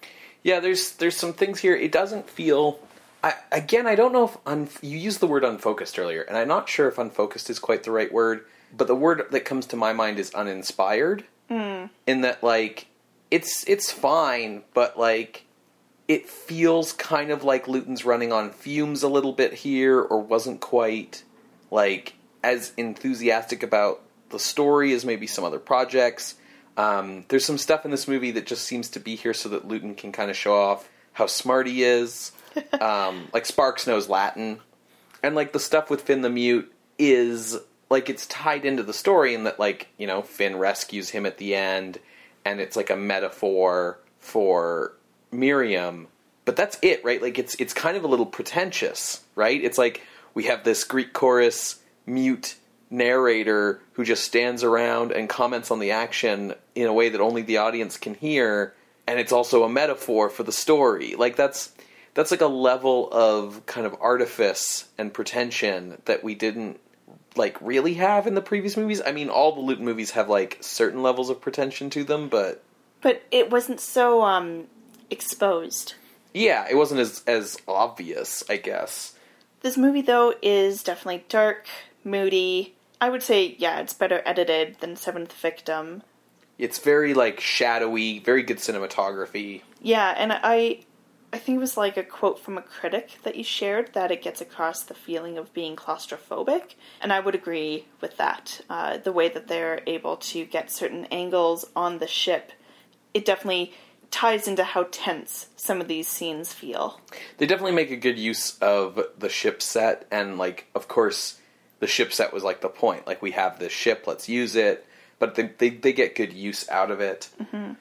Yeah, 0.42 0.60
there's 0.60 0.92
there's 0.92 1.16
some 1.16 1.32
things 1.32 1.60
here. 1.60 1.76
It 1.76 1.92
doesn't 1.92 2.28
feel. 2.28 2.80
I, 3.22 3.34
again, 3.52 3.86
I 3.86 3.94
don't 3.94 4.12
know 4.12 4.24
if 4.24 4.36
un, 4.46 4.68
you 4.80 4.96
used 4.96 5.20
the 5.20 5.26
word 5.26 5.44
unfocused 5.44 5.98
earlier, 5.98 6.22
and 6.22 6.38
I'm 6.38 6.48
not 6.48 6.68
sure 6.68 6.88
if 6.88 6.96
unfocused 6.96 7.50
is 7.50 7.58
quite 7.58 7.82
the 7.82 7.90
right 7.90 8.10
word. 8.10 8.46
But 8.74 8.86
the 8.86 8.94
word 8.94 9.26
that 9.32 9.44
comes 9.44 9.66
to 9.66 9.76
my 9.76 9.92
mind 9.92 10.18
is 10.18 10.32
uninspired. 10.32 11.24
In 12.06 12.20
that, 12.20 12.44
like, 12.44 12.86
it's 13.28 13.68
it's 13.68 13.90
fine, 13.90 14.62
but 14.72 14.96
like, 14.96 15.44
it 16.10 16.28
feels 16.28 16.92
kind 16.92 17.30
of 17.30 17.44
like 17.44 17.68
Lewton's 17.68 18.04
running 18.04 18.32
on 18.32 18.50
fumes 18.50 19.04
a 19.04 19.08
little 19.08 19.32
bit 19.32 19.52
here, 19.52 20.00
or 20.00 20.20
wasn't 20.20 20.60
quite 20.60 21.22
like 21.70 22.14
as 22.42 22.72
enthusiastic 22.76 23.62
about 23.62 24.02
the 24.30 24.38
story 24.40 24.92
as 24.92 25.04
maybe 25.04 25.28
some 25.28 25.44
other 25.44 25.60
projects. 25.60 26.34
Um, 26.76 27.26
there's 27.28 27.44
some 27.44 27.58
stuff 27.58 27.84
in 27.84 27.92
this 27.92 28.08
movie 28.08 28.32
that 28.32 28.44
just 28.44 28.64
seems 28.64 28.88
to 28.90 28.98
be 28.98 29.14
here 29.14 29.32
so 29.32 29.50
that 29.50 29.68
Lewton 29.68 29.94
can 29.94 30.10
kind 30.10 30.32
of 30.32 30.36
show 30.36 30.52
off 30.52 30.88
how 31.12 31.26
smart 31.26 31.68
he 31.68 31.84
is. 31.84 32.32
um, 32.80 33.28
like 33.32 33.46
Sparks 33.46 33.86
knows 33.86 34.08
Latin, 34.08 34.58
and 35.22 35.36
like 35.36 35.52
the 35.52 35.60
stuff 35.60 35.90
with 35.90 36.02
Finn 36.02 36.22
the 36.22 36.28
Mute 36.28 36.72
is 36.98 37.56
like 37.88 38.10
it's 38.10 38.26
tied 38.26 38.64
into 38.64 38.82
the 38.82 38.92
story 38.92 39.32
in 39.32 39.44
that 39.44 39.60
like 39.60 39.86
you 39.96 40.08
know 40.08 40.22
Finn 40.22 40.56
rescues 40.56 41.10
him 41.10 41.24
at 41.24 41.38
the 41.38 41.54
end, 41.54 42.00
and 42.44 42.60
it's 42.60 42.74
like 42.74 42.90
a 42.90 42.96
metaphor 42.96 44.00
for 44.18 44.94
Merriam. 45.32 46.08
But 46.44 46.56
that's 46.56 46.78
it, 46.82 47.04
right? 47.04 47.20
Like 47.20 47.38
it's 47.38 47.54
it's 47.56 47.72
kind 47.72 47.96
of 47.96 48.04
a 48.04 48.08
little 48.08 48.26
pretentious, 48.26 49.22
right? 49.34 49.62
It's 49.62 49.78
like 49.78 50.02
we 50.34 50.44
have 50.44 50.64
this 50.64 50.84
Greek 50.84 51.12
chorus 51.12 51.80
mute 52.06 52.56
narrator 52.90 53.80
who 53.92 54.04
just 54.04 54.24
stands 54.24 54.64
around 54.64 55.12
and 55.12 55.28
comments 55.28 55.70
on 55.70 55.78
the 55.78 55.92
action 55.92 56.54
in 56.74 56.86
a 56.88 56.92
way 56.92 57.08
that 57.08 57.20
only 57.20 57.42
the 57.42 57.58
audience 57.58 57.96
can 57.96 58.14
hear 58.14 58.74
and 59.06 59.20
it's 59.20 59.30
also 59.32 59.62
a 59.62 59.68
metaphor 59.68 60.28
for 60.28 60.42
the 60.42 60.50
story 60.50 61.14
like 61.14 61.36
that's 61.36 61.72
that's 62.14 62.32
like 62.32 62.40
a 62.40 62.46
level 62.46 63.08
of 63.12 63.64
kind 63.66 63.86
of 63.86 63.94
artifice 64.00 64.88
and 64.98 65.14
pretension 65.14 66.02
that 66.06 66.24
we 66.24 66.34
didn't 66.34 66.80
like 67.36 67.56
really 67.60 67.94
have 67.94 68.26
in 68.26 68.34
the 68.34 68.42
previous 68.42 68.76
movies 68.76 69.00
i 69.06 69.12
mean 69.12 69.28
all 69.28 69.54
the 69.54 69.60
Lewton 69.60 69.84
movies 69.84 70.10
have 70.10 70.28
like 70.28 70.58
certain 70.60 71.00
levels 71.00 71.30
of 71.30 71.40
pretension 71.40 71.90
to 71.90 72.02
them 72.02 72.28
but 72.28 72.60
But 73.02 73.22
it 73.30 73.50
wasn't 73.50 73.80
so 73.80 74.22
um, 74.22 74.66
exposed. 75.10 75.94
yeah 76.34 76.66
it 76.70 76.74
wasn't 76.76 77.00
as 77.00 77.22
as 77.26 77.58
obvious 77.68 78.42
i 78.48 78.56
guess 78.56 79.14
This 79.62 79.76
movie, 79.76 80.00
though, 80.02 80.32
is 80.40 80.82
definitely 80.82 81.24
dark, 81.28 81.66
moody. 82.04 82.74
I 82.98 83.10
would 83.10 83.22
say, 83.22 83.56
yeah, 83.58 83.80
it's 83.80 83.92
better 83.94 84.22
edited 84.24 84.78
than 84.80 84.96
Seventh 84.96 85.32
Victim. 85.34 86.02
it's 86.58 86.78
very 86.78 87.12
like 87.14 87.40
shadowy 87.40 88.18
very 88.20 88.42
good 88.42 88.58
cinematography 88.58 89.60
Yeah, 89.82 90.14
and 90.16 90.32
I, 90.32 90.80
I 91.32 91.38
think 91.38 91.56
it 91.56 91.60
was 91.60 91.76
like 91.76 91.96
a 91.98 92.02
quote 92.02 92.38
from 92.40 92.56
a 92.58 92.62
critic 92.62 93.18
that 93.24 93.36
you 93.36 93.44
shared 93.44 93.92
that 93.92 94.10
it 94.10 94.22
gets 94.22 94.40
across 94.40 94.82
the 94.84 94.94
feeling 94.94 95.36
of 95.38 95.52
being 95.54 95.76
claustrophobic, 95.76 96.74
and 97.02 97.12
I 97.12 97.20
would 97.20 97.34
agree 97.34 97.84
with 98.00 98.16
that. 98.16 98.60
Uh, 98.68 98.96
the 98.98 99.12
way 99.12 99.28
that 99.28 99.46
they're 99.48 99.80
able 99.86 100.16
to 100.32 100.44
get 100.46 100.70
certain 100.70 101.04
angles 101.10 101.64
on 101.76 101.98
the 101.98 102.06
ship, 102.08 102.52
it 103.14 103.24
definitely 103.24 103.72
ties 104.10 104.48
into 104.48 104.64
how 104.64 104.84
tense 104.90 105.48
some 105.56 105.80
of 105.80 105.88
these 105.88 106.08
scenes 106.08 106.52
feel. 106.52 107.00
They 107.38 107.46
definitely 107.46 107.72
make 107.72 107.90
a 107.90 107.96
good 107.96 108.18
use 108.18 108.58
of 108.58 109.00
the 109.18 109.28
ship 109.28 109.62
set, 109.62 110.06
and 110.10 110.38
like, 110.38 110.66
of 110.74 110.88
course, 110.88 111.38
the 111.78 111.86
ship 111.86 112.12
set 112.12 112.32
was 112.32 112.44
like 112.44 112.60
the 112.60 112.68
point. 112.68 113.06
Like, 113.06 113.22
we 113.22 113.30
have 113.32 113.58
this 113.58 113.72
ship, 113.72 114.04
let's 114.06 114.28
use 114.28 114.56
it. 114.56 114.86
But 115.18 115.34
they 115.34 115.50
they, 115.58 115.70
they 115.70 115.92
get 115.92 116.16
good 116.16 116.32
use 116.32 116.68
out 116.70 116.90
of 116.90 117.00
it. 117.00 117.28
Mm-hmm. 117.40 117.72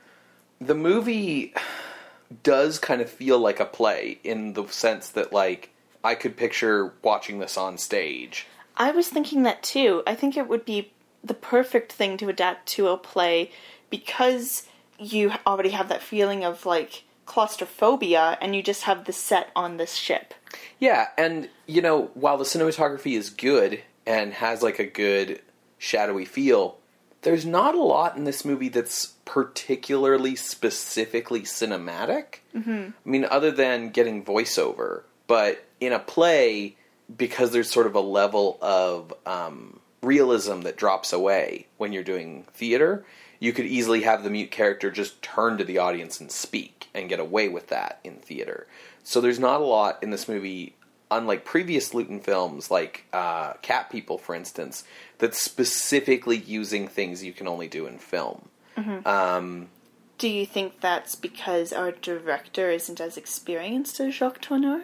The 0.61 0.75
movie 0.75 1.53
does 2.43 2.79
kind 2.79 3.01
of 3.01 3.09
feel 3.09 3.39
like 3.39 3.59
a 3.59 3.65
play 3.65 4.19
in 4.23 4.53
the 4.53 4.67
sense 4.67 5.09
that 5.09 5.33
like 5.33 5.69
I 6.03 6.15
could 6.15 6.37
picture 6.37 6.93
watching 7.01 7.39
this 7.39 7.57
on 7.57 7.77
stage. 7.77 8.47
I 8.77 8.91
was 8.91 9.07
thinking 9.07 9.43
that 9.43 9.63
too. 9.63 10.03
I 10.05 10.15
think 10.15 10.37
it 10.37 10.47
would 10.47 10.65
be 10.65 10.91
the 11.23 11.33
perfect 11.33 11.91
thing 11.91 12.17
to 12.17 12.29
adapt 12.29 12.67
to 12.67 12.87
a 12.87 12.97
play 12.97 13.51
because 13.89 14.63
you 14.99 15.31
already 15.47 15.69
have 15.69 15.89
that 15.89 16.01
feeling 16.01 16.43
of 16.43 16.65
like 16.65 17.03
claustrophobia 17.25 18.37
and 18.41 18.55
you 18.55 18.63
just 18.63 18.83
have 18.83 19.05
the 19.05 19.13
set 19.13 19.51
on 19.55 19.77
this 19.77 19.95
ship. 19.95 20.33
Yeah, 20.79 21.09
and 21.17 21.49
you 21.67 21.81
know, 21.81 22.11
while 22.13 22.37
the 22.37 22.43
cinematography 22.43 23.17
is 23.17 23.29
good 23.29 23.81
and 24.05 24.33
has 24.33 24.63
like 24.63 24.79
a 24.79 24.85
good 24.85 25.41
shadowy 25.77 26.25
feel, 26.25 26.77
there's 27.21 27.45
not 27.45 27.75
a 27.75 27.81
lot 27.81 28.17
in 28.17 28.23
this 28.23 28.45
movie 28.45 28.69
that's 28.69 29.13
particularly 29.25 30.35
specifically 30.35 31.41
cinematic. 31.41 32.39
Mm-hmm. 32.55 32.89
I 33.05 33.09
mean, 33.09 33.25
other 33.25 33.51
than 33.51 33.89
getting 33.89 34.23
voiceover, 34.23 35.03
but 35.27 35.65
in 35.79 35.93
a 35.93 35.99
play, 35.99 36.77
because 37.15 37.51
there's 37.51 37.69
sort 37.69 37.87
of 37.87 37.95
a 37.95 38.01
level 38.01 38.57
of 38.61 39.13
um, 39.25 39.79
realism 40.01 40.61
that 40.61 40.77
drops 40.77 41.13
away 41.13 41.67
when 41.77 41.93
you're 41.93 42.03
doing 42.03 42.45
theater, 42.53 43.05
you 43.39 43.53
could 43.53 43.65
easily 43.65 44.01
have 44.01 44.23
the 44.23 44.29
mute 44.29 44.51
character 44.51 44.91
just 44.91 45.21
turn 45.21 45.57
to 45.57 45.63
the 45.63 45.77
audience 45.77 46.19
and 46.19 46.31
speak 46.31 46.87
and 46.93 47.09
get 47.09 47.19
away 47.19 47.47
with 47.47 47.67
that 47.67 47.99
in 48.03 48.15
theater. 48.15 48.67
So 49.03 49.21
there's 49.21 49.39
not 49.39 49.61
a 49.61 49.65
lot 49.65 50.01
in 50.03 50.09
this 50.09 50.27
movie, 50.27 50.75
unlike 51.09 51.45
previous 51.45 51.93
Lewton 51.93 52.19
films, 52.19 52.69
like 52.69 53.05
uh, 53.13 53.53
Cat 53.61 53.89
People, 53.89 54.17
for 54.17 54.35
instance, 54.35 54.83
that's 55.17 55.41
specifically 55.41 56.37
using 56.37 56.87
things 56.87 57.23
you 57.23 57.33
can 57.33 57.47
only 57.47 57.67
do 57.67 57.87
in 57.87 57.97
film. 57.97 58.49
Um, 59.05 59.67
Do 60.17 60.29
you 60.29 60.45
think 60.45 60.79
that's 60.79 61.15
because 61.15 61.73
our 61.73 61.91
director 61.91 62.69
isn't 62.71 63.01
as 63.01 63.17
experienced 63.17 63.99
as 63.99 64.15
Jacques 64.15 64.41
Tourneur? 64.41 64.83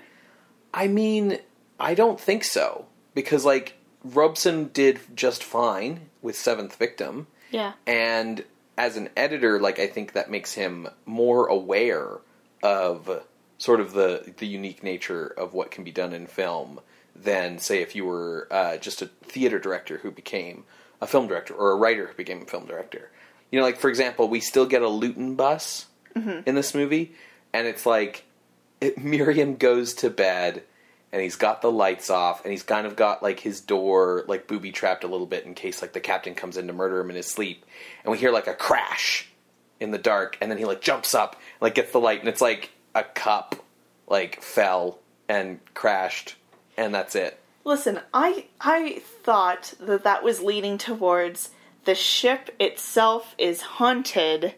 I 0.73 0.87
mean, 0.87 1.39
I 1.79 1.93
don't 1.93 2.19
think 2.19 2.43
so 2.43 2.87
because 3.13 3.45
like 3.45 3.75
Robson 4.03 4.69
did 4.73 4.99
just 5.15 5.43
fine 5.43 6.09
with 6.21 6.35
Seventh 6.35 6.75
Victim, 6.75 7.27
Yeah. 7.51 7.73
and 7.85 8.43
as 8.77 8.97
an 8.97 9.09
editor, 9.15 9.59
like 9.59 9.79
I 9.79 9.87
think 9.87 10.13
that 10.13 10.29
makes 10.29 10.53
him 10.53 10.87
more 11.05 11.47
aware 11.47 12.17
of 12.61 13.23
sort 13.57 13.79
of 13.79 13.93
the 13.93 14.33
the 14.37 14.47
unique 14.47 14.83
nature 14.83 15.27
of 15.27 15.53
what 15.53 15.71
can 15.71 15.83
be 15.83 15.91
done 15.91 16.13
in 16.13 16.27
film 16.27 16.79
than 17.15 17.59
say 17.59 17.81
if 17.81 17.95
you 17.95 18.05
were 18.05 18.47
uh, 18.51 18.77
just 18.77 19.01
a 19.01 19.05
theater 19.05 19.59
director 19.59 19.99
who 19.99 20.11
became 20.11 20.65
a 20.99 21.07
film 21.07 21.27
director 21.27 21.53
or 21.53 21.71
a 21.71 21.75
writer 21.75 22.07
who 22.07 22.13
became 22.13 22.41
a 22.41 22.45
film 22.45 22.65
director. 22.65 23.09
You 23.51 23.59
know, 23.59 23.65
like 23.65 23.77
for 23.77 23.89
example, 23.89 24.27
we 24.27 24.39
still 24.41 24.65
get 24.65 24.81
a 24.81 24.89
Lewton 24.89 25.35
bus 25.35 25.85
in 26.45 26.55
this 26.55 26.73
movie, 26.73 27.13
and 27.53 27.67
it's 27.67 27.85
like 27.85 28.25
it, 28.81 28.97
Merriam 29.03 29.55
goes 29.55 29.93
to 29.95 30.09
bed 30.09 30.63
and 31.15 31.23
he's 31.23 31.37
got 31.37 31.61
the 31.61 31.71
lights 31.71 32.09
off 32.09 32.43
and 32.43 32.51
he's 32.51 32.61
kind 32.61 32.85
of 32.85 32.97
got 32.97 33.23
like 33.23 33.39
his 33.39 33.61
door 33.61 34.25
like 34.27 34.47
booby 34.47 34.73
trapped 34.73 35.05
a 35.05 35.07
little 35.07 35.25
bit 35.25 35.45
in 35.45 35.53
case 35.53 35.81
like 35.81 35.93
the 35.93 36.01
captain 36.01 36.35
comes 36.35 36.57
in 36.57 36.67
to 36.67 36.73
murder 36.73 36.99
him 36.99 37.09
in 37.09 37.15
his 37.15 37.25
sleep. 37.25 37.65
And 38.03 38.11
we 38.11 38.17
hear 38.17 38.33
like 38.33 38.47
a 38.47 38.53
crash 38.53 39.29
in 39.79 39.91
the 39.91 39.97
dark 39.97 40.37
and 40.41 40.51
then 40.51 40.57
he 40.57 40.65
like 40.65 40.81
jumps 40.81 41.15
up 41.15 41.37
like 41.61 41.73
gets 41.73 41.93
the 41.93 42.01
light 42.01 42.19
and 42.19 42.27
it's 42.27 42.41
like 42.41 42.71
a 42.93 43.03
cup 43.03 43.55
like 44.09 44.41
fell 44.41 44.99
and 45.29 45.61
crashed 45.73 46.35
and 46.75 46.93
that's 46.93 47.15
it. 47.15 47.39
Listen, 47.63 48.01
I 48.13 48.47
I 48.59 49.01
thought 49.23 49.73
that 49.79 50.03
that 50.03 50.21
was 50.21 50.41
leading 50.41 50.77
towards 50.77 51.49
the 51.85 51.95
ship 51.95 52.53
itself 52.59 53.35
is 53.37 53.61
haunted 53.61 54.55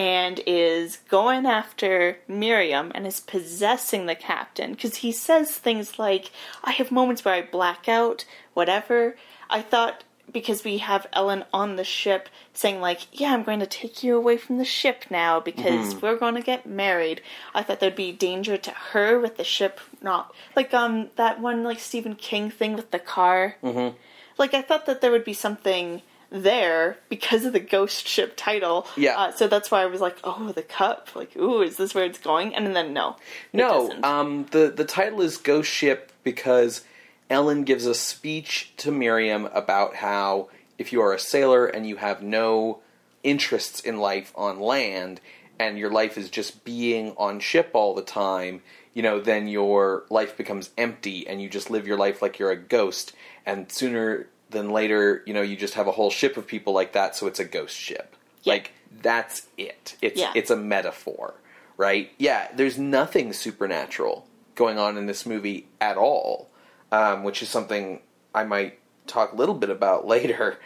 and 0.00 0.40
is 0.46 0.96
going 1.10 1.44
after 1.44 2.16
Merriam 2.26 2.90
and 2.94 3.06
is 3.06 3.20
possessing 3.20 4.06
the 4.06 4.14
captain 4.14 4.72
because 4.72 4.96
he 4.96 5.12
says 5.12 5.50
things 5.50 5.98
like, 5.98 6.30
"I 6.64 6.70
have 6.70 6.90
moments 6.90 7.22
where 7.22 7.34
I 7.34 7.42
black 7.42 7.86
out, 7.86 8.24
whatever." 8.54 9.16
I 9.50 9.60
thought 9.60 10.04
because 10.32 10.64
we 10.64 10.78
have 10.78 11.06
Ellen 11.12 11.44
on 11.52 11.76
the 11.76 11.84
ship 11.84 12.30
saying 12.54 12.80
like, 12.80 13.00
"Yeah, 13.12 13.34
I'm 13.34 13.42
going 13.42 13.60
to 13.60 13.66
take 13.66 14.02
you 14.02 14.16
away 14.16 14.38
from 14.38 14.56
the 14.56 14.64
ship 14.64 15.04
now 15.10 15.38
because 15.38 16.00
we're 16.00 16.16
going 16.16 16.36
to 16.36 16.40
get 16.40 16.64
married." 16.64 17.20
I 17.54 17.62
thought 17.62 17.80
there'd 17.80 17.94
be 17.94 18.10
danger 18.10 18.56
to 18.56 18.70
her 18.70 19.18
with 19.18 19.36
the 19.36 19.44
ship 19.44 19.80
not 20.00 20.34
like 20.56 20.72
um 20.72 21.10
that 21.16 21.40
one 21.40 21.62
like 21.62 21.78
Stephen 21.78 22.14
King 22.14 22.50
thing 22.50 22.72
with 22.72 22.90
the 22.90 22.98
car. 22.98 23.56
Mm-hmm. 23.62 23.94
Like 24.38 24.54
I 24.54 24.62
thought 24.62 24.86
that 24.86 25.02
there 25.02 25.10
would 25.10 25.26
be 25.26 25.34
something 25.34 26.00
there 26.30 26.96
because 27.08 27.44
of 27.44 27.52
the 27.52 27.60
ghost 27.60 28.06
ship 28.06 28.34
title. 28.36 28.86
Yeah. 28.96 29.18
Uh, 29.18 29.32
so 29.32 29.48
that's 29.48 29.70
why 29.70 29.82
I 29.82 29.86
was 29.86 30.00
like, 30.00 30.18
"Oh, 30.24 30.52
the 30.52 30.62
cup." 30.62 31.08
Like, 31.14 31.36
"Ooh, 31.36 31.62
is 31.62 31.76
this 31.76 31.94
where 31.94 32.04
it's 32.04 32.18
going?" 32.18 32.54
And 32.54 32.74
then 32.74 32.92
no. 32.92 33.16
no 33.52 33.92
um 34.02 34.46
the 34.50 34.72
the 34.74 34.84
title 34.84 35.20
is 35.20 35.36
ghost 35.36 35.70
ship 35.70 36.12
because 36.22 36.84
ellen 37.28 37.64
gives 37.64 37.86
a 37.86 37.94
speech 37.94 38.72
to 38.76 38.90
merriam 38.90 39.46
about 39.46 39.96
how 39.96 40.48
if 40.78 40.92
you 40.92 41.00
are 41.00 41.12
a 41.12 41.18
sailor 41.18 41.66
and 41.66 41.86
you 41.86 41.96
have 41.96 42.22
no 42.22 42.80
interests 43.22 43.80
in 43.80 43.98
life 43.98 44.32
on 44.34 44.60
land 44.60 45.20
and 45.58 45.78
your 45.78 45.90
life 45.90 46.16
is 46.16 46.30
just 46.30 46.64
being 46.64 47.14
on 47.16 47.38
ship 47.38 47.70
all 47.74 47.94
the 47.94 48.02
time 48.02 48.62
you 48.94 49.02
know 49.02 49.20
then 49.20 49.46
your 49.46 50.04
life 50.10 50.36
becomes 50.36 50.70
empty 50.78 51.26
and 51.26 51.40
you 51.40 51.48
just 51.48 51.70
live 51.70 51.86
your 51.86 51.98
life 51.98 52.22
like 52.22 52.38
you're 52.38 52.50
a 52.50 52.56
ghost 52.56 53.12
and 53.46 53.70
sooner 53.70 54.26
than 54.50 54.70
later 54.70 55.22
you 55.26 55.34
know 55.34 55.42
you 55.42 55.56
just 55.56 55.74
have 55.74 55.86
a 55.86 55.92
whole 55.92 56.10
ship 56.10 56.36
of 56.36 56.46
people 56.46 56.72
like 56.72 56.92
that 56.92 57.14
so 57.16 57.26
it's 57.26 57.40
a 57.40 57.44
ghost 57.44 57.76
ship. 57.76 58.16
Yeah. 58.42 58.54
like 58.54 58.72
that's 59.02 59.46
it. 59.56 59.96
It's 60.02 60.20
Yeah. 60.20 60.32
it's 60.34 60.50
a 60.50 60.56
metaphor 60.56 61.34
right? 61.76 62.10
Yeah 62.18 62.48
there's 62.54 62.78
nothing 62.78 63.32
supernatural 63.32 64.26
going 64.54 64.78
on 64.78 64.96
in 64.98 65.06
this 65.06 65.24
movie 65.24 65.66
at 65.80 65.96
all 65.96 66.48
um, 66.92 67.22
which 67.24 67.42
is 67.42 67.48
something 67.48 68.00
i 68.34 68.44
might 68.44 68.78
talk 69.06 69.32
a 69.32 69.36
little 69.36 69.54
bit 69.54 69.70
about 69.70 70.06
later. 70.16 70.58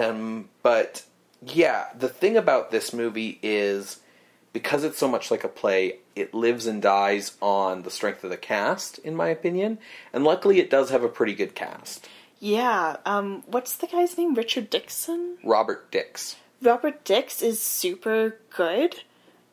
Um, 0.00 0.48
but 0.62 1.04
yeah 1.46 1.86
the 1.98 2.08
thing 2.08 2.36
about 2.36 2.70
this 2.70 2.92
movie 2.92 3.38
is 3.42 4.00
because 4.52 4.82
it's 4.84 4.98
so 4.98 5.08
much 5.08 5.30
like 5.30 5.44
a 5.44 5.48
play 5.48 5.98
it 6.16 6.34
lives 6.34 6.66
and 6.66 6.82
dies 6.82 7.36
on 7.40 7.82
the 7.82 7.90
strength 7.90 8.24
of 8.24 8.30
the 8.30 8.36
cast 8.36 8.98
in 8.98 9.14
my 9.16 9.28
opinion. 9.28 9.78
And 10.12 10.24
luckily 10.24 10.58
it 10.58 10.68
does 10.68 10.90
have 10.90 11.04
a 11.04 11.08
pretty 11.08 11.34
good 11.34 11.54
cast 11.54 12.06
Yeah. 12.40 12.96
Um. 13.06 13.44
What's 13.46 13.76
the 13.76 13.86
guy's 13.86 14.16
name? 14.18 14.34
Richard 14.34 14.70
Dixon. 14.70 15.36
robert 15.44 15.90
dix 15.92 16.36
Robert 16.62 17.04
Dix 17.04 17.40
is 17.42 17.62
super 17.62 18.36
good. 18.54 19.02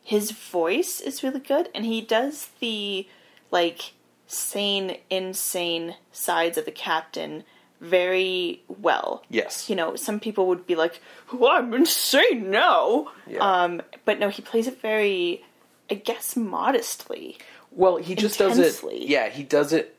His 0.04 0.32
voice 0.32 1.00
is 1.02 1.22
really 1.24 1.40
good, 1.42 1.70
and 1.76 1.86
he 1.86 2.02
does 2.02 2.50
the 2.60 3.08
like 3.52 3.94
sane, 4.26 4.98
insane 5.10 5.96
sides 6.12 6.58
of 6.58 6.66
the 6.66 6.72
captain 6.72 7.44
very 7.80 8.64
well. 8.68 9.24
Yes. 9.30 9.70
You 9.70 9.76
know, 9.76 9.96
some 9.96 10.20
people 10.20 10.48
would 10.48 10.66
be 10.66 10.76
like, 10.76 11.02
"Oh, 11.32 11.50
I'm 11.52 11.74
insane 11.74 12.50
now," 12.50 13.12
Yeah. 13.28 13.40
um, 13.40 13.82
but 14.06 14.18
no, 14.20 14.30
he 14.30 14.42
plays 14.42 14.68
it 14.68 14.82
very, 14.82 15.46
I 15.90 15.96
guess, 15.96 16.36
modestly. 16.36 17.38
Well, 17.72 17.98
he 17.98 18.16
just 18.16 18.40
does 18.40 18.58
it. 18.58 18.82
Yeah, 19.08 19.30
he 19.30 19.44
does 19.44 19.72
it. 19.74 19.97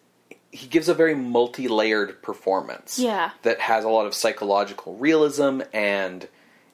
He 0.50 0.66
gives 0.66 0.88
a 0.88 0.94
very 0.94 1.14
multi-layered 1.14 2.22
performance. 2.22 2.98
Yeah. 2.98 3.30
that 3.42 3.60
has 3.60 3.84
a 3.84 3.88
lot 3.88 4.06
of 4.06 4.14
psychological 4.14 4.96
realism 4.96 5.60
and 5.72 6.26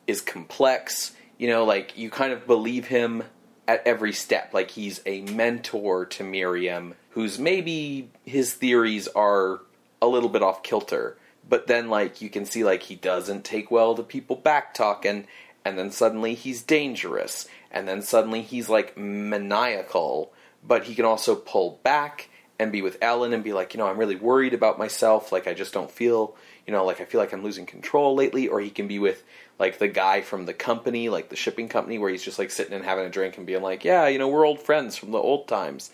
is 0.06 0.20
complex. 0.20 1.12
You 1.38 1.48
know, 1.48 1.64
like 1.64 1.96
you 1.98 2.10
kind 2.10 2.32
of 2.32 2.46
believe 2.46 2.86
him 2.86 3.24
at 3.66 3.86
every 3.86 4.12
step. 4.12 4.52
Like 4.52 4.70
he's 4.70 5.00
a 5.06 5.22
mentor 5.22 6.06
to 6.06 6.24
Merriam, 6.24 6.94
who's 7.10 7.38
maybe 7.38 8.10
his 8.24 8.52
theories 8.54 9.08
are 9.08 9.60
a 10.00 10.06
little 10.06 10.28
bit 10.28 10.42
off 10.42 10.62
kilter. 10.62 11.16
But 11.46 11.66
then, 11.66 11.90
like 11.90 12.22
you 12.22 12.30
can 12.30 12.46
see, 12.46 12.64
like 12.64 12.84
he 12.84 12.94
doesn't 12.94 13.44
take 13.44 13.70
well 13.70 13.94
to 13.94 14.02
people 14.02 14.36
back 14.36 14.72
talking, 14.72 15.26
and 15.64 15.78
then 15.78 15.90
suddenly 15.90 16.34
he's 16.34 16.62
dangerous, 16.62 17.48
and 17.70 17.86
then 17.86 18.00
suddenly 18.02 18.42
he's 18.42 18.68
like 18.68 18.96
maniacal. 18.96 20.32
But 20.66 20.84
he 20.84 20.94
can 20.94 21.04
also 21.04 21.34
pull 21.34 21.80
back 21.82 22.30
and 22.58 22.70
be 22.70 22.82
with 22.82 22.98
Ellen 23.02 23.32
and 23.32 23.42
be 23.42 23.52
like, 23.52 23.74
you 23.74 23.78
know, 23.78 23.86
I'm 23.86 23.98
really 23.98 24.16
worried 24.16 24.54
about 24.54 24.78
myself. 24.78 25.32
Like, 25.32 25.46
I 25.46 25.54
just 25.54 25.72
don't 25.72 25.90
feel, 25.90 26.36
you 26.66 26.72
know, 26.72 26.84
like 26.84 27.00
I 27.00 27.04
feel 27.04 27.20
like 27.20 27.32
I'm 27.32 27.42
losing 27.42 27.66
control 27.66 28.14
lately. 28.14 28.48
Or 28.48 28.60
he 28.60 28.70
can 28.70 28.86
be 28.86 28.98
with 28.98 29.24
like 29.58 29.78
the 29.78 29.88
guy 29.88 30.20
from 30.20 30.46
the 30.46 30.54
company, 30.54 31.08
like 31.08 31.28
the 31.28 31.36
shipping 31.36 31.68
company, 31.68 31.98
where 31.98 32.10
he's 32.10 32.22
just 32.22 32.38
like 32.38 32.50
sitting 32.50 32.74
and 32.74 32.84
having 32.84 33.06
a 33.06 33.10
drink 33.10 33.36
and 33.36 33.46
being 33.46 33.62
like, 33.62 33.84
yeah, 33.84 34.06
you 34.06 34.18
know, 34.18 34.28
we're 34.28 34.46
old 34.46 34.60
friends 34.60 34.96
from 34.96 35.10
the 35.10 35.18
old 35.18 35.48
times. 35.48 35.90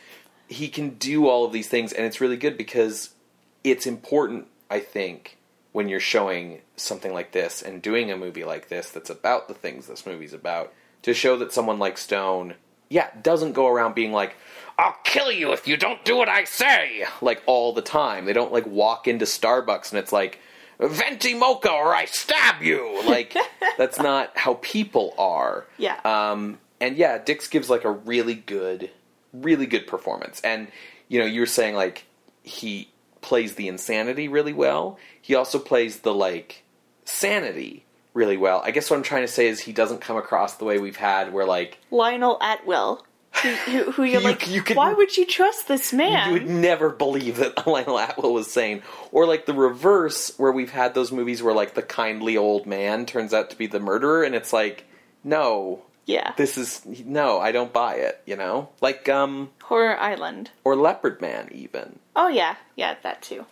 He 0.49 0.69
can 0.69 0.91
do 0.91 1.29
all 1.29 1.45
of 1.45 1.53
these 1.53 1.69
things, 1.69 1.93
and 1.93 2.05
it's 2.05 2.21
really 2.21 2.37
good 2.37 2.57
because 2.57 3.15
it's 3.63 3.87
important, 3.87 4.49
I 4.69 4.81
think, 4.81 5.39
when 5.73 5.89
you're 5.89 6.01
showing 6.01 6.63
something 6.77 7.15
like 7.15 7.33
this 7.33 7.63
and 7.63 7.81
doing 7.81 8.11
a 8.11 8.17
movie 8.17 8.45
like 8.45 8.69
this 8.69 8.91
that's 8.91 9.11
about 9.11 9.47
the 9.47 9.55
things 9.55 9.87
this 9.87 10.07
movie's 10.07 10.33
about, 10.33 10.73
to 11.03 11.15
show 11.15 11.37
that 11.37 11.53
someone 11.53 11.79
like 11.79 11.97
Stone, 11.97 12.55
yeah, 12.91 13.09
doesn't 13.23 13.53
go 13.53 13.69
around 13.69 13.95
being 13.95 14.13
like, 14.13 14.37
I'll 14.77 14.97
kill 15.05 15.31
you 15.31 15.53
if 15.53 15.67
you 15.67 15.77
don't 15.77 16.05
do 16.05 16.17
what 16.17 16.29
I 16.29 16.45
say, 16.45 17.07
like 17.23 17.43
all 17.47 17.73
the 17.73 17.83
time. 17.83 18.27
They 18.27 18.33
don't 18.33 18.53
like 18.53 18.67
walk 18.67 19.09
into 19.09 19.25
Starbucks 19.25 19.91
and 19.93 19.99
it's 19.99 20.13
like, 20.13 20.41
venti 20.79 21.35
mocha 21.35 21.71
or 21.71 21.95
I 21.95 22.07
stab 22.07 22.63
you. 22.63 23.03
Like, 23.07 23.35
that's 23.79 23.99
not 23.99 24.37
how 24.37 24.55
people 24.61 25.15
are. 25.19 25.67
Yeah. 25.79 26.01
Um, 26.05 26.59
and 26.81 26.97
yeah, 26.97 27.19
Dix 27.19 27.47
gives 27.47 27.71
like 27.71 27.85
a 27.85 27.91
really 27.91 28.35
good, 28.35 28.91
really 29.33 29.67
good 29.67 29.87
performance. 29.87 30.41
And 30.41 30.69
you 31.09 31.21
know, 31.21 31.27
you 31.27 31.41
were 31.41 31.47
saying 31.47 31.75
like 31.75 32.07
he 32.43 32.91
plays 33.21 33.55
the 33.55 33.69
insanity 33.69 34.27
really 34.27 34.53
well. 34.53 34.99
He 35.21 35.35
also 35.35 35.59
plays 35.59 36.01
the 36.01 36.15
like 36.15 36.65
sanity 37.05 37.85
really 38.15 38.37
well. 38.37 38.61
I 38.65 38.71
guess 38.71 38.91
what 38.91 38.97
I'm 38.97 39.03
trying 39.03 39.23
to 39.23 39.29
say 39.29 39.47
is 39.49 39.61
he 39.61 39.73
doesn't 39.73 40.01
come 40.01 40.17
across 40.17 40.57
the 40.57 40.65
way 40.65 40.79
we've 40.79 40.97
had 40.97 41.33
where 41.33 41.45
like 41.47 41.79
Lionel 41.91 42.39
Atwill, 42.41 43.05
who, 43.43 43.49
who, 43.51 43.91
who 43.93 44.03
you're 44.05 44.21
You- 44.23 44.27
like, 44.27 44.49
you 44.51 44.63
could- 44.63 44.77
why 44.77 44.93
would 44.93 45.17
you 45.17 45.25
trust 45.27 45.69
this 45.69 45.93
man? 45.93 46.29
you 46.29 46.33
would 46.35 46.49
never 46.49 46.91
believe 46.91 47.37
that 47.37 47.67
Lionel 47.67 47.99
Atwill 47.99 48.33
was 48.33 48.53
sane. 48.53 48.83
Or 49.13 49.27
like 49.27 49.47
the 49.47 49.55
reverse, 49.55 50.33
where 50.39 50.53
we've 50.53 50.73
had 50.73 50.95
those 50.95 51.13
movies 51.13 51.43
where 51.43 51.55
like 51.55 51.75
the 51.75 51.83
kindly 51.83 52.37
old 52.37 52.67
man 52.67 53.07
turns 53.07 53.33
out 53.33 53.51
to 53.51 53.57
be 53.57 53.67
the 53.67 53.81
murderer, 53.81 54.23
and 54.25 54.35
it's 54.35 54.53
like, 54.53 54.85
no, 55.23 55.83
yeah. 56.07 56.33
this 56.37 56.57
is 56.59 56.83
no, 57.05 57.39
I 57.39 57.53
don't 57.53 57.73
buy 57.73 57.95
it. 57.97 58.21
You 58.27 58.35
know, 58.37 58.71
like 58.81 59.09
um, 59.09 59.51
Horror 59.63 59.97
Island. 59.99 60.51
or 60.65 60.75
Leopard 60.75 61.21
Man 61.21 61.49
even. 61.53 61.99
Oh 62.17 62.27
yeah, 62.29 62.57
yeah, 62.75 62.97
that 63.05 63.23
too. 63.23 63.47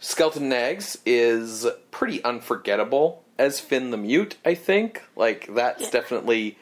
Skelton 0.00 0.48
Knaggs 0.48 0.96
is 1.04 1.66
pretty 1.90 2.22
unforgettable 2.24 3.24
as 3.38 3.60
Finn 3.60 3.90
the 3.90 3.96
Mute. 3.96 4.36
I 4.44 4.54
think 4.54 5.02
like 5.16 5.48
that's 5.54 5.82
Yeah. 5.84 5.90
definitely 5.90 6.58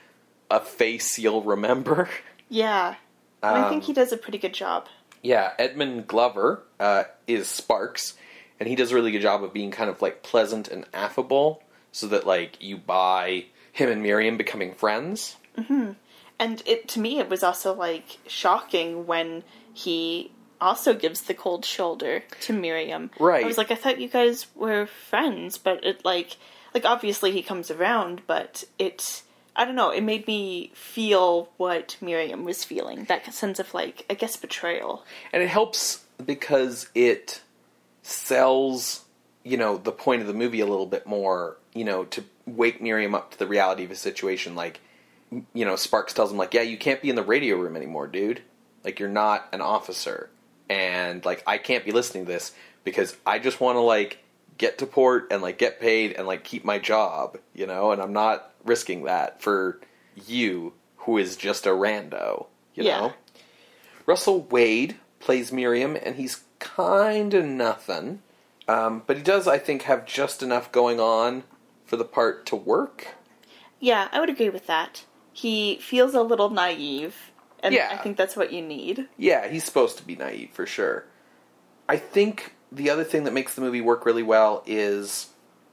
a 0.51 0.61
face 0.61 1.19
you'll 1.19 1.43
remember. 1.43 2.09
Yeah, 2.49 2.95
And 3.43 3.57
I 3.59 3.69
think 3.69 3.83
Um, 3.83 3.87
he 3.89 3.93
does 3.93 4.13
a 4.13 4.17
pretty 4.17 4.39
good 4.39 4.55
job. 4.55 4.87
Yeah, 5.21 5.55
Edmund 5.59 6.07
Glover 6.07 6.63
uh, 6.79 7.05
is 7.27 7.49
Sparks, 7.49 8.15
and 8.61 8.69
he 8.69 8.77
does 8.77 8.93
a 8.93 8.95
really 8.95 9.11
good 9.11 9.23
job 9.23 9.43
of 9.43 9.53
being 9.53 9.73
kind 9.73 9.91
of 9.91 10.01
like 10.01 10.23
pleasant 10.23 10.69
and 10.69 10.85
affable, 10.95 11.61
so 11.91 12.07
that 12.07 12.25
like 12.25 12.63
you 12.63 12.77
buy 12.77 13.47
him 13.73 13.91
and 13.91 14.01
Merriam 14.01 14.37
becoming 14.37 14.75
friends. 14.75 15.35
And 16.39 16.63
it 16.67 16.87
to 16.89 17.01
me, 17.01 17.19
it 17.19 17.29
was 17.29 17.43
also 17.43 17.75
like 17.75 18.19
shocking 18.29 19.07
when 19.07 19.43
he 19.75 20.31
also 20.61 20.95
gives 20.95 21.23
the 21.23 21.35
cold 21.35 21.65
shoulder 21.65 22.23
to 22.43 22.53
Merriam. 22.53 23.11
Right. 23.19 23.43
I 23.45 23.47
was 23.49 23.59
like, 23.59 23.71
I 23.73 23.75
thought 23.75 24.01
you 24.01 24.09
guys 24.09 24.47
were 24.55 24.87
friends, 24.87 25.59
but 25.59 25.85
it 25.85 26.05
like, 26.05 26.37
like 26.75 26.85
obviously 26.85 27.33
he 27.33 27.43
comes 27.43 27.71
around, 27.71 28.23
but 28.27 28.65
it. 28.79 29.23
I 29.59 29.65
don't 29.65 29.75
know. 29.75 29.89
It 29.89 30.03
made 30.03 30.27
me 30.27 30.71
feel 30.75 31.49
what 31.57 31.97
Merriam 32.03 32.45
was 32.45 32.63
feeling. 32.63 33.05
That 33.05 33.33
sense 33.33 33.59
of 33.59 33.73
like, 33.73 34.05
I 34.11 34.13
guess, 34.15 34.37
betrayal. 34.37 35.03
and 35.33 35.43
it 35.43 35.49
helps 35.49 36.05
because 36.25 36.89
it 36.95 37.41
sells 38.03 39.05
you 39.43 39.57
know 39.57 39.79
the 39.79 39.93
point 39.93 40.21
of 40.21 40.27
the 40.27 40.35
movie 40.35 40.61
a 40.61 40.67
little 40.67 40.87
bit 40.87 41.07
more 41.07 41.57
you 41.75 41.85
know 41.85 42.05
to 42.05 42.25
wake 42.47 42.81
merriam 42.81 43.15
up 43.15 43.33
to 43.33 43.39
the 43.39 43.47
reality 43.47 43.85
of 43.85 43.91
a 43.91 43.97
situation 43.97 44.55
like 44.55 44.81
you 45.53 45.65
know 45.65 45.77
sparks 45.77 46.13
tells 46.13 46.31
him 46.31 46.39
like 46.39 46.55
yeah 46.55 46.63
you 46.63 46.77
can't 46.77 47.03
be 47.03 47.11
in 47.11 47.17
the 47.17 47.23
radio 47.23 47.57
room 47.57 47.77
anymore 47.77 48.07
dude 48.07 48.41
like 48.85 49.01
you're 49.01 49.09
not 49.09 49.49
an 49.53 49.61
officer 49.61 50.31
and 50.71 51.25
like 51.25 51.43
i 51.47 51.59
can't 51.59 51.85
be 51.85 51.93
listening 51.93 52.25
to 52.27 52.33
this 52.33 52.53
because 52.85 53.17
i 53.27 53.39
just 53.39 53.61
want 53.61 53.77
to 53.77 53.81
like 53.81 54.19
get 54.59 54.79
to 54.79 54.87
port 54.87 55.29
and 55.31 55.43
like 55.43 55.59
get 55.59 55.81
paid 55.81 56.13
and 56.13 56.27
like 56.27 56.45
keep 56.45 56.65
my 56.65 56.79
job 56.79 57.39
you 57.55 57.67
know 57.67 57.91
and 57.93 58.01
i'm 58.03 58.13
not 58.13 58.53
risking 58.65 59.05
that 59.05 59.41
for 59.43 59.81
you 60.27 60.73
who 60.99 61.19
is 61.19 61.37
just 61.37 61.67
a 61.67 61.71
rando 61.71 62.47
you 62.75 62.85
Yeah. 62.85 63.01
know 63.01 63.13
Russell 64.07 64.43
Wade 64.43 64.97
plays 65.19 65.51
Merriam, 65.53 65.97
and 65.97 66.15
he's 66.15 66.45
kind 66.61 67.35
of 67.35 67.45
nothing. 67.45 68.23
Um, 68.69 69.03
but 69.05 69.17
he 69.17 69.23
does, 69.23 69.49
I 69.49 69.59
think, 69.59 69.83
have 69.83 70.07
just 70.07 70.43
enough 70.45 70.71
going 70.71 71.01
on 71.01 71.43
for 71.85 71.97
the 71.97 72.05
part 72.05 72.47
to 72.47 72.57
work. 72.57 73.09
Yeah, 73.81 74.09
I 74.13 74.21
would 74.21 74.31
agree 74.31 74.49
with 74.49 74.67
that. 74.69 75.05
He 75.33 75.77
feels 75.79 76.15
a 76.15 76.23
little 76.23 76.51
naive, 76.51 77.33
and 77.65 77.75
Yeah. 77.75 77.89
I 77.91 77.97
think 77.97 78.17
that's 78.17 78.37
what 78.37 78.53
you 78.53 78.63
need. 78.63 79.09
Yeah, 79.19 79.49
he's 79.49 79.65
supposed 79.65 79.99
to 79.99 80.05
be 80.05 80.15
naive 80.15 80.51
for 80.53 80.67
sure. 80.67 81.05
I 81.89 81.97
think 81.97 82.55
the 82.73 82.91
other 82.91 83.05
thing 83.05 83.25
that 83.25 83.33
makes 83.33 83.55
the 83.55 83.61
movie 83.61 83.81
work 83.81 84.05
really 84.05 84.23
well 84.23 84.63
is 84.67 85.29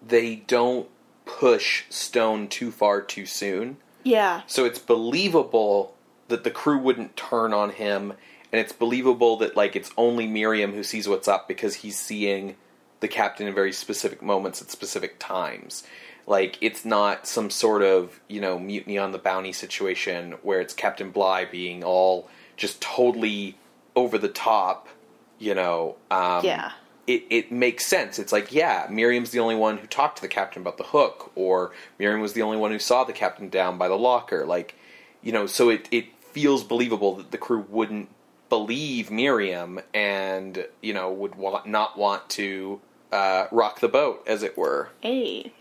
they 0.06 0.36
don't 0.36 0.88
push 1.26 1.84
Stone 1.90 2.50
too 2.50 2.72
far 2.72 3.02
too 3.02 3.26
soon. 3.26 3.78
Yeah, 4.04 4.42
So 4.48 4.66
it's 4.66 4.80
believable 4.80 5.96
that 6.28 6.44
the 6.44 6.52
crew 6.52 6.78
wouldn't 6.78 7.16
turn 7.16 7.54
on 7.54 7.70
him, 7.70 8.12
and 8.52 8.60
it's 8.60 8.74
believable 8.74 9.38
that 9.38 9.56
like 9.56 9.76
it's 9.78 9.92
only 9.98 10.28
Merriam 10.28 10.74
who 10.74 10.84
sees 10.84 11.08
what's 11.08 11.28
up 11.28 11.48
because 11.48 11.76
he's 11.76 11.98
seeing 11.98 12.56
the 13.00 13.08
captain 13.08 13.48
in 13.48 13.54
very 13.54 13.72
specific 13.72 14.22
moments 14.22 14.62
at 14.62 14.70
specific 14.70 15.20
times. 15.20 15.84
Like 16.28 16.58
it's 16.62 16.84
not 16.86 17.28
some 17.28 17.50
sort 17.50 17.82
of 17.82 18.20
you 18.28 18.42
know 18.42 18.60
mutiny 18.60 18.98
on 18.98 19.12
the 19.14 19.18
bounty 19.18 19.54
situation 19.54 20.34
where 20.42 20.60
it's 20.60 20.74
Captain 20.74 21.10
Bligh 21.12 21.46
being 21.46 21.84
all 21.84 22.30
just 22.58 22.82
totally 22.82 23.58
over 23.96 24.18
the 24.18 24.30
top. 24.30 24.90
You 25.40 25.56
know, 25.56 25.96
um, 26.12 26.44
Yeah. 26.46 26.72
It, 27.06 27.26
it 27.30 27.52
makes 27.52 27.86
sense. 27.86 28.18
It's 28.18 28.32
like, 28.32 28.54
yeah, 28.54 28.88
Merriam's 28.90 29.32
the 29.32 29.40
only 29.40 29.56
one 29.56 29.78
who 29.78 29.88
talked 29.88 30.16
to 30.18 30.22
the 30.22 30.30
captain 30.30 30.62
about 30.62 30.78
the 30.78 30.86
hook, 30.86 31.32
or 31.36 31.74
Merriam 32.00 32.22
was 32.22 32.32
the 32.32 32.42
only 32.42 32.56
one 32.56 32.72
who 32.72 32.80
saw 32.80 33.04
the 33.04 33.12
captain 33.12 33.50
down 33.50 33.78
by 33.78 33.90
the 33.90 33.98
locker. 33.98 34.46
Like, 34.46 34.76
you 35.22 35.34
know, 35.34 35.46
so 35.46 35.70
it, 35.70 35.90
it 35.92 36.06
feels 36.32 36.64
believable 36.64 37.16
that 37.16 37.32
the 37.32 37.38
crew 37.38 37.66
wouldn't 37.68 38.08
believe 38.48 39.12
Merriam 39.12 39.82
and, 39.94 40.66
you 40.82 40.94
know, 40.94 41.12
would 41.12 41.38
not 41.66 41.98
want 41.98 42.30
to 42.30 42.80
uh, 43.12 43.48
rock 43.52 43.82
the 43.82 43.90
boat, 43.90 44.24
as 44.26 44.42
it 44.42 44.58
were. 44.58 44.90
A. 45.04 45.52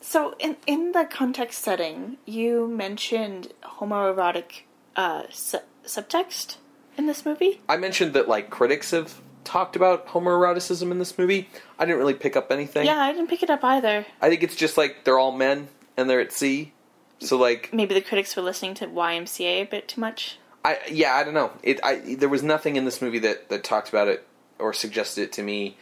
So, 0.00 0.34
in 0.38 0.58
in 0.66 0.92
the 0.92 1.08
context 1.10 1.62
setting, 1.62 2.18
you 2.24 2.68
mentioned 2.68 3.52
homoerotic 3.64 4.62
uh, 4.94 5.24
su- 5.30 5.58
subtext 5.84 6.58
in 6.96 7.06
this 7.06 7.24
movie. 7.24 7.60
I 7.68 7.78
mentioned 7.78 8.12
that, 8.12 8.28
like, 8.28 8.50
critics 8.50 8.92
have 8.92 9.20
talked 9.44 9.76
about 9.76 10.08
homoeroticism 10.08 10.90
in 10.90 10.98
this 10.98 11.16
movie. 11.18 11.48
I 11.78 11.84
didn't 11.84 11.98
really 11.98 12.14
pick 12.14 12.36
up 12.36 12.50
anything. 12.50 12.86
Yeah, 12.86 12.98
I 12.98 13.12
didn't 13.12 13.28
pick 13.28 13.42
it 13.42 13.50
up 13.50 13.62
either. 13.62 14.06
I 14.20 14.28
think 14.28 14.42
it's 14.42 14.56
just 14.56 14.76
like 14.76 15.04
they're 15.04 15.18
all 15.18 15.32
men 15.32 15.68
and 15.96 16.08
they're 16.10 16.20
at 16.20 16.32
sea. 16.32 16.72
So, 17.20 17.36
like, 17.36 17.72
Maybe 17.72 17.94
the 17.94 18.00
critics 18.00 18.34
were 18.36 18.42
listening 18.42 18.74
to 18.74 18.86
YMCA 18.86 19.62
a 19.62 19.64
bit 19.64 19.88
too 19.88 20.00
much. 20.00 20.38
I 20.64 20.78
yeah, 20.90 21.14
I 21.14 21.24
don't 21.24 21.34
know. 21.34 21.52
It 21.62 21.78
I 21.84 22.16
there 22.16 22.28
was 22.28 22.42
nothing 22.42 22.76
in 22.76 22.84
this 22.84 23.00
movie 23.02 23.18
that 23.20 23.48
that 23.50 23.62
talked 23.64 23.88
about 23.90 24.08
it 24.08 24.26
or 24.58 24.72
suggested 24.72 25.22
it 25.22 25.32
to 25.34 25.42
me. 25.42 25.76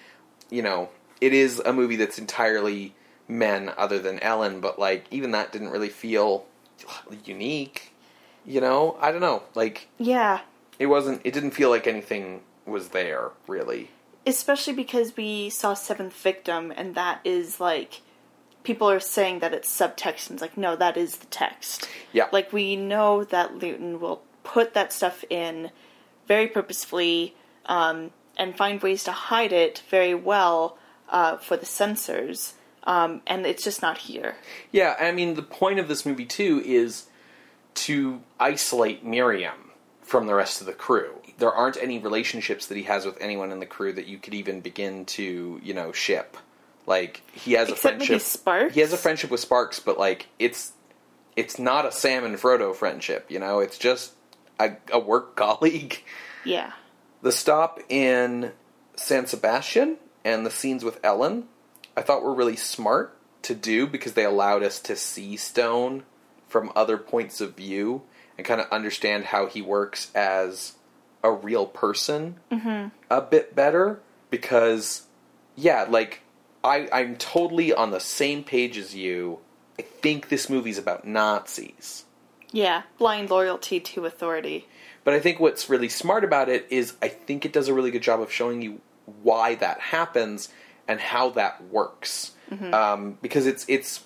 You 0.50 0.62
know, 0.62 0.88
it 1.20 1.32
is 1.32 1.60
a 1.60 1.72
movie 1.72 1.96
that's 1.96 2.18
entirely 2.18 2.94
men 3.28 3.72
other 3.78 3.98
than 4.00 4.18
Ellen, 4.18 4.60
but 4.60 4.78
like 4.78 5.06
even 5.10 5.30
that 5.30 5.52
didn't 5.52 5.70
really 5.70 5.88
feel 5.88 6.46
unique. 7.24 7.92
You 8.44 8.60
know, 8.60 8.96
I 9.00 9.12
don't 9.12 9.20
know. 9.20 9.44
Like 9.54 9.88
Yeah. 9.98 10.40
it 10.78 10.86
wasn't. 10.86 11.20
It 11.24 11.32
didn't 11.32 11.52
feel 11.52 11.70
like 11.70 11.86
anything 11.86 12.40
was 12.66 12.88
there 12.88 13.30
really. 13.46 13.90
Especially 14.26 14.72
because 14.72 15.16
we 15.16 15.50
saw 15.50 15.74
Seventh 15.74 16.14
Victim, 16.14 16.72
and 16.76 16.94
that 16.94 17.20
is 17.24 17.60
like. 17.60 18.02
People 18.62 18.88
are 18.88 19.00
saying 19.00 19.40
that 19.40 19.52
it's 19.52 19.68
subtext, 19.68 20.30
and 20.30 20.36
it's 20.36 20.40
like, 20.40 20.56
no, 20.56 20.76
that 20.76 20.96
is 20.96 21.16
the 21.16 21.26
text. 21.26 21.88
Yeah. 22.12 22.28
Like, 22.30 22.52
we 22.52 22.76
know 22.76 23.24
that 23.24 23.56
Lewton 23.56 23.98
will 23.98 24.22
put 24.44 24.74
that 24.74 24.92
stuff 24.92 25.24
in 25.28 25.72
very 26.28 26.46
purposefully 26.46 27.34
um, 27.66 28.10
and 28.36 28.56
find 28.56 28.82
ways 28.82 29.04
to 29.04 29.12
hide 29.12 29.52
it 29.52 29.82
very 29.90 30.14
well 30.14 30.78
uh, 31.08 31.36
for 31.36 31.56
the 31.56 31.66
censors. 31.66 32.54
Um, 32.84 33.22
and 33.26 33.46
it's 33.46 33.62
just 33.62 33.82
not 33.82 33.98
here. 33.98 34.36
Yeah, 34.72 34.96
I 34.98 35.12
mean 35.12 35.34
the 35.34 35.42
point 35.42 35.78
of 35.78 35.88
this 35.88 36.04
movie 36.04 36.24
too 36.24 36.60
is 36.64 37.06
to 37.74 38.20
isolate 38.40 39.04
Merriam 39.04 39.61
from 40.02 40.26
the 40.26 40.34
rest 40.34 40.60
of 40.60 40.66
the 40.66 40.72
crew. 40.72 41.14
There 41.38 41.52
aren't 41.52 41.76
any 41.76 41.98
relationships 41.98 42.66
that 42.66 42.76
he 42.76 42.84
has 42.84 43.04
with 43.04 43.20
anyone 43.20 43.50
in 43.50 43.60
the 43.60 43.66
crew 43.66 43.92
that 43.92 44.06
you 44.06 44.18
could 44.18 44.34
even 44.34 44.60
begin 44.60 45.04
to, 45.06 45.60
you 45.62 45.74
know, 45.74 45.92
ship. 45.92 46.36
Like 46.86 47.22
he 47.32 47.52
has 47.52 47.68
Except 47.68 47.94
a 47.94 47.96
friendship. 47.98 48.20
Sparks? 48.22 48.74
He 48.74 48.80
has 48.80 48.92
a 48.92 48.96
friendship 48.96 49.30
with 49.30 49.40
Sparks, 49.40 49.80
but 49.80 49.98
like 49.98 50.28
it's 50.38 50.72
it's 51.36 51.58
not 51.58 51.86
a 51.86 51.92
Sam 51.92 52.24
and 52.24 52.36
Frodo 52.36 52.74
friendship. 52.74 53.30
You 53.30 53.38
know, 53.38 53.60
it's 53.60 53.78
just 53.78 54.12
a, 54.58 54.76
a 54.92 54.98
work 54.98 55.36
colleague. 55.36 56.02
Yeah. 56.44 56.72
The 57.22 57.32
stop 57.32 57.80
in 57.88 58.52
San 58.96 59.26
Sebastian 59.26 59.96
and 60.24 60.44
the 60.44 60.50
scenes 60.50 60.84
with 60.84 60.98
Ellen, 61.04 61.44
I 61.96 62.02
thought 62.02 62.22
were 62.22 62.34
really 62.34 62.56
smart 62.56 63.16
to 63.42 63.54
do 63.54 63.86
because 63.86 64.14
they 64.14 64.24
allowed 64.24 64.62
us 64.62 64.80
to 64.80 64.96
see 64.96 65.36
Stone 65.36 66.04
from 66.48 66.72
other 66.76 66.98
points 66.98 67.40
of 67.40 67.56
view 67.56 68.02
and 68.38 68.46
kind 68.46 68.60
of 68.60 68.68
understand 68.70 69.24
how 69.26 69.46
he 69.46 69.60
works 69.62 70.10
as 70.14 70.74
a 71.22 71.30
real 71.30 71.66
person 71.66 72.36
a 73.10 73.20
bit 73.20 73.54
better. 73.54 74.00
Because, 74.30 75.06
yeah, 75.56 75.86
like, 75.88 76.22
I, 76.64 76.88
I'm 76.92 77.16
totally 77.16 77.72
on 77.72 77.90
the 77.90 78.00
same 78.00 78.44
page 78.44 78.78
as 78.78 78.94
you. 78.94 79.38
I 79.78 79.82
think 79.82 80.28
this 80.28 80.48
movie's 80.48 80.78
about 80.78 81.06
Nazis. 81.06 82.04
Yeah. 82.50 82.82
Blind 82.98 83.30
loyalty 83.30 83.80
to 83.80 84.06
authority. 84.06 84.66
But 85.04 85.14
I 85.14 85.20
think 85.20 85.40
what's 85.40 85.68
really 85.68 85.88
smart 85.88 86.24
about 86.24 86.48
it 86.48 86.66
is 86.70 86.94
I 87.02 87.08
think 87.08 87.44
it 87.44 87.52
does 87.52 87.68
a 87.68 87.74
really 87.74 87.90
good 87.90 88.02
job 88.02 88.20
of 88.20 88.30
showing 88.32 88.62
you 88.62 88.80
why 89.22 89.54
that 89.56 89.80
happens 89.80 90.48
and 90.86 91.00
how 91.00 91.30
that 91.30 91.62
works. 91.64 92.32
Um, 92.72 93.16
because 93.22 93.46
it's 93.46 93.64
it's 93.66 94.04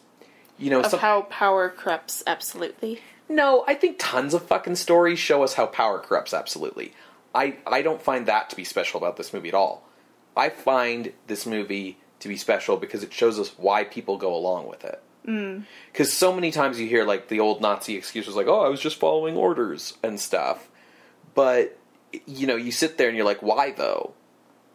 you 0.56 0.70
know 0.70 0.80
Of 0.80 0.86
some- 0.92 1.00
how 1.00 1.22
power 1.22 1.68
corrupts 1.68 2.22
absolutely. 2.28 3.00
No, 3.28 3.64
I 3.66 3.74
think 3.74 3.96
tons 3.98 4.34
of 4.34 4.42
fucking 4.46 4.76
stories 4.76 5.18
show 5.18 5.42
us 5.42 5.54
how 5.54 5.66
power 5.66 5.98
corrupts 5.98 6.32
absolutely. 6.34 6.92
I 7.34 7.56
I 7.66 7.82
don't 7.82 8.00
find 8.02 8.26
that 8.26 8.50
to 8.50 8.56
be 8.56 8.64
special 8.64 8.98
about 8.98 9.16
this 9.16 9.32
movie 9.32 9.48
at 9.48 9.54
all. 9.54 9.86
I 10.36 10.48
find 10.50 11.12
this 11.26 11.46
movie 11.46 11.98
to 12.20 12.28
be 12.28 12.36
special 12.36 12.76
because 12.76 13.02
it 13.02 13.12
shows 13.12 13.38
us 13.38 13.52
why 13.58 13.84
people 13.84 14.16
go 14.16 14.34
along 14.34 14.68
with 14.68 14.84
it. 14.84 15.02
Mm. 15.26 15.64
Because 15.92 16.12
so 16.12 16.32
many 16.32 16.50
times 16.50 16.78
you 16.80 16.86
hear 16.86 17.04
like 17.04 17.28
the 17.28 17.40
old 17.40 17.60
Nazi 17.60 17.96
excuses, 17.96 18.36
like 18.36 18.46
"Oh, 18.46 18.60
I 18.60 18.68
was 18.68 18.80
just 18.80 18.98
following 18.98 19.36
orders" 19.36 19.96
and 20.02 20.18
stuff. 20.20 20.68
But 21.34 21.76
you 22.26 22.46
know, 22.46 22.56
you 22.56 22.70
sit 22.72 22.96
there 22.96 23.08
and 23.08 23.16
you're 23.16 23.26
like, 23.26 23.42
"Why 23.42 23.72
though?" 23.72 24.14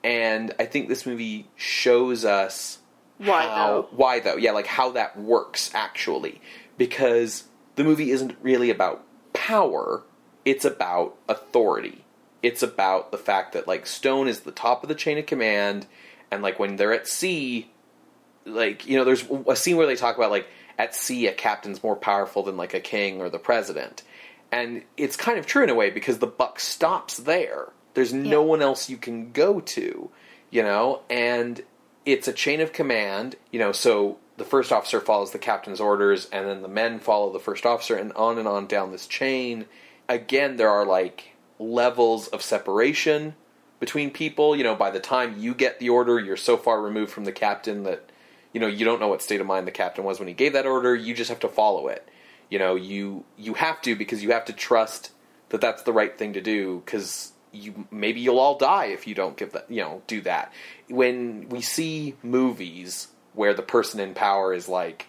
And 0.03 0.53
I 0.59 0.65
think 0.65 0.89
this 0.89 1.05
movie 1.05 1.47
shows 1.55 2.25
us 2.25 2.79
Why, 3.17 3.43
how- 3.43 3.67
though? 3.67 3.87
Why 3.91 4.19
though? 4.19 4.35
Yeah, 4.35 4.51
like 4.51 4.67
how 4.67 4.91
that 4.91 5.17
works 5.17 5.71
actually, 5.73 6.41
because 6.77 7.45
the 7.81 7.89
movie 7.89 8.11
isn't 8.11 8.37
really 8.43 8.69
about 8.69 9.03
power; 9.33 10.03
it's 10.45 10.65
about 10.65 11.15
authority. 11.27 12.05
It's 12.43 12.61
about 12.61 13.11
the 13.11 13.17
fact 13.17 13.53
that 13.53 13.67
like 13.67 13.87
Stone 13.87 14.27
is 14.27 14.41
the 14.41 14.51
top 14.51 14.83
of 14.83 14.89
the 14.89 14.93
chain 14.93 15.17
of 15.17 15.25
command, 15.25 15.87
and 16.29 16.43
like 16.43 16.59
when 16.59 16.75
they're 16.75 16.93
at 16.93 17.07
sea, 17.07 17.71
like 18.45 18.85
you 18.85 18.97
know, 18.97 19.03
there's 19.03 19.25
a 19.47 19.55
scene 19.55 19.77
where 19.77 19.87
they 19.87 19.95
talk 19.95 20.15
about 20.15 20.29
like 20.29 20.47
at 20.77 20.93
sea 20.93 21.25
a 21.25 21.33
captain's 21.33 21.81
more 21.81 21.95
powerful 21.95 22.43
than 22.43 22.55
like 22.55 22.75
a 22.75 22.79
king 22.79 23.19
or 23.19 23.31
the 23.31 23.39
president, 23.39 24.03
and 24.51 24.83
it's 24.95 25.15
kind 25.15 25.39
of 25.39 25.47
true 25.47 25.63
in 25.63 25.69
a 25.71 25.75
way 25.75 25.89
because 25.89 26.19
the 26.19 26.27
buck 26.27 26.59
stops 26.59 27.17
there. 27.17 27.71
There's 27.95 28.13
no 28.13 28.43
one 28.43 28.61
else 28.61 28.89
you 28.89 28.97
can 28.97 29.31
go 29.31 29.59
to, 29.59 30.11
you 30.51 30.61
know, 30.61 31.01
and 31.09 31.63
it's 32.05 32.27
a 32.27 32.33
chain 32.33 32.61
of 32.61 32.73
command, 32.73 33.37
you 33.51 33.57
know, 33.57 33.71
so 33.71 34.19
the 34.37 34.45
first 34.45 34.71
officer 34.71 34.99
follows 34.99 35.31
the 35.31 35.39
captain's 35.39 35.79
orders 35.79 36.27
and 36.31 36.47
then 36.47 36.61
the 36.61 36.67
men 36.67 36.99
follow 36.99 37.31
the 37.31 37.39
first 37.39 37.65
officer 37.65 37.95
and 37.95 38.13
on 38.13 38.37
and 38.37 38.47
on 38.47 38.67
down 38.67 38.91
this 38.91 39.07
chain. 39.07 39.65
Again, 40.09 40.57
there 40.57 40.69
are 40.69 40.85
like 40.85 41.35
levels 41.59 42.27
of 42.27 42.41
separation 42.41 43.35
between 43.79 44.11
people, 44.11 44.55
you 44.55 44.63
know, 44.63 44.75
by 44.75 44.91
the 44.91 44.99
time 44.99 45.39
you 45.39 45.53
get 45.53 45.79
the 45.79 45.89
order, 45.89 46.19
you're 46.19 46.37
so 46.37 46.55
far 46.55 46.81
removed 46.81 47.11
from 47.11 47.25
the 47.25 47.31
captain 47.31 47.83
that 47.83 48.11
you 48.53 48.59
know, 48.59 48.67
you 48.67 48.85
don't 48.85 48.99
know 48.99 49.07
what 49.07 49.21
state 49.21 49.39
of 49.39 49.47
mind 49.47 49.65
the 49.65 49.71
captain 49.71 50.03
was 50.03 50.19
when 50.19 50.27
he 50.27 50.33
gave 50.33 50.53
that 50.53 50.65
order, 50.65 50.93
you 50.95 51.13
just 51.13 51.29
have 51.29 51.39
to 51.39 51.47
follow 51.47 51.87
it. 51.87 52.07
You 52.49 52.59
know, 52.59 52.75
you 52.75 53.23
you 53.37 53.53
have 53.53 53.81
to 53.83 53.95
because 53.95 54.21
you 54.21 54.31
have 54.31 54.45
to 54.45 54.53
trust 54.53 55.11
that 55.49 55.61
that's 55.61 55.83
the 55.83 55.93
right 55.93 56.17
thing 56.17 56.33
to 56.33 56.41
do 56.41 56.81
cuz 56.85 57.31
you 57.53 57.87
maybe 57.91 58.19
you'll 58.19 58.39
all 58.39 58.57
die 58.57 58.85
if 58.85 59.07
you 59.07 59.15
don't 59.15 59.37
give 59.37 59.53
that, 59.53 59.69
you 59.69 59.81
know, 59.81 60.01
do 60.07 60.21
that. 60.21 60.51
When 60.89 61.47
we 61.49 61.61
see 61.61 62.15
movies 62.21 63.07
where 63.33 63.53
the 63.53 63.61
person 63.61 63.99
in 63.99 64.13
power 64.13 64.53
is 64.53 64.67
like 64.67 65.07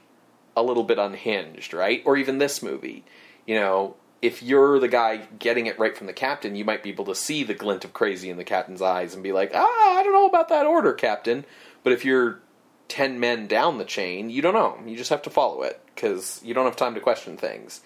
a 0.57 0.63
little 0.63 0.85
bit 0.85 0.99
unhinged, 0.99 1.75
right? 1.75 2.03
Or 2.05 2.17
even 2.17 2.39
this 2.39 2.63
movie, 2.63 3.05
you 3.47 3.55
know, 3.55 3.97
if 4.21 4.43
you're 4.43 4.79
the 4.79 4.89
guy 4.89 5.17
getting 5.39 5.67
it 5.67 5.79
right 5.79 5.97
from 5.97 6.07
the 6.07 6.13
captain, 6.13 6.55
you 6.55 6.65
might 6.65 6.83
be 6.83 6.91
able 6.91 7.07
to 7.07 7.15
see 7.15 7.43
the 7.43 7.55
glint 7.55 7.85
of 7.85 7.93
crazy 7.93 8.31
in 8.31 8.37
the 8.37 8.45
captain's 8.45 8.81
eyes 8.81 9.15
and 9.15 9.23
be 9.23 9.33
like, 9.33 9.51
"Ah, 9.53 9.99
I 9.99 10.03
don't 10.03 10.13
know 10.13 10.29
about 10.29 10.49
that 10.49 10.67
order, 10.67 10.93
captain." 10.93 11.45
But 11.83 11.93
if 11.93 12.05
you're 12.05 12.41
10 12.89 13.19
men 13.19 13.47
down 13.47 13.79
the 13.79 13.85
chain, 13.85 14.31
you 14.31 14.43
don't 14.43 14.55
know. 14.55 14.79
You 14.87 14.97
just 14.97 15.11
have 15.11 15.23
to 15.23 15.31
follow 15.31 15.63
it 15.63 15.81
because 15.95 16.41
you 16.45 16.55
don't 16.55 16.67
have 16.67 16.77
time 16.77 16.95
to 16.95 17.01
question 17.01 17.37
things. 17.37 17.81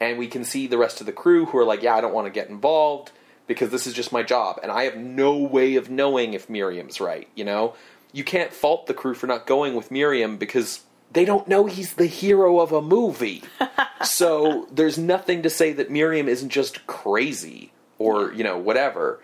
And 0.00 0.18
we 0.18 0.26
can 0.26 0.44
see 0.44 0.66
the 0.66 0.78
rest 0.78 1.00
of 1.00 1.06
the 1.06 1.12
crew 1.12 1.46
who 1.46 1.58
are 1.58 1.64
like, 1.64 1.82
yeah, 1.82 1.94
I 1.94 2.00
don't 2.00 2.14
want 2.14 2.26
to 2.26 2.32
get 2.32 2.48
involved 2.48 3.12
because 3.46 3.70
this 3.70 3.86
is 3.86 3.94
just 3.94 4.12
my 4.12 4.22
job. 4.22 4.58
And 4.62 4.70
I 4.70 4.84
have 4.84 4.96
no 4.96 5.36
way 5.36 5.76
of 5.76 5.90
knowing 5.90 6.34
if 6.34 6.50
Merriam's 6.50 7.00
right, 7.00 7.28
you 7.34 7.44
know? 7.44 7.74
You 8.12 8.24
can't 8.24 8.52
fault 8.52 8.86
the 8.86 8.94
crew 8.94 9.14
for 9.14 9.26
not 9.26 9.46
going 9.46 9.74
with 9.74 9.90
Merriam 9.90 10.36
because 10.36 10.84
they 11.12 11.24
don't 11.24 11.48
know 11.48 11.66
he's 11.66 11.94
the 11.94 12.06
hero 12.06 12.60
of 12.60 12.72
a 12.72 12.82
movie. 12.82 13.42
so 14.04 14.66
there's 14.72 14.98
nothing 14.98 15.42
to 15.42 15.50
say 15.50 15.72
that 15.72 15.90
Merriam 15.90 16.28
isn't 16.28 16.50
just 16.50 16.86
crazy 16.86 17.72
or, 17.98 18.32
you 18.32 18.44
know, 18.44 18.58
whatever. 18.58 19.20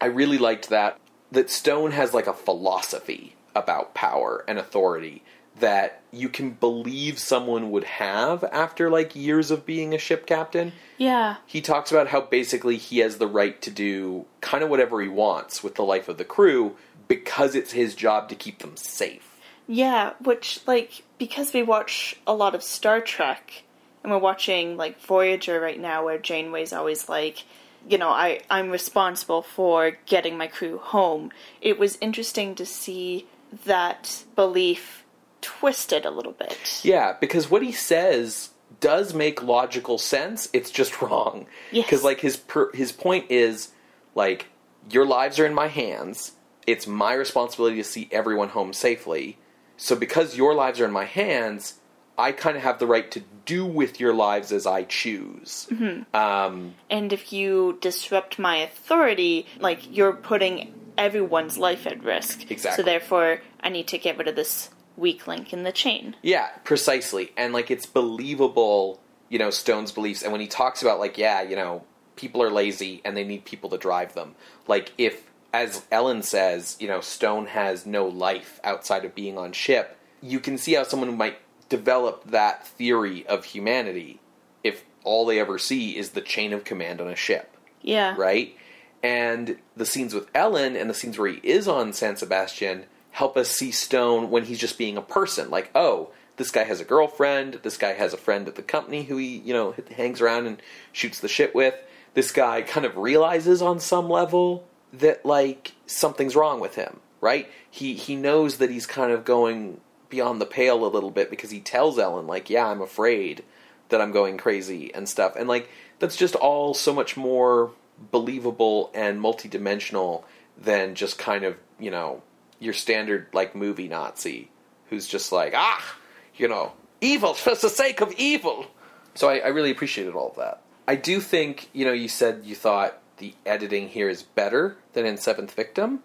I 0.00 0.06
really 0.06 0.38
liked 0.38 0.68
that 0.70 0.98
that 1.30 1.50
Stone 1.50 1.92
has 1.92 2.12
like 2.12 2.26
a 2.26 2.32
philosophy 2.32 3.34
about 3.54 3.94
power 3.94 4.44
and 4.46 4.58
authority 4.58 5.22
that 5.58 6.02
you 6.10 6.28
can 6.28 6.50
believe 6.50 7.18
someone 7.18 7.70
would 7.70 7.84
have 7.84 8.42
after 8.44 8.90
like 8.90 9.14
years 9.14 9.50
of 9.50 9.66
being 9.66 9.94
a 9.94 9.98
ship 9.98 10.26
captain. 10.26 10.72
Yeah. 10.98 11.36
He 11.46 11.60
talks 11.60 11.90
about 11.90 12.08
how 12.08 12.22
basically 12.22 12.76
he 12.76 12.98
has 12.98 13.18
the 13.18 13.26
right 13.26 13.60
to 13.62 13.70
do 13.70 14.26
kind 14.40 14.64
of 14.64 14.70
whatever 14.70 15.00
he 15.00 15.08
wants 15.08 15.62
with 15.62 15.74
the 15.74 15.84
life 15.84 16.08
of 16.08 16.18
the 16.18 16.24
crew 16.24 16.76
because 17.12 17.54
it's 17.54 17.72
his 17.72 17.94
job 17.94 18.30
to 18.30 18.34
keep 18.34 18.60
them 18.60 18.74
safe. 18.74 19.36
Yeah, 19.66 20.14
which 20.24 20.60
like 20.66 21.02
because 21.18 21.52
we 21.52 21.62
watch 21.62 22.16
a 22.26 22.32
lot 22.32 22.54
of 22.54 22.62
Star 22.62 23.02
Trek 23.02 23.64
and 24.02 24.10
we're 24.10 24.18
watching 24.18 24.78
like 24.78 24.98
Voyager 25.02 25.60
right 25.60 25.78
now 25.78 26.06
where 26.06 26.16
Janeway's 26.16 26.72
always 26.72 27.10
like, 27.10 27.44
you 27.86 27.98
know, 27.98 28.08
I 28.08 28.40
I'm 28.48 28.70
responsible 28.70 29.42
for 29.42 29.98
getting 30.06 30.38
my 30.38 30.46
crew 30.46 30.78
home. 30.78 31.32
It 31.60 31.78
was 31.78 31.98
interesting 32.00 32.54
to 32.54 32.64
see 32.64 33.26
that 33.66 34.24
belief 34.34 35.04
twisted 35.42 36.06
a 36.06 36.10
little 36.10 36.32
bit. 36.32 36.80
Yeah, 36.82 37.14
because 37.20 37.50
what 37.50 37.62
he 37.62 37.72
says 37.72 38.50
does 38.80 39.12
make 39.12 39.42
logical 39.42 39.98
sense. 39.98 40.48
It's 40.54 40.70
just 40.70 41.02
wrong. 41.02 41.46
Yes. 41.72 41.84
Because 41.84 42.04
like 42.04 42.20
his 42.20 42.38
per- 42.38 42.72
his 42.72 42.90
point 42.90 43.30
is 43.30 43.68
like 44.14 44.46
your 44.90 45.04
lives 45.04 45.38
are 45.38 45.44
in 45.44 45.52
my 45.52 45.68
hands. 45.68 46.32
It's 46.66 46.86
my 46.86 47.14
responsibility 47.14 47.76
to 47.76 47.84
see 47.84 48.08
everyone 48.10 48.50
home 48.50 48.72
safely. 48.72 49.38
So 49.76 49.96
because 49.96 50.36
your 50.36 50.54
lives 50.54 50.80
are 50.80 50.84
in 50.84 50.92
my 50.92 51.04
hands, 51.04 51.74
I 52.16 52.32
kind 52.32 52.56
of 52.56 52.62
have 52.62 52.78
the 52.78 52.86
right 52.86 53.10
to 53.12 53.22
do 53.44 53.66
with 53.66 53.98
your 53.98 54.14
lives 54.14 54.52
as 54.52 54.66
I 54.66 54.84
choose. 54.84 55.66
Um, 56.14 56.74
And 56.90 57.12
if 57.12 57.32
you 57.32 57.78
disrupt 57.80 58.38
my 58.38 58.56
authority, 58.56 59.46
like 59.58 59.80
you're 59.94 60.12
putting 60.12 60.72
everyone's 60.96 61.58
life 61.58 61.86
at 61.86 62.04
risk. 62.04 62.50
Exactly. 62.50 62.82
So 62.82 62.86
therefore, 62.86 63.40
I 63.60 63.70
need 63.70 63.88
to 63.88 63.98
get 63.98 64.18
rid 64.18 64.28
of 64.28 64.36
this 64.36 64.70
weak 64.96 65.26
link 65.26 65.52
in 65.52 65.62
the 65.62 65.72
chain. 65.72 66.14
Yeah, 66.22 66.48
precisely. 66.64 67.32
And 67.36 67.52
like 67.52 67.70
it's 67.70 67.86
believable, 67.86 69.00
you 69.28 69.38
know, 69.38 69.50
Stone's 69.50 69.90
beliefs. 69.90 70.22
And 70.22 70.30
when 70.30 70.40
he 70.40 70.46
talks 70.46 70.82
about 70.82 71.00
like, 71.00 71.16
yeah, 71.18 71.42
you 71.42 71.56
know, 71.56 71.82
people 72.14 72.42
are 72.42 72.50
lazy 72.50 73.00
and 73.04 73.16
they 73.16 73.24
need 73.24 73.46
people 73.46 73.70
to 73.70 73.78
drive 73.78 74.14
them. 74.14 74.34
Like 74.68 74.92
if 74.98 75.24
as 75.52 75.84
Ellen 75.90 76.22
says, 76.22 76.76
you 76.80 76.88
know, 76.88 77.00
Stone 77.00 77.46
has 77.46 77.84
no 77.86 78.06
life 78.06 78.60
outside 78.64 79.04
of 79.04 79.14
being 79.14 79.36
on 79.36 79.52
ship, 79.52 79.98
you 80.20 80.40
can 80.40 80.56
see 80.58 80.74
how 80.74 80.84
someone 80.84 81.16
might 81.16 81.38
develop 81.68 82.30
that 82.30 82.66
theory 82.66 83.26
of 83.26 83.44
humanity 83.44 84.20
if 84.62 84.84
all 85.04 85.26
they 85.26 85.38
ever 85.40 85.58
see 85.58 85.96
is 85.96 86.10
the 86.10 86.20
chain 86.20 86.52
of 86.52 86.64
command 86.64 87.00
on 87.00 87.08
a 87.08 87.16
ship, 87.16 87.56
Yeah. 87.82 88.14
right? 88.16 88.56
And 89.02 89.58
the 89.76 89.86
scenes 89.86 90.14
with 90.14 90.28
Ellen 90.34 90.76
and 90.76 90.88
the 90.88 90.94
scenes 90.94 91.18
where 91.18 91.30
he 91.30 91.40
is 91.42 91.66
on 91.66 91.92
San 91.92 92.16
Sebastian 92.16 92.84
help 93.10 93.36
us 93.36 93.50
see 93.50 93.70
Stone 93.72 94.30
when 94.30 94.44
he's 94.44 94.58
just 94.60 94.78
being 94.78 94.96
a 94.96 95.02
person. 95.02 95.50
Like, 95.50 95.70
oh, 95.74 96.10
this 96.36 96.50
guy 96.50 96.64
has 96.64 96.80
a 96.80 96.84
girlfriend. 96.84 97.60
This 97.62 97.76
guy 97.76 97.92
has 97.94 98.14
a 98.14 98.18
friend 98.18 98.46
at 98.48 98.54
the 98.54 98.62
company 98.62 99.02
who 99.02 99.16
he, 99.16 99.38
you 99.38 99.52
know, 99.52 99.74
hangs 99.96 100.20
around 100.20 100.46
and 100.46 100.62
shoots 100.92 101.20
the 101.20 101.28
shit 101.28 101.54
with. 101.54 101.74
This 102.14 102.30
guy 102.30 102.62
kind 102.62 102.86
of 102.86 102.96
realizes 102.96 103.60
on 103.60 103.80
some 103.80 104.08
level 104.08 104.66
that 104.92 105.24
like 105.24 105.72
something's 105.86 106.36
wrong 106.36 106.60
with 106.60 106.74
him, 106.74 107.00
right? 107.20 107.48
He 107.70 107.94
he 107.94 108.16
knows 108.16 108.58
that 108.58 108.70
he's 108.70 108.86
kind 108.86 109.12
of 109.12 109.24
going 109.24 109.80
beyond 110.08 110.40
the 110.40 110.46
pale 110.46 110.84
a 110.84 110.88
little 110.88 111.10
bit 111.10 111.30
because 111.30 111.50
he 111.50 111.60
tells 111.60 111.98
Ellen 111.98 112.26
like, 112.26 112.50
"Yeah, 112.50 112.66
I'm 112.66 112.82
afraid 112.82 113.42
that 113.88 114.00
I'm 114.00 114.12
going 114.12 114.36
crazy 114.38 114.92
and 114.94 115.08
stuff." 115.08 115.36
And 115.36 115.48
like 115.48 115.68
that's 115.98 116.16
just 116.16 116.34
all 116.34 116.74
so 116.74 116.92
much 116.92 117.16
more 117.16 117.70
believable 118.10 118.90
and 118.94 119.20
multidimensional 119.20 120.24
than 120.58 120.94
just 120.94 121.18
kind 121.18 121.44
of, 121.44 121.56
you 121.78 121.90
know, 121.90 122.22
your 122.58 122.74
standard 122.74 123.28
like 123.32 123.54
movie 123.54 123.88
Nazi 123.88 124.50
who's 124.90 125.06
just 125.06 125.32
like, 125.32 125.54
"Ah, 125.56 125.96
you 126.36 126.48
know, 126.48 126.72
evil 127.00 127.34
for 127.34 127.54
the 127.54 127.68
sake 127.68 128.00
of 128.00 128.12
evil." 128.18 128.66
So 129.14 129.28
I, 129.28 129.38
I 129.38 129.48
really 129.48 129.70
appreciated 129.70 130.14
all 130.14 130.30
of 130.30 130.36
that. 130.36 130.62
I 130.88 130.96
do 130.96 131.20
think, 131.20 131.68
you 131.72 131.84
know, 131.84 131.92
you 131.92 132.08
said 132.08 132.42
you 132.44 132.54
thought 132.54 132.98
the 133.22 133.34
editing 133.46 133.88
here 133.88 134.08
is 134.08 134.22
better 134.22 134.76
than 134.92 135.06
in 135.06 135.16
Seventh 135.16 135.54
Victim. 135.54 136.00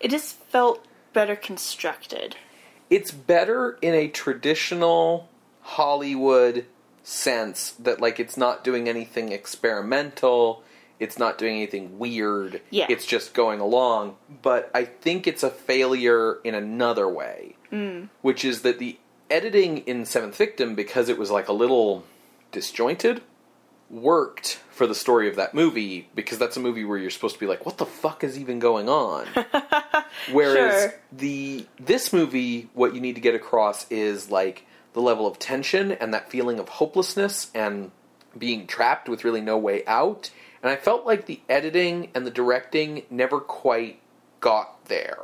It 0.00 0.10
just 0.10 0.36
felt 0.44 0.84
better 1.12 1.36
constructed. 1.36 2.36
It's 2.88 3.10
better 3.10 3.78
in 3.82 3.94
a 3.94 4.08
traditional 4.08 5.28
Hollywood 5.60 6.64
sense 7.02 7.72
that, 7.72 8.00
like, 8.00 8.18
it's 8.18 8.38
not 8.38 8.64
doing 8.64 8.88
anything 8.88 9.30
experimental, 9.30 10.64
it's 10.98 11.18
not 11.18 11.36
doing 11.36 11.56
anything 11.56 11.98
weird, 11.98 12.62
Yeah. 12.70 12.86
it's 12.88 13.04
just 13.04 13.34
going 13.34 13.60
along. 13.60 14.16
But 14.40 14.70
I 14.74 14.84
think 14.84 15.26
it's 15.26 15.42
a 15.42 15.50
failure 15.50 16.38
in 16.44 16.54
another 16.54 17.06
way, 17.06 17.56
mm. 17.70 18.08
which 18.22 18.42
is 18.42 18.62
that 18.62 18.78
the 18.78 18.96
editing 19.28 19.78
in 19.78 20.06
Seventh 20.06 20.36
Victim, 20.36 20.74
because 20.74 21.10
it 21.10 21.18
was 21.18 21.30
like 21.30 21.48
a 21.48 21.52
little 21.52 22.04
disjointed, 22.52 23.20
worked 23.94 24.60
for 24.70 24.86
the 24.88 24.94
story 24.94 25.28
of 25.28 25.36
that 25.36 25.54
movie 25.54 26.08
because 26.14 26.36
that's 26.38 26.56
a 26.56 26.60
movie 26.60 26.84
where 26.84 26.98
you're 26.98 27.10
supposed 27.10 27.34
to 27.34 27.40
be 27.40 27.46
like, 27.46 27.64
what 27.64 27.78
the 27.78 27.86
fuck 27.86 28.24
is 28.24 28.38
even 28.38 28.58
going 28.58 28.88
on? 28.88 29.26
Whereas 30.32 30.80
Sure. 30.90 30.94
the 31.12 31.66
this 31.78 32.12
movie, 32.12 32.68
what 32.74 32.94
you 32.94 33.00
need 33.00 33.14
to 33.14 33.20
get 33.20 33.34
across 33.34 33.90
is 33.90 34.30
like 34.30 34.66
the 34.92 35.00
level 35.00 35.26
of 35.26 35.38
tension 35.38 35.92
and 35.92 36.12
that 36.14 36.30
feeling 36.30 36.58
of 36.58 36.68
hopelessness 36.68 37.50
and 37.54 37.90
being 38.36 38.66
trapped 38.66 39.08
with 39.08 39.24
really 39.24 39.40
no 39.40 39.56
way 39.58 39.84
out. 39.86 40.30
And 40.62 40.70
I 40.70 40.76
felt 40.76 41.06
like 41.06 41.26
the 41.26 41.40
editing 41.48 42.10
and 42.14 42.26
the 42.26 42.30
directing 42.30 43.02
never 43.10 43.38
quite 43.40 44.00
got 44.40 44.84
there. 44.86 45.18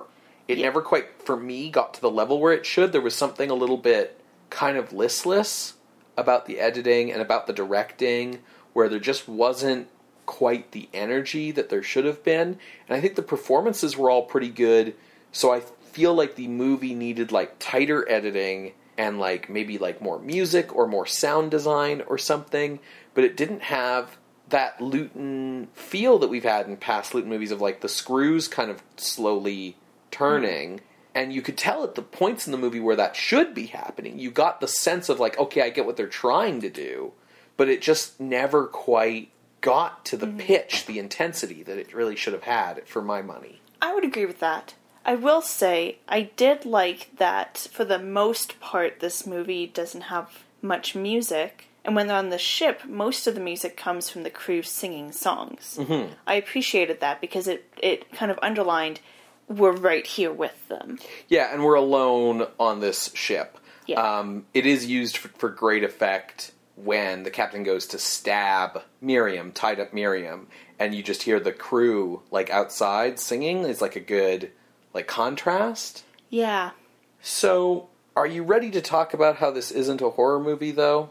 It 0.49 0.59
Yeah. 0.59 0.67
never 0.67 0.83
quite, 0.83 1.23
for 1.23 1.37
me, 1.37 1.71
got 1.71 1.95
to 1.95 2.01
the 2.01 2.11
level 2.11 2.41
where 2.41 2.53
it 2.53 2.67
should. 2.67 2.93
There 2.93 3.01
was 3.01 3.15
something 3.17 3.51
a 3.51 3.55
little 3.55 3.77
bit 3.79 4.21
kind 4.51 4.77
of 4.77 4.93
listless 4.93 5.75
about 6.17 6.47
the 6.47 6.59
editing 6.61 7.11
and 7.13 7.23
about 7.23 7.47
the 7.47 7.53
directing, 7.53 8.41
where 8.73 8.89
there 8.89 8.99
just 8.99 9.29
wasn't 9.29 9.89
quite 10.27 10.73
the 10.73 10.89
energy 10.95 11.51
that 11.51 11.69
there 11.71 11.83
should 11.83 12.05
have 12.05 12.23
been. 12.23 12.59
And 12.89 12.97
I 12.97 13.01
think 13.01 13.17
the 13.17 13.23
performances 13.23 13.97
were 13.97 14.11
all 14.11 14.23
pretty 14.23 14.49
good. 14.49 14.95
So 15.33 15.53
I 15.53 15.61
feel 15.61 16.15
like 16.15 16.37
the 16.37 16.49
movie 16.49 16.95
needed 16.95 17.33
like 17.33 17.57
tighter 17.59 18.09
editing 18.09 18.73
and 18.97 19.19
like 19.19 19.49
maybe 19.49 19.79
like 19.79 20.01
more 20.01 20.19
music 20.19 20.75
or 20.75 20.87
more 20.87 21.07
sound 21.07 21.51
design 21.51 22.03
or 22.07 22.19
something. 22.19 22.79
But 23.15 23.25
it 23.25 23.37
didn't 23.37 23.63
have 23.63 24.19
that 24.51 24.81
Lewton 24.81 25.69
feel 25.73 26.19
that 26.19 26.29
we've 26.29 26.45
had 26.45 26.67
in 26.67 26.77
past 26.77 27.15
Lewton 27.15 27.31
movies 27.31 27.51
of 27.51 27.61
like 27.61 27.81
the 27.81 27.89
screws 27.89 28.47
kind 28.47 28.71
of 28.71 28.83
slowly 28.97 29.77
turning. 30.11 30.77
Mm-hmm. 30.77 30.85
And 31.15 31.33
you 31.33 31.43
could 31.43 31.59
tell 31.59 31.83
at 31.83 31.97
the 31.97 32.03
points 32.03 32.47
in 32.47 32.53
the 32.53 32.59
movie 32.59 32.79
where 32.79 32.97
that 32.97 33.17
should 33.17 33.53
be 33.53 33.67
happening. 33.67 34.21
You 34.21 34.31
got 34.31 34.61
the 34.61 34.69
sense 34.69 35.09
of 35.09 35.19
like, 35.19 35.39
okay, 35.39 35.63
I 35.63 35.71
get 35.71 35.87
what 35.87 35.97
they're 35.97 36.07
trying 36.07 36.61
to 36.61 36.71
do, 36.71 37.13
but 37.61 37.69
it 37.69 37.83
just 37.83 38.19
never 38.19 38.65
quite 38.67 39.29
got 39.61 40.03
to 40.07 40.17
the 40.17 40.27
pitch, 40.27 40.87
the 40.87 40.99
intensity 40.99 41.63
that 41.63 41.77
it 41.77 41.93
really 41.93 42.17
should 42.17 42.33
have 42.33 42.45
had 42.45 42.89
for 42.89 43.03
my 43.03 43.21
money. 43.21 43.61
I 43.83 43.93
would 43.93 44.03
agree 44.03 44.25
with 44.25 44.41
that. 44.41 44.73
I 45.05 45.15
will 45.17 45.43
say 45.43 45.99
I 46.09 46.31
did 46.37 46.65
like 46.65 47.11
that 47.19 47.69
for 47.71 47.85
the 47.85 47.99
most 47.99 48.61
part 48.61 49.01
this 49.01 49.27
movie 49.27 49.67
doesn't 49.67 50.05
have 50.05 50.43
much 50.63 50.95
music 50.95 51.67
and 51.85 51.95
when 51.95 52.07
they're 52.07 52.17
on 52.17 52.31
the 52.31 52.39
ship 52.39 52.87
most 52.87 53.27
of 53.27 53.35
the 53.35 53.43
music 53.43 53.77
comes 53.77 54.09
from 54.09 54.23
the 54.23 54.31
crew 54.31 54.63
singing 54.63 55.13
songs. 55.13 55.77
Mm-hmm. 55.79 56.15
I 56.27 56.37
appreciated 56.37 57.01
that 57.01 57.21
because 57.21 57.47
it 57.47 57.71
it 57.77 58.11
kind 58.13 58.31
of 58.31 58.39
underlined 58.41 59.01
we're 59.49 59.77
right 59.77 60.07
here 60.07 60.33
with 60.33 60.67
them. 60.69 60.99
Yeah, 61.29 61.53
and 61.53 61.63
we're 61.63 61.75
alone 61.75 62.47
on 62.59 62.81
this 62.81 63.13
ship. 63.15 63.59
Yeah. 63.85 64.01
Um, 64.01 64.47
it 64.55 64.65
is 64.65 64.87
used 64.87 65.19
for, 65.19 65.29
for 65.29 65.51
great 65.51 65.85
effect 65.85 66.53
when 66.85 67.23
the 67.25 67.31
captain 67.31 67.63
goes 67.63 67.87
to 67.89 67.99
stab 67.99 68.83
Merriam, 69.01 69.53
tied 69.53 69.81
up 69.81 69.93
Merriam, 69.93 70.49
and 70.79 70.95
you 70.95 71.03
just 71.03 71.23
hear 71.23 71.39
the 71.41 71.53
crew 71.53 72.23
like 72.31 72.51
outside 72.51 73.19
singing. 73.19 73.65
It's 73.65 73.81
like 73.81 73.97
a 73.97 74.01
good 74.01 74.51
like 74.95 75.07
contrast. 75.07 76.05
Yeah. 76.29 76.71
So, 77.23 77.89
are 78.17 78.27
you 78.27 78.43
ready 78.43 78.71
to 78.71 78.81
talk 78.81 79.13
about 79.15 79.37
how 79.37 79.51
this 79.51 79.71
isn't 79.71 80.01
a 80.01 80.11
horror 80.11 80.41
movie, 80.41 80.71
though? 80.73 81.11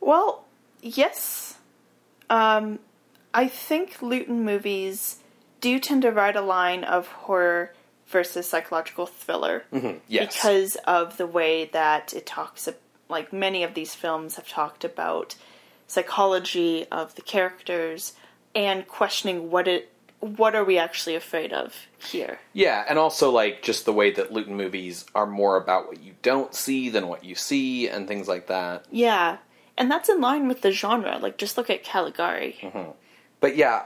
Well, 0.00 0.44
yes. 0.80 1.56
Um, 2.30 2.78
I 3.34 3.48
think 3.48 4.00
Lewton 4.02 4.44
movies 4.44 5.16
do 5.60 5.78
tend 5.80 6.02
to 6.02 6.12
ride 6.12 6.36
a 6.36 6.40
line 6.42 6.84
of 6.84 7.06
horror 7.08 7.74
versus 8.06 8.48
psychological 8.48 9.06
thriller 9.06 9.64
Yes. 10.08 10.34
because 10.36 10.76
of 10.86 11.16
the 11.16 11.26
way 11.26 11.66
that 11.72 12.14
it 12.14 12.24
talks. 12.26 12.68
ab- 12.68 12.76
Like 13.08 13.32
many 13.32 13.62
of 13.62 13.74
these 13.74 13.94
films 13.94 14.36
have 14.36 14.48
talked 14.48 14.84
about 14.84 15.36
psychology 15.86 16.86
of 16.90 17.14
the 17.14 17.22
characters 17.22 18.12
and 18.54 18.86
questioning 18.86 19.50
what 19.50 19.66
it 19.68 19.92
what 20.20 20.56
are 20.56 20.64
we 20.64 20.78
actually 20.78 21.14
afraid 21.14 21.52
of 21.52 21.86
here. 22.10 22.40
Yeah, 22.52 22.84
and 22.88 22.98
also 22.98 23.30
like 23.30 23.62
just 23.62 23.84
the 23.84 23.92
way 23.92 24.10
that 24.12 24.32
Lewton 24.32 24.56
movies 24.56 25.04
are 25.14 25.26
more 25.26 25.56
about 25.56 25.86
what 25.86 26.02
you 26.02 26.14
don't 26.22 26.54
see 26.54 26.88
than 26.88 27.06
what 27.06 27.24
you 27.24 27.34
see, 27.34 27.88
and 27.88 28.08
things 28.08 28.26
like 28.26 28.48
that. 28.48 28.84
Yeah, 28.90 29.38
and 29.76 29.90
that's 29.90 30.08
in 30.08 30.20
line 30.20 30.48
with 30.48 30.62
the 30.62 30.72
genre. 30.72 31.18
Like 31.18 31.38
just 31.38 31.56
look 31.56 31.70
at 31.70 31.84
Caligari. 31.84 32.56
Mm-hmm. 32.60 32.90
But 33.40 33.56
yeah, 33.56 33.84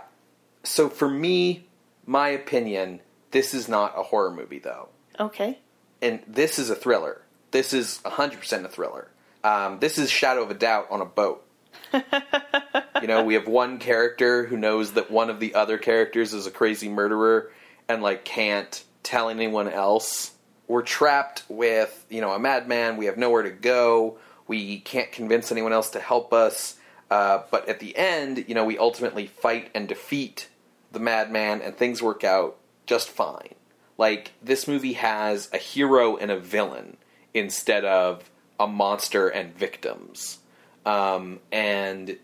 so 0.62 0.88
for 0.88 1.08
me, 1.08 1.66
my 2.06 2.28
opinion, 2.28 3.00
this 3.30 3.52
is 3.52 3.68
not 3.68 3.92
a 3.96 4.02
horror 4.02 4.30
movie 4.30 4.58
though. 4.58 4.88
Okay. 5.20 5.58
And 6.00 6.20
this 6.26 6.58
is 6.58 6.70
a 6.70 6.74
thriller. 6.74 7.22
This 7.50 7.74
is 7.74 8.00
100% 8.04 8.64
a 8.64 8.68
thriller. 8.68 9.08
Um, 9.44 9.78
this 9.80 9.98
is 9.98 10.10
Shadow 10.10 10.42
of 10.42 10.50
a 10.50 10.54
Doubt 10.54 10.88
on 10.90 11.00
a 11.00 11.04
boat. 11.04 11.44
you 11.92 13.08
know, 13.08 13.24
we 13.24 13.34
have 13.34 13.46
one 13.46 13.78
character 13.78 14.46
who 14.46 14.56
knows 14.56 14.92
that 14.92 15.10
one 15.10 15.30
of 15.30 15.40
the 15.40 15.54
other 15.54 15.78
characters 15.78 16.32
is 16.32 16.46
a 16.46 16.50
crazy 16.50 16.88
murderer 16.88 17.50
and, 17.88 18.02
like, 18.02 18.24
can't 18.24 18.82
tell 19.02 19.28
anyone 19.28 19.68
else. 19.68 20.32
We're 20.68 20.82
trapped 20.82 21.42
with, 21.48 22.06
you 22.08 22.20
know, 22.20 22.32
a 22.32 22.38
madman. 22.38 22.96
We 22.96 23.06
have 23.06 23.18
nowhere 23.18 23.42
to 23.42 23.50
go. 23.50 24.18
We 24.46 24.80
can't 24.80 25.10
convince 25.10 25.50
anyone 25.50 25.72
else 25.72 25.90
to 25.90 26.00
help 26.00 26.32
us. 26.32 26.76
Uh, 27.10 27.42
but 27.50 27.68
at 27.68 27.80
the 27.80 27.96
end, 27.96 28.44
you 28.48 28.54
know, 28.54 28.64
we 28.64 28.78
ultimately 28.78 29.26
fight 29.26 29.70
and 29.74 29.88
defeat 29.88 30.48
the 30.92 31.00
madman, 31.00 31.62
and 31.62 31.76
things 31.76 32.02
work 32.02 32.22
out 32.22 32.56
just 32.86 33.08
fine. 33.08 33.54
Like, 33.98 34.32
this 34.42 34.68
movie 34.68 34.94
has 34.94 35.48
a 35.52 35.58
hero 35.58 36.16
and 36.16 36.30
a 36.30 36.38
villain 36.38 36.96
instead 37.34 37.84
of 37.84 38.30
a 38.62 38.66
monster 38.68 39.28
and 39.28 39.52
victims. 39.54 40.38
Um, 40.86 41.40
and 41.50 42.16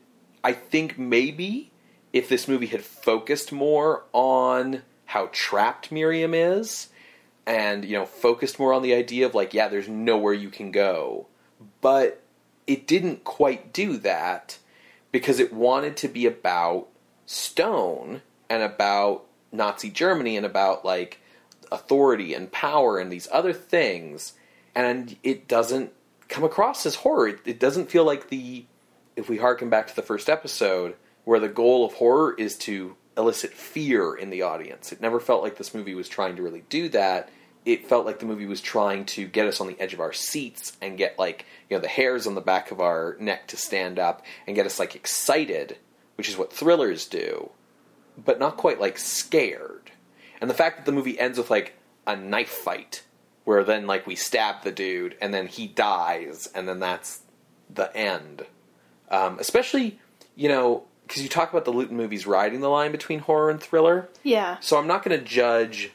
I 0.45 0.53
think 0.53 0.97
maybe 0.97 1.72
if 2.12 2.28
this 2.28 2.47
movie 2.47 2.66
had 2.66 2.82
focused 2.82 3.51
more 3.51 4.05
on 4.12 4.82
how 5.07 5.30
trapped 5.32 5.91
Merriam 5.91 6.34
is, 6.34 6.89
and 7.45 7.84
you 7.84 7.99
know, 7.99 8.07
focused 8.07 8.59
more 8.59 8.72
on 8.72 8.82
the 8.82 8.95
idea 8.95 9.26
of 9.26 9.34
like, 9.34 9.53
yeah, 9.53 9.66
there's 9.66 9.89
nowhere 9.89 10.32
you 10.32 10.49
can 10.49 10.70
go, 10.70 11.26
but 11.80 12.22
it 12.66 12.86
didn't 12.86 13.24
quite 13.24 13.72
do 13.72 13.97
that 13.97 14.59
because 15.11 15.41
it 15.41 15.53
wanted 15.53 15.97
to 15.97 16.09
be 16.09 16.24
about 16.26 16.86
Stone 17.26 18.22
and 18.49 18.62
about 18.62 19.24
Nazi 19.51 19.91
Germany 19.91 20.36
and 20.36 20.47
about 20.47 20.84
like 20.84 21.20
authority 21.72 22.32
and 22.32 22.53
power 22.53 22.99
and 22.99 23.11
these 23.11 23.28
other 23.32 23.53
things, 23.53 24.34
and 24.74 25.16
it 25.24 25.49
doesn't 25.49 25.93
come 26.29 26.45
across 26.45 26.87
as 26.87 26.97
horror. 26.97 27.29
It, 27.29 27.41
it 27.45 27.61
doesn't 27.61 27.91
feel 27.91 28.05
like 28.05 28.29
the 28.29 28.66
if 29.16 29.29
we 29.29 29.39
harken 29.39 29.68
back 29.68 29.89
to 29.89 29.97
the 29.97 30.03
first 30.03 30.29
episode 30.29 30.95
where 31.24 31.41
the 31.41 31.49
goal 31.49 31.85
of 31.85 31.95
horror 31.95 32.35
is 32.39 32.57
to 32.57 32.95
elicit 33.16 33.53
fear 33.53 34.14
in 34.14 34.31
the 34.31 34.43
audience. 34.43 34.93
It 34.93 35.01
never 35.01 35.18
felt 35.18 35.43
like 35.43 35.57
this 35.57 35.74
movie 35.74 35.95
was 35.95 36.09
trying 36.09 36.37
to 36.37 36.43
really 36.43 36.62
do 36.68 36.89
that. 36.91 37.29
it 37.64 37.89
felt 37.89 38.07
like 38.07 38.20
the 38.20 38.26
movie 38.26 38.47
was 38.47 38.61
trying 38.61 39.05
to 39.05 39.26
get 39.26 39.47
us 39.47 39.61
on 39.61 39.66
the 39.66 39.79
edge 39.81 39.93
of 39.93 40.01
our 40.01 40.12
seats 40.12 40.76
and 40.81 40.97
get 40.97 41.18
like 41.18 41.45
you 41.68 41.76
know 41.76 41.81
the 41.81 41.89
hairs 41.89 42.26
on 42.26 42.35
the 42.35 42.41
back 42.41 42.70
of 42.70 42.81
our 42.81 43.16
neck 43.18 43.49
to 43.49 43.57
stand 43.57 43.99
up 43.99 44.24
and 44.47 44.55
get 44.55 44.66
us 44.66 44.79
like 44.79 44.95
excited, 44.95 45.76
which 46.16 46.29
is 46.29 46.39
what 46.39 46.53
thrillers 46.53 47.07
do, 47.07 47.51
but 48.16 48.39
not 48.39 48.57
quite 48.57 48.81
like 48.81 48.99
scared. 48.99 49.91
And 50.41 50.49
the 50.49 50.55
fact 50.55 50.76
that 50.76 50.87
the 50.87 50.93
movie 50.93 51.18
ends 51.18 51.37
with 51.37 51.51
like 51.51 51.74
a 52.07 52.14
knife 52.14 52.49
fight 52.49 53.03
where 53.49 53.64
then 53.64 53.86
like 53.86 54.07
we 54.07 54.14
stab 54.14 54.62
the 54.62 54.70
dude 54.70 55.16
and 55.22 55.32
then 55.32 55.46
he 55.46 55.66
dies 55.66 56.51
and 56.55 56.68
then 56.68 56.78
that's 56.80 57.22
the 57.72 57.96
end. 57.96 58.44
Um, 59.11 59.38
especially 59.38 59.99
you 60.36 60.51
know 60.51 60.84
because 61.07 61.22
you 61.22 61.30
talk 61.30 61.51
about 61.51 61.64
the 61.64 61.70
Lewton 61.70 61.96
movies 61.96 62.26
riding 62.26 62.61
the 62.61 62.68
line 62.68 62.92
between 62.92 63.20
horror 63.20 63.49
and 63.49 63.59
thriller. 63.59 64.07
Yeah. 64.22 64.59
So 64.61 64.76
I'm 64.76 64.86
not 64.86 65.03
going 65.03 65.18
to 65.18 65.24
judge 65.24 65.90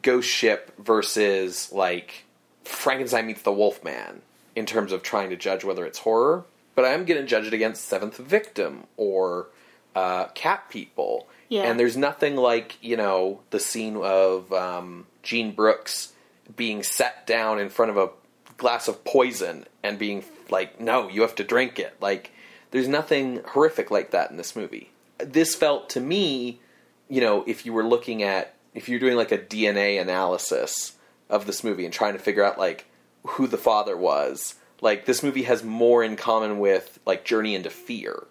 Ghost 0.00 0.26
Ship 0.26 0.72
versus 0.78 1.70
like 1.70 2.24
Frankenstein 2.64 3.26
meets 3.26 3.42
the 3.42 3.52
Wolfman 3.52 4.22
in 4.54 4.64
terms 4.64 4.90
of 4.90 5.02
trying 5.02 5.28
to 5.28 5.36
judge 5.36 5.64
whether 5.64 5.84
it's 5.84 5.98
horror, 5.98 6.46
but 6.74 6.86
I 6.86 6.94
am 6.94 7.04
going 7.04 7.20
to 7.20 7.26
judge 7.26 7.46
it 7.46 7.52
against 7.52 7.84
Seventh 7.84 8.16
Victim 8.16 8.84
or 8.96 9.48
uh, 9.94 10.28
Cat 10.28 10.70
People. 10.70 11.28
Yeah. 11.50 11.64
And 11.64 11.78
there's 11.78 11.98
nothing 11.98 12.36
like 12.36 12.78
you 12.80 12.96
know 12.96 13.40
the 13.50 13.60
scene 13.60 13.98
of 13.98 14.50
um, 14.50 15.06
Jean 15.22 15.52
Brooks 15.52 16.14
being 16.54 16.82
set 16.82 17.26
down 17.26 17.58
in 17.58 17.68
front 17.68 17.90
of 17.90 17.96
a 17.96 18.10
glass 18.56 18.88
of 18.88 19.04
poison 19.04 19.66
and 19.82 19.98
being 19.98 20.24
like, 20.50 20.80
"No, 20.80 21.08
you 21.08 21.22
have 21.22 21.34
to 21.36 21.44
drink 21.44 21.78
it." 21.78 21.96
Like, 22.00 22.30
there's 22.70 22.88
nothing 22.88 23.42
horrific 23.46 23.90
like 23.90 24.10
that 24.10 24.30
in 24.30 24.36
this 24.36 24.56
movie. 24.56 24.90
This 25.18 25.54
felt 25.54 25.88
to 25.90 26.00
me, 26.00 26.60
you 27.08 27.20
know, 27.20 27.44
if 27.46 27.64
you 27.64 27.72
were 27.72 27.84
looking 27.84 28.22
at 28.22 28.54
if 28.74 28.88
you're 28.88 29.00
doing 29.00 29.16
like 29.16 29.32
a 29.32 29.38
DNA 29.38 30.00
analysis 30.00 30.96
of 31.30 31.46
this 31.46 31.64
movie 31.64 31.84
and 31.84 31.94
trying 31.94 32.12
to 32.12 32.18
figure 32.18 32.44
out 32.44 32.58
like 32.58 32.84
who 33.24 33.46
the 33.46 33.56
father 33.56 33.96
was, 33.96 34.54
like 34.80 35.06
this 35.06 35.22
movie 35.22 35.44
has 35.44 35.64
more 35.64 36.04
in 36.04 36.16
common 36.16 36.58
with 36.58 36.98
like 37.06 37.24
Journey 37.24 37.54
into 37.54 37.70
Fear. 37.70 38.24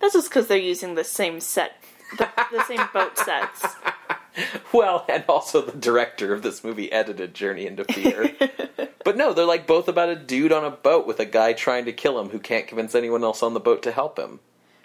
That's 0.00 0.14
just 0.14 0.30
because 0.30 0.46
they're 0.46 0.56
using 0.56 0.94
the 0.94 1.04
same 1.04 1.40
set, 1.40 1.72
the, 2.16 2.28
the 2.50 2.64
same 2.64 2.80
boat 2.92 3.18
sets. 3.18 3.66
Well, 4.72 5.04
and 5.08 5.24
also 5.28 5.62
the 5.62 5.76
director 5.76 6.32
of 6.32 6.42
this 6.42 6.62
movie 6.62 6.92
edited 6.92 7.34
Journey 7.34 7.66
into 7.66 7.84
Fear. 7.84 8.34
but 9.04 9.16
no, 9.16 9.32
they're 9.32 9.44
like 9.44 9.66
both 9.66 9.88
about 9.88 10.08
a 10.08 10.16
dude 10.16 10.52
on 10.52 10.64
a 10.64 10.70
boat 10.70 11.06
with 11.06 11.18
a 11.18 11.24
guy 11.24 11.52
trying 11.52 11.86
to 11.86 11.92
kill 11.92 12.20
him 12.20 12.28
who 12.28 12.38
can't 12.38 12.68
convince 12.68 12.94
anyone 12.94 13.24
else 13.24 13.42
on 13.42 13.54
the 13.54 13.60
boat 13.60 13.82
to 13.82 13.90
help 13.90 14.18
him. 14.18 14.40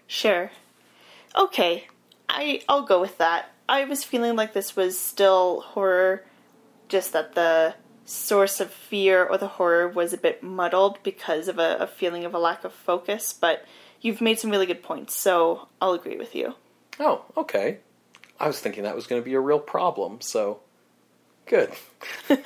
Sure. 0.07 0.51
Okay, 1.35 1.87
I 2.29 2.61
I'll 2.67 2.83
go 2.83 2.99
with 2.99 3.17
that. 3.19 3.51
I 3.67 3.85
was 3.85 4.03
feeling 4.03 4.35
like 4.35 4.53
this 4.53 4.75
was 4.75 4.97
still 4.97 5.61
horror, 5.61 6.23
just 6.87 7.13
that 7.13 7.35
the 7.35 7.75
source 8.05 8.59
of 8.59 8.71
fear 8.71 9.23
or 9.23 9.37
the 9.37 9.47
horror 9.47 9.87
was 9.87 10.13
a 10.13 10.17
bit 10.17 10.43
muddled 10.43 11.01
because 11.03 11.47
of 11.47 11.57
a, 11.57 11.77
a 11.79 11.87
feeling 11.87 12.25
of 12.25 12.33
a 12.33 12.39
lack 12.39 12.63
of 12.63 12.73
focus. 12.73 13.33
But 13.33 13.65
you've 14.01 14.21
made 14.21 14.39
some 14.39 14.51
really 14.51 14.67
good 14.67 14.83
points, 14.83 15.15
so 15.15 15.67
I'll 15.81 15.93
agree 15.93 16.17
with 16.17 16.35
you. 16.35 16.55
Oh, 16.99 17.25
okay. 17.35 17.79
I 18.39 18.47
was 18.47 18.59
thinking 18.59 18.83
that 18.83 18.95
was 18.95 19.07
going 19.07 19.21
to 19.21 19.25
be 19.25 19.33
a 19.33 19.39
real 19.39 19.59
problem, 19.59 20.21
so 20.21 20.59
good. 21.45 21.71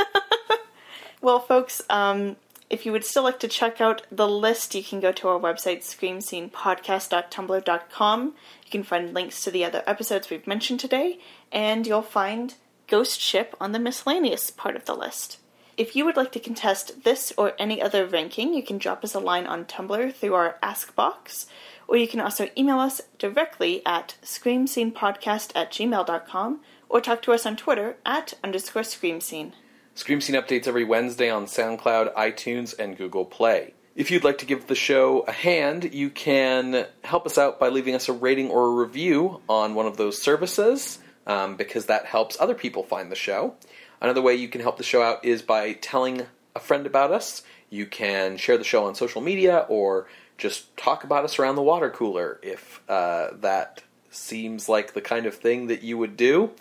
Well, 1.22 1.42
folks, 1.42 1.82
um, 1.90 2.38
if 2.70 2.86
you 2.86 2.94
would 2.94 3.04
still 3.04 3.24
like 3.24 3.42
to 3.42 3.50
check 3.50 3.82
out 3.82 4.04
the 4.10 4.28
list, 4.28 4.74
you 4.74 4.82
can 4.84 5.02
go 5.02 5.12
to 5.12 5.28
our 5.28 5.40
website, 5.40 5.82
screamscenepodcast.tumblr.com. 5.82 8.26
You 8.26 8.72
can 8.72 8.84
find 8.84 9.14
links 9.14 9.44
to 9.44 9.52
the 9.52 9.66
other 9.66 9.84
episodes 9.86 10.30
we've 10.30 10.48
mentioned 10.48 10.80
today, 10.80 11.20
and 11.52 11.86
you'll 11.86 12.02
find 12.02 12.56
Ghost 12.88 13.20
Ship 13.20 13.54
on 13.60 13.74
the 13.74 13.80
miscellaneous 13.80 14.50
part 14.50 14.78
of 14.78 14.86
the 14.86 14.96
list. 14.96 15.40
If 15.76 15.94
you 15.96 16.06
would 16.06 16.16
like 16.16 16.32
to 16.34 16.40
contest 16.40 17.04
this 17.04 17.34
or 17.38 17.54
any 17.60 17.82
other 17.82 18.06
ranking, 18.06 18.54
you 18.54 18.64
can 18.64 18.78
drop 18.78 19.04
us 19.04 19.14
a 19.14 19.20
line 19.20 19.46
on 19.46 19.66
Tumblr 19.66 20.16
through 20.16 20.36
our 20.36 20.58
Ask 20.62 20.96
box, 20.96 21.48
or 21.90 21.98
you 21.98 22.08
can 22.08 22.22
also 22.22 22.50
email 22.56 22.80
us 22.80 23.02
directly 23.18 23.82
at 23.86 24.16
screamscenepodcast 24.24 25.52
at 25.56 25.72
gmail.com, 25.72 26.60
or 26.88 27.02
talk 27.02 27.22
to 27.24 27.32
us 27.32 27.46
on 27.46 27.56
Twitter 27.56 27.98
at 28.06 28.36
underscore 28.44 28.84
screamscene. 28.84 29.54
Scream 29.96 30.22
Scene 30.22 30.36
updates 30.36 30.68
every 30.68 30.86
Wednesday 30.86 31.30
on 31.30 31.46
SoundCloud, 31.46 32.14
iTunes, 32.14 32.78
and 32.78 32.96
Google 32.96 33.26
Play. 33.26 33.74
If 33.96 34.12
you'd 34.12 34.24
like 34.24 34.38
to 34.38 34.46
give 34.46 34.68
the 34.68 34.76
show 34.76 35.22
a 35.28 35.32
hand, 35.32 35.94
you 35.94 36.10
can 36.10 36.86
help 37.04 37.26
us 37.26 37.38
out 37.38 37.60
by 37.60 37.70
leaving 37.70 37.96
us 37.96 38.08
a 38.08 38.14
rating 38.14 38.50
or 38.50 38.68
a 38.68 38.86
review 38.86 39.42
on 39.50 39.76
one 39.76 39.88
of 39.88 39.98
those 39.98 40.22
services, 40.22 41.00
um, 41.28 41.58
because 41.58 41.88
that 41.88 42.06
helps 42.06 42.40
other 42.40 42.54
people 42.54 42.84
find 42.84 43.12
the 43.12 43.16
show. 43.16 43.56
Another 44.00 44.22
way 44.22 44.36
you 44.36 44.48
can 44.48 44.62
help 44.62 44.78
the 44.78 44.84
show 44.84 45.02
out 45.02 45.26
is 45.26 45.42
by 45.42 45.74
telling 45.74 46.22
a 46.56 46.60
friend 46.60 46.86
about 46.86 47.12
us. 47.12 47.44
You 47.70 47.86
can 47.86 48.38
share 48.38 48.58
the 48.58 48.64
show 48.64 48.86
on 48.86 48.96
social 48.96 49.22
media 49.22 49.66
or 49.68 50.08
just 50.40 50.76
talk 50.78 51.04
about 51.04 51.24
us 51.24 51.38
around 51.38 51.56
the 51.56 51.62
water 51.62 51.90
cooler 51.90 52.40
if 52.42 52.82
uh, 52.90 53.30
that 53.42 53.84
seems 54.10 54.68
like 54.68 54.94
the 54.94 55.02
kind 55.02 55.26
of 55.26 55.36
thing 55.36 55.68
that 55.68 55.84
you 55.84 55.98
would 55.98 56.18
do. 56.18 56.52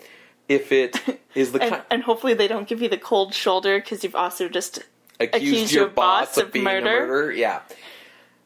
If 0.47 0.71
it 0.71 1.01
is 1.35 1.51
the 1.51 1.61
and, 1.61 1.71
kind 1.71 1.83
and 1.89 2.03
hopefully 2.03 2.33
they 2.33 2.47
don't 2.47 2.67
give 2.67 2.81
you 2.81 2.89
the 2.89 2.97
cold 2.97 3.33
shoulder 3.33 3.79
because 3.79 4.03
you've 4.03 4.15
also 4.15 4.49
just 4.49 4.79
accused, 5.19 5.35
accused 5.35 5.73
your, 5.73 5.83
your 5.83 5.91
boss, 5.91 6.27
boss 6.27 6.37
of, 6.37 6.47
of 6.47 6.53
being 6.53 6.65
murder. 6.65 6.79
a 6.79 7.07
murderer. 7.07 7.31
Yeah. 7.31 7.61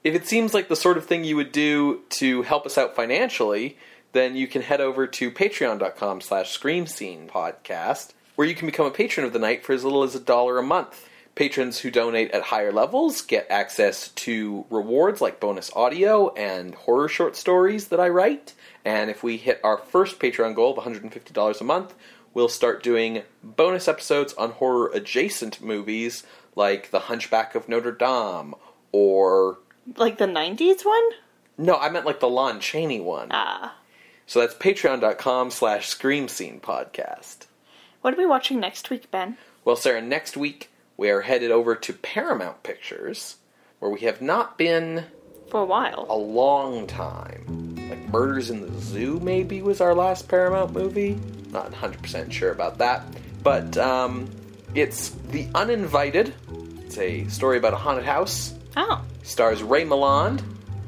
If 0.04 0.16
it 0.16 0.28
seems 0.28 0.54
like 0.54 0.68
the 0.68 0.76
sort 0.76 0.98
of 0.98 1.06
thing 1.06 1.24
you 1.24 1.36
would 1.36 1.52
do 1.52 2.02
to 2.12 2.42
help 2.44 2.66
us 2.66 2.78
out 2.78 2.96
financially, 2.96 3.78
then 4.12 4.36
you 4.36 4.48
can 4.48 4.62
head 4.62 4.82
over 4.82 5.08
to 5.08 5.32
patreon.com 5.32 6.22
slash 6.22 6.52
scream 6.52 6.88
scene 6.88 7.28
podcast, 7.28 8.12
where 8.36 8.48
you 8.48 8.54
can 8.54 8.66
become 8.66 8.86
a 8.86 8.92
patron 8.92 9.26
of 9.26 9.34
the 9.34 9.40
night 9.40 9.66
for 9.66 9.74
as 9.74 9.84
little 9.84 10.04
as 10.04 10.14
a 10.14 10.20
dollar 10.20 10.58
a 10.58 10.64
month. 10.64 11.08
Patrons 11.36 11.80
who 11.80 11.90
donate 11.90 12.32
at 12.32 12.44
higher 12.44 12.72
levels 12.72 13.22
get 13.22 13.48
access 13.50 14.10
to 14.10 14.66
rewards 14.70 15.20
like 15.20 15.40
bonus 15.40 15.72
audio 15.76 16.32
and 16.36 16.76
horror 16.76 17.08
short 17.10 17.36
stories 17.36 17.88
that 17.88 18.00
I 18.00 18.10
write. 18.10 18.54
And 18.86 19.10
if 19.10 19.24
we 19.24 19.38
hit 19.38 19.60
our 19.64 19.78
first 19.78 20.20
Patreon 20.20 20.54
goal 20.56 20.78
of 20.78 20.84
$150 20.84 21.62
a 21.62 21.64
month, 21.64 21.96
we'll 22.36 22.50
start 22.50 22.84
doing 22.84 23.24
bonus 23.44 23.88
episodes 23.88 24.34
on 24.34 24.52
horror 24.52 24.92
adjacent 24.94 25.60
movies 25.62 26.24
like 26.56 26.92
The 26.92 27.00
Hunchback 27.02 27.56
of 27.56 27.68
Notre 27.68 27.92
Dame 27.92 28.54
or. 28.92 29.58
like 29.98 30.20
the 30.20 30.26
'90s 30.28 30.86
one. 30.86 31.10
No, 31.58 31.78
I 31.78 31.90
meant 31.90 32.06
like 32.06 32.20
the 32.20 32.30
Lon 32.30 32.60
Chaney 32.60 33.00
one. 33.02 33.30
Ah, 33.32 33.76
So 34.28 34.40
that's 34.40 34.54
patreon.com 34.54 35.50
slash 35.50 35.88
scream 35.88 36.28
scene 36.28 36.60
podcast. 36.60 37.48
what 38.02 38.14
are 38.14 38.18
we 38.18 38.26
watching 38.28 38.60
next 38.60 38.90
week, 38.92 39.10
Ben? 39.10 39.38
Well, 39.66 39.76
Sarah, 39.76 40.02
next 40.02 40.36
week 40.38 40.70
we 41.04 41.10
are 41.10 41.20
headed 41.20 41.52
over 41.52 41.76
to 41.76 41.92
Paramount 41.92 42.64
Pictures, 42.64 43.36
where 43.80 43.92
we 43.92 44.00
have 44.02 44.22
not 44.22 44.58
been 44.58 45.04
For 45.50 45.60
a 45.60 45.66
while. 45.66 46.06
a 46.10 46.16
long 46.16 46.88
time. 46.88 47.76
Like 47.90 48.08
Murders 48.08 48.50
in 48.50 48.62
the 48.62 48.72
Zoo, 48.80 49.20
maybe, 49.20 49.62
was 49.62 49.82
our 49.82 49.94
last 49.94 50.30
Paramount 50.30 50.72
movie. 50.72 51.20
Not 51.52 51.74
100% 51.74 52.32
sure 52.32 52.54
about 52.54 52.78
that. 52.78 53.04
But 53.44 53.78
um, 53.78 54.30
it's 54.76 55.10
The 55.32 55.46
Uninvited. 55.54 56.34
It's 56.86 56.98
a 56.98 57.28
story 57.28 57.58
about 57.58 57.74
a 57.74 57.76
haunted 57.76 58.06
house. 58.06 58.54
Oh, 58.78 59.04
Stars 59.24 59.62
Ray 59.62 59.84
Milland, 59.84 60.42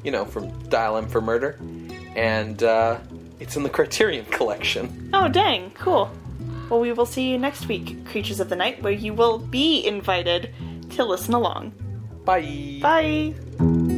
you 0.05 0.11
know, 0.11 0.23
from 0.23 0.47
Dial 0.69 0.95
M 0.95 1.09
for 1.09 1.19
Murder. 1.19 1.59
And 2.15 2.63
uh, 2.63 2.99
it's 3.41 3.57
in 3.57 3.63
the 3.63 3.69
Criterion 3.69 4.23
Collection. 4.31 5.09
oh, 5.13 5.27
dang, 5.27 5.71
cool. 5.71 6.09
Well, 6.69 6.79
we 6.79 6.91
will 6.93 7.05
see 7.05 7.29
you 7.29 7.37
next 7.37 7.67
week, 7.67 8.05
Creatures 8.05 8.39
of 8.39 8.49
the 8.49 8.55
Night, 8.55 8.81
where 8.81 8.93
you 8.93 9.13
will 9.13 9.37
be 9.37 9.85
invited 9.85 10.53
to 10.91 11.03
listen 11.03 11.33
along. 11.33 11.73
Bye. 12.25 12.79
Bye. 12.81 13.94